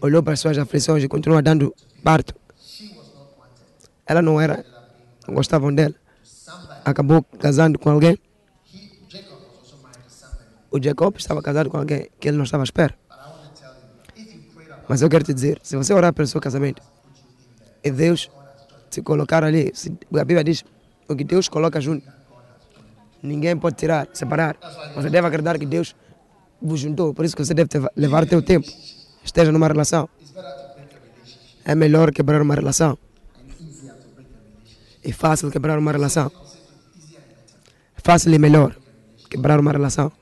[0.00, 2.34] olhou para as suas aflições e continua dando parto.
[4.06, 4.64] Ela não era,
[5.26, 5.94] não gostavam dela.
[6.84, 8.18] Acabou casando com alguém.
[10.70, 12.94] O Jacob estava casado com alguém que ele não estava à espera.
[14.88, 16.82] Mas eu quero te dizer, se você orar pelo seu casamento
[17.82, 18.30] e Deus
[18.90, 20.64] te colocar ali, se, a Bíblia diz,
[21.08, 22.06] o que Deus coloca junto,
[23.22, 24.56] ninguém pode tirar, separar.
[24.94, 25.96] Você deve acreditar que Deus
[26.60, 28.68] vos juntou, por isso que você deve levar teu tempo.
[29.24, 30.08] Esteja numa relação.
[31.64, 32.98] É melhor quebrar uma relação.
[35.02, 36.30] É fácil quebrar uma relação.
[37.96, 38.76] É fácil e melhor
[39.30, 40.12] quebrar uma relação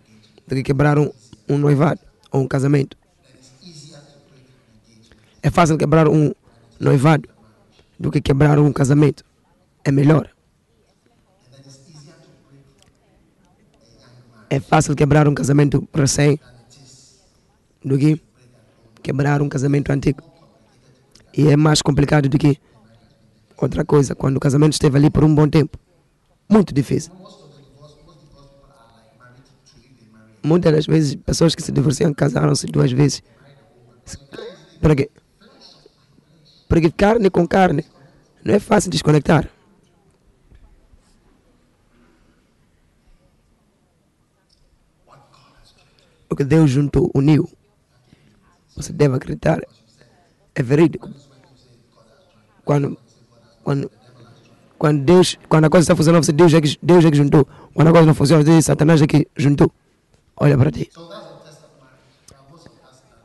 [0.46, 1.10] do que quebrar um,
[1.48, 2.00] um noivado
[2.30, 2.96] ou um casamento.
[5.42, 6.32] É fácil quebrar um
[6.78, 7.28] noivado
[7.98, 9.24] do que quebrar um casamento.
[9.84, 10.30] É melhor.
[14.48, 16.38] É fácil quebrar um casamento recém
[17.84, 18.20] do que
[19.02, 20.22] quebrar um casamento antigo.
[21.36, 22.58] E é mais complicado do que
[23.56, 25.78] outra coisa, quando o casamento esteve ali por um bom tempo.
[26.48, 27.12] Muito difícil.
[30.42, 33.22] Muitas das vezes, pessoas que se divorciam casaram-se duas vezes.
[34.80, 35.10] Para quê?
[36.68, 37.84] Porque carne com carne
[38.44, 39.48] não é fácil desconectar.
[46.28, 47.48] O que Deus juntou, uniu.
[48.76, 49.60] Você deve acreditar.
[50.54, 51.08] É verídico.
[52.64, 52.96] Quando,
[53.64, 53.90] quando,
[54.78, 57.46] quando Deus, quando a coisa está funcionando, você Deus é que, Deus é que juntou.
[57.74, 59.70] Quando a coisa não funciona, Deus, Satanás é que juntou.
[60.36, 60.90] Olha para ti.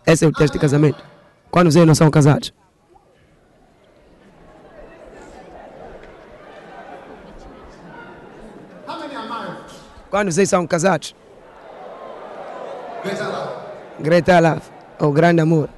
[0.06, 1.04] Esse é o teste de casamento.
[1.52, 2.54] Quando vocês não são casados.
[10.10, 11.14] Quando vocês são casados.
[14.00, 14.77] Greater love.
[15.00, 15.70] O grande amor.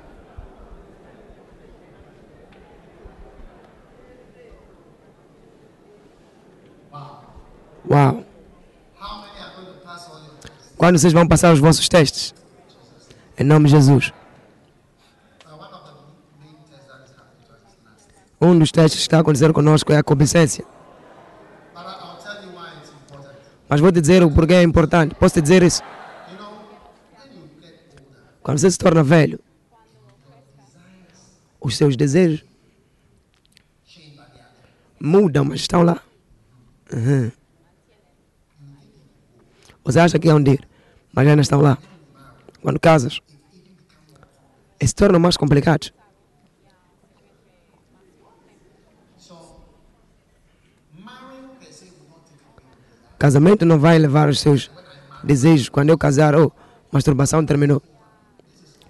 [7.90, 8.24] Uau.
[10.78, 12.34] Quando vocês vão passar os vossos testes?
[13.38, 14.14] Em nome de Jesus.
[18.42, 20.64] Um dos testes que está a acontecer conosco é a important.
[23.68, 25.14] Mas vou te dizer o porquê é importante.
[25.16, 25.84] Posso te dizer isso?
[26.32, 26.50] You know,
[27.20, 29.40] when you get older, Quando você se torna velho,
[31.62, 32.44] os seus desejos
[35.00, 36.02] mudam, mas estão lá.
[36.92, 37.32] Uhum.
[39.84, 40.68] Você acha que é onde ir,
[41.14, 41.78] mas ainda estão lá.
[42.60, 43.22] Quando casas,
[44.82, 45.94] se tornam mais complicados.
[53.20, 54.72] Casamento não vai levar os seus
[55.24, 55.70] desejos.
[55.70, 56.52] Quando eu casar, oh,
[56.92, 57.84] masturbação terminou.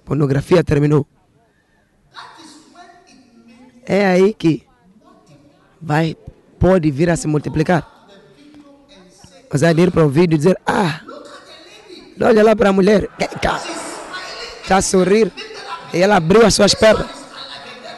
[0.10, 1.06] Pornografia terminou.
[3.86, 4.66] É aí que
[5.80, 6.18] vai,
[6.58, 7.88] pode vir a se multiplicar.
[9.52, 11.02] Você vai ir para o vídeo e dizer, ah,
[12.20, 15.32] olha lá para a mulher, está a sorrir,
[15.94, 17.08] e ela abriu as suas pernas.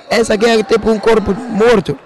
[0.10, 1.98] Essa aqui é tipo um corpo morto.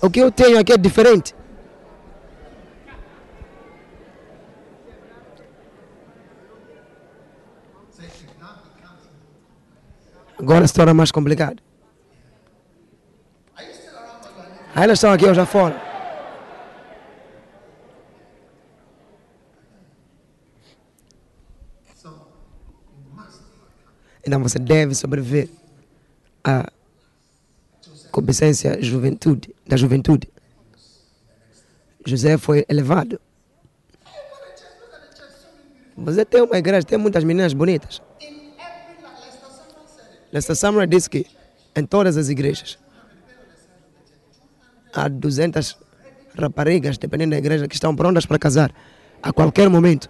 [0.00, 1.34] O que eu tenho aqui é diferente.
[10.40, 11.62] Agora se torna mais complicado.
[14.74, 15.74] Aí elas estão aqui ou já fora.
[21.94, 22.14] So, you
[23.12, 23.94] must overcome.
[24.26, 25.50] Então você deve sobreviver
[26.42, 26.70] à
[28.10, 30.30] cobicência juventude, da juventude.
[32.06, 33.20] José foi elevado.
[35.96, 38.00] Você tem uma igreja, tem muitas meninas bonitas.
[38.22, 41.26] In every, like Lester Sumrall said it, Lester Summer disse que
[41.74, 42.78] em todas as igrejas
[44.92, 45.76] há 200
[46.38, 48.72] raparigas, dependendo da igreja, que estão prontas para casar
[49.22, 50.08] a qualquer momento.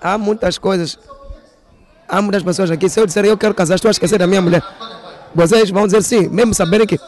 [0.00, 0.98] Há muitas coisas,
[2.08, 2.88] há muitas pessoas aqui.
[2.88, 4.62] Se eu disser eu quero casar, estou a esquecer da minha mulher.
[5.34, 6.98] Vocês vão dizer sim, mesmo saberem que,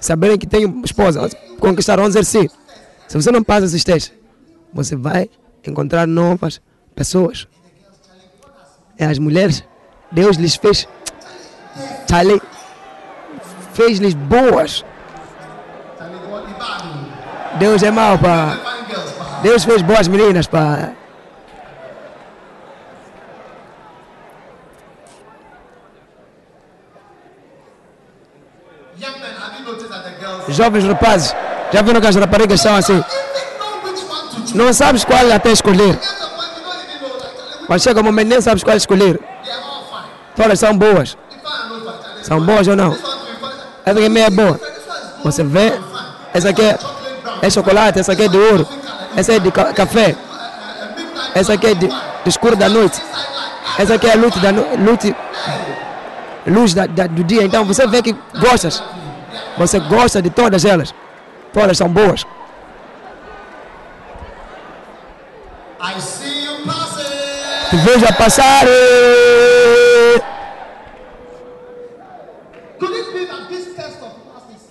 [0.00, 1.28] saberem que tenho esposa,
[1.58, 2.48] conquistar, vão dizer sim.
[3.08, 4.12] Se você não passa esses testes,
[4.72, 5.28] você vai
[5.66, 6.60] encontrar novas
[6.94, 7.48] pessoas.
[8.98, 9.64] É as mulheres,
[10.14, 10.86] Deus lhes fez,
[12.08, 12.40] Charlie,
[13.72, 14.84] fez-lhes boas.
[17.58, 18.56] Deus é mau, pá.
[19.42, 20.92] Deus fez boas meninas, pá.
[30.48, 31.34] Jovens rapazes,
[31.72, 33.02] já viram que as raparigas são assim?
[34.54, 35.98] Não sabes qual até escolher.
[37.66, 39.33] Quando chega o momento, nem sabes qual escolher.
[40.36, 41.16] Todas são boas.
[42.22, 42.92] São boas ou não?
[43.84, 44.60] Essa aqui é boa.
[45.24, 45.78] Você vê,
[46.32, 46.78] essa aqui é,
[47.42, 48.66] é chocolate, essa aqui é de ouro,
[49.16, 50.14] essa é de ca- café,
[51.34, 51.94] essa aqui é de, de
[52.28, 53.00] escuro da noite,
[53.78, 54.50] essa aqui é a luz da
[56.46, 57.42] luz, da, da- do dia.
[57.42, 58.82] Então você vê que gostas,
[59.56, 60.94] você gosta de todas elas,
[61.52, 62.24] todas são boas.
[67.70, 68.64] Te vejo a passar.
[72.78, 74.64] Could it be that this test of lust is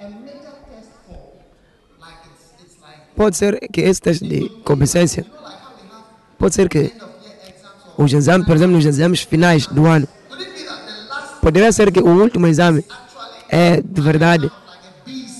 [0.00, 1.20] a major test for,
[2.00, 5.26] like it's, it's like, Pode ser que esse teste de have
[6.38, 6.92] pode ser que
[7.96, 10.08] os exames, por exemplo, nos exames finais do ano,
[11.40, 12.84] poderia ser que o último exame
[13.48, 14.50] é de verdade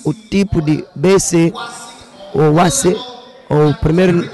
[0.04, 1.52] o tipo de BC
[2.34, 2.94] ou AC
[3.48, 4.28] or o primeiro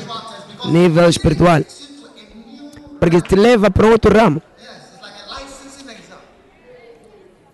[0.67, 1.63] nível espiritual.
[2.99, 4.43] Porque te leva para outro ramo.
[4.59, 6.19] Yes, it's like a licensing exam.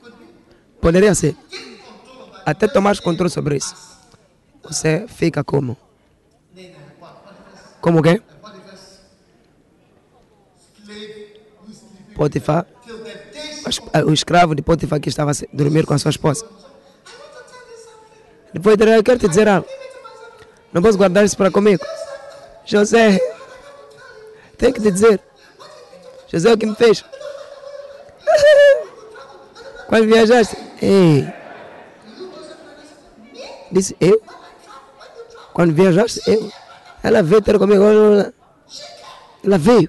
[0.03, 0.27] Could be.
[0.87, 1.35] Poderia ser.
[2.45, 3.75] Até tomar controle sobre isso.
[4.63, 5.77] Você fica como?
[7.81, 8.21] Como que?
[8.21, 9.01] Potiphar's
[10.85, 15.35] slave who is sleeping Potifar, she o es- o escravo de Potifar que estava a
[15.53, 16.47] dormir com a sua esposa.
[18.53, 19.69] Depois eu quero te dizer algo.
[20.73, 21.85] Não posso guardar isso para comigo.
[22.65, 23.19] José,
[24.57, 25.21] tenho que te dizer.
[26.31, 27.05] José é o que me fez.
[29.89, 30.57] Quando viajaste?
[30.83, 31.33] Ei.
[33.71, 34.21] Disse eu?
[35.53, 36.21] Quando viajaste?
[36.27, 36.51] Eu.
[37.03, 37.83] Ela veio ter comigo.
[37.83, 38.35] Ela,
[39.45, 39.89] ela veio.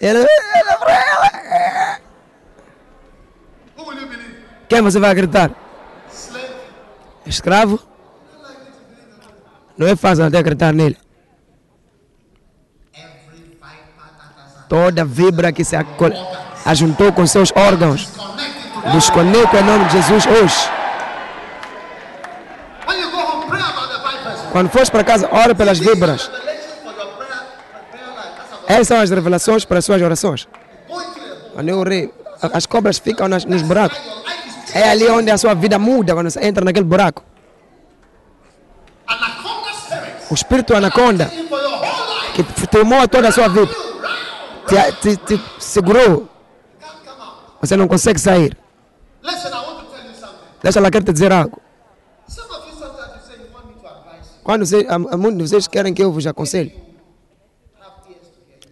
[0.00, 2.00] Ela, ela, ela.
[3.78, 4.44] You believe?
[4.68, 5.50] Quem você vai acreditar?
[7.24, 7.80] Escravo?
[9.78, 10.96] Não é fácil até acreditar nele.
[14.74, 15.76] Toda vibra que se
[16.66, 18.08] ajuntou com seus órgãos.
[18.92, 20.56] Desconecta em nome de Jesus hoje.
[24.50, 26.28] Quando fores para casa, ora pelas vibras.
[28.66, 30.48] Essas são as revelações para as suas orações.
[31.54, 33.96] Quando eu orei, a- as cobras ficam nas- nos buracos.
[34.74, 37.22] É ali onde a sua vida muda quando você entra naquele buraco.
[40.28, 41.30] O espírito anaconda
[42.34, 43.70] que tomou toda a sua vida,
[44.66, 46.28] te, te, te segurou.
[47.60, 48.56] Você não consegue sair.
[50.62, 51.60] Deixa ela quer te dizer algo.
[54.42, 56.74] Quando você, a, a muitos de vocês querem que eu vos aconselhe,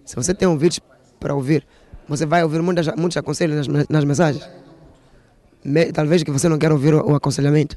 [0.05, 0.79] se você tem ouvidos
[1.19, 1.67] para ouvir,
[2.07, 4.47] você vai ouvir muitas, muitos aconselhos nas, nas mensagens.
[5.65, 7.77] Me- talvez que você não quer ouvir o, o aconselhamento.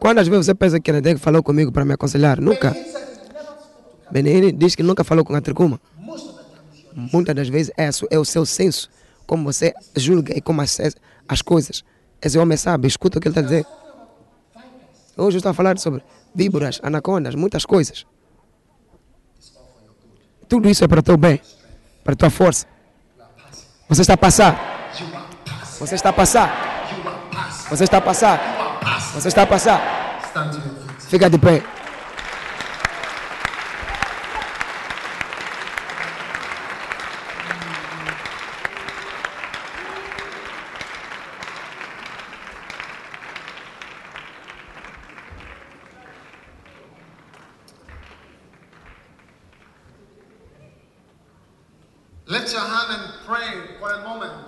[0.00, 2.40] Quantas vezes você pensa que Kenneth falou comigo para me aconselhar?
[2.40, 2.74] Nunca.
[4.10, 5.80] Benini diz que nunca falou com a Tricuma.
[6.94, 8.90] Muitas das vezes é, é o seu senso,
[9.26, 10.78] como você julga e como as,
[11.28, 11.84] as coisas.
[12.20, 13.66] Esse homem sabe, escuta o que ele está dizer.
[15.16, 16.02] Hoje eu estou a falar sobre
[16.34, 18.06] víboras, anacondas, muitas coisas.
[20.48, 21.40] Tudo isso é para o teu bem,
[22.02, 22.66] para a tua força.
[23.88, 24.90] Você está a passar.
[25.78, 26.50] Você está a passar.
[27.70, 28.40] Você está a passar.
[29.14, 29.80] Você está a passar.
[31.08, 31.62] Fica de pé.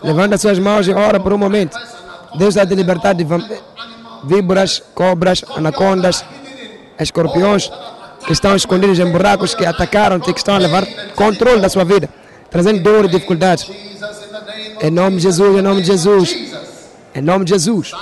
[0.03, 1.79] Levanta suas mãos e ora por um momento.
[2.35, 3.27] Deus está te libertar de
[4.25, 6.25] víboras, cobras, anacondas,
[6.99, 7.71] escorpiões
[8.27, 12.09] que estão escondidos em buracos que atacaram-te, que estão a levar controle da sua vida,
[12.51, 13.27] trazendo dor e of
[14.81, 16.37] Em nome de Jesus, em nome de Jesus,
[17.15, 17.93] em nome de Jesus.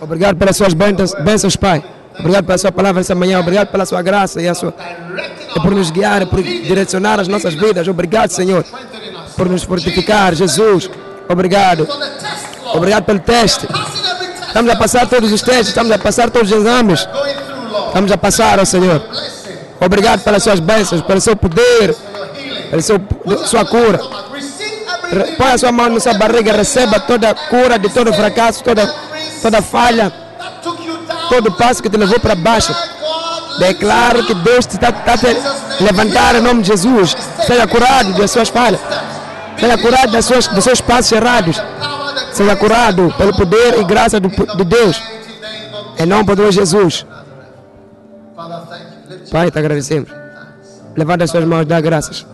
[0.00, 1.95] Obrigado pelas suas bênçãos, bênçãos, Pai.
[2.18, 3.38] Obrigado pela sua palavra essa manhã.
[3.40, 4.74] Obrigado pela sua graça e, a sua,
[5.54, 7.86] e por nos guiar, por direcionar as nossas vidas.
[7.88, 8.64] Obrigado, Senhor,
[9.36, 10.34] por nos fortificar.
[10.34, 10.90] Jesus,
[11.28, 11.86] obrigado.
[12.74, 13.66] Obrigado pelo teste.
[14.46, 17.06] Estamos a passar todos os testes, estamos a passar todos os exames.
[17.88, 19.02] Estamos a passar, ó Senhor.
[19.80, 21.94] Obrigado pelas suas bênçãos, pelo seu poder,
[22.70, 22.98] pela seu,
[23.44, 24.00] sua cura.
[25.36, 28.86] Põe a sua mão na sua barriga, receba toda cura de todo fracasso, toda,
[29.42, 30.12] toda falha,
[31.28, 32.74] todo passo que te levou para baixo.
[33.58, 35.26] Declaro que Deus te está tá a te
[35.82, 37.16] levantar em nome de Jesus.
[37.46, 38.80] Seja curado das suas falhas.
[39.58, 41.62] Seja curado das suas, dos seus passos errados.
[42.32, 45.02] Seja curado pelo poder e graça do, de Deus.
[45.98, 47.06] Em nome de Jesus.
[49.30, 50.10] Pai, te agradecemos.
[50.94, 52.26] Levanta as suas mãos, dá graças.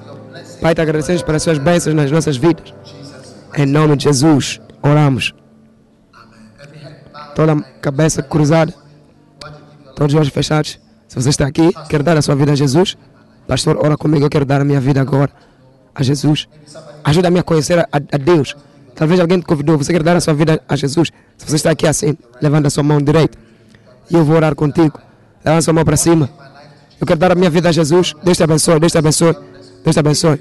[0.61, 2.75] Pai, te agradecemos pelas suas bênçãos nas nossas vidas.
[3.57, 5.35] Em nome de Jesus, oramos.
[7.35, 8.75] Toda a cabeça cruzada,
[9.95, 10.79] todos os olhos fechados.
[11.09, 12.97] Se você está aqui, quer dar a sua vida a Jesus,
[13.47, 15.31] pastor, ora comigo, eu quero dar a minha vida agora
[15.95, 16.49] a Jesus.
[17.05, 18.57] Ajuda-me a conhecer a, a Deus.
[18.95, 21.11] Talvez alguém te convidou, você quer dar a sua vida a Jesus.
[21.37, 23.37] Se você está aqui assim, levanta a sua mão direita.
[24.11, 24.99] E eu vou orar contigo.
[25.45, 26.29] Levanta a sua mão para cima.
[27.01, 28.15] Eu quero dar a minha vida a Jesus.
[28.23, 29.35] Deus te abençoe, Deus te abençoe,
[29.83, 30.41] Deus te abençoe.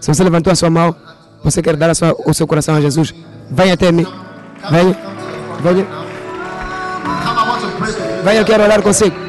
[0.00, 0.94] Se você levantou a sua mão,
[1.42, 3.14] você quer dar sua- o seu coração a Jesus,
[3.50, 4.06] venha até mim.
[4.70, 4.96] Venha,
[5.62, 5.86] venha,
[8.24, 9.26] Vai eu quero orar consigo.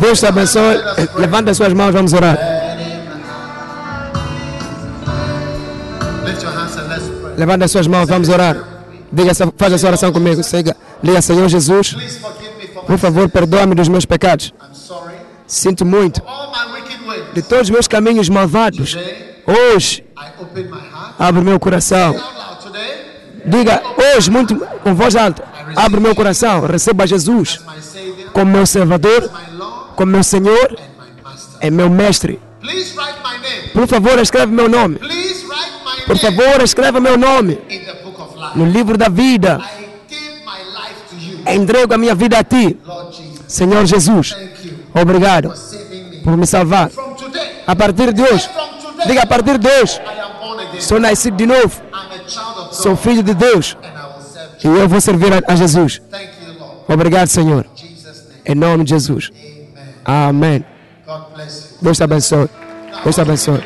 [0.00, 0.76] Deus te abençoe.
[1.16, 2.38] Levanta suas mãos, vamos orar.
[7.38, 8.73] Levanta suas mãos, vamos orar.
[9.14, 10.40] Diga, essa- faz essa oração comigo.
[11.02, 11.96] Diga, Senhor Jesus,
[12.86, 14.52] por favor, perdoa-me dos meus pecados.
[15.46, 16.22] Sinto muito
[17.34, 18.96] de todos os meus caminhos malvados.
[19.46, 20.04] Hoje,
[21.18, 22.14] abre meu coração.
[23.46, 23.82] Diga,
[24.16, 25.44] hoje, muito com voz alta,
[25.76, 26.60] abre meu coração.
[26.66, 27.60] Receba Jesus
[28.32, 29.30] como meu Salvador,
[29.96, 30.76] como meu Senhor
[31.60, 32.40] e meu Mestre.
[33.74, 34.98] Por favor, escreve meu nome.
[36.06, 37.58] Por favor, escreva meu nome
[38.54, 39.60] no livro da vida.
[39.60, 42.78] I give my life to you, Entrego a minha vida a ti.
[43.46, 44.36] Senhor Jesus.
[44.94, 45.52] Obrigado
[46.22, 46.90] por me salvar.
[47.66, 48.48] A partir de hoje,
[49.06, 50.00] diga a partir de hoje,
[50.80, 51.80] sou nascido de novo,
[52.72, 54.76] sou filho de Deus and I will serve e you.
[54.76, 56.00] eu vou servir a, Jesus.
[56.10, 56.74] Thank you, Lord.
[56.92, 57.66] Obrigado, Senhor.
[58.46, 59.30] Em nome de Jesus.
[60.04, 60.64] Amém.
[61.80, 62.48] Deus te abençoe.
[63.02, 63.60] Deus te abençoe.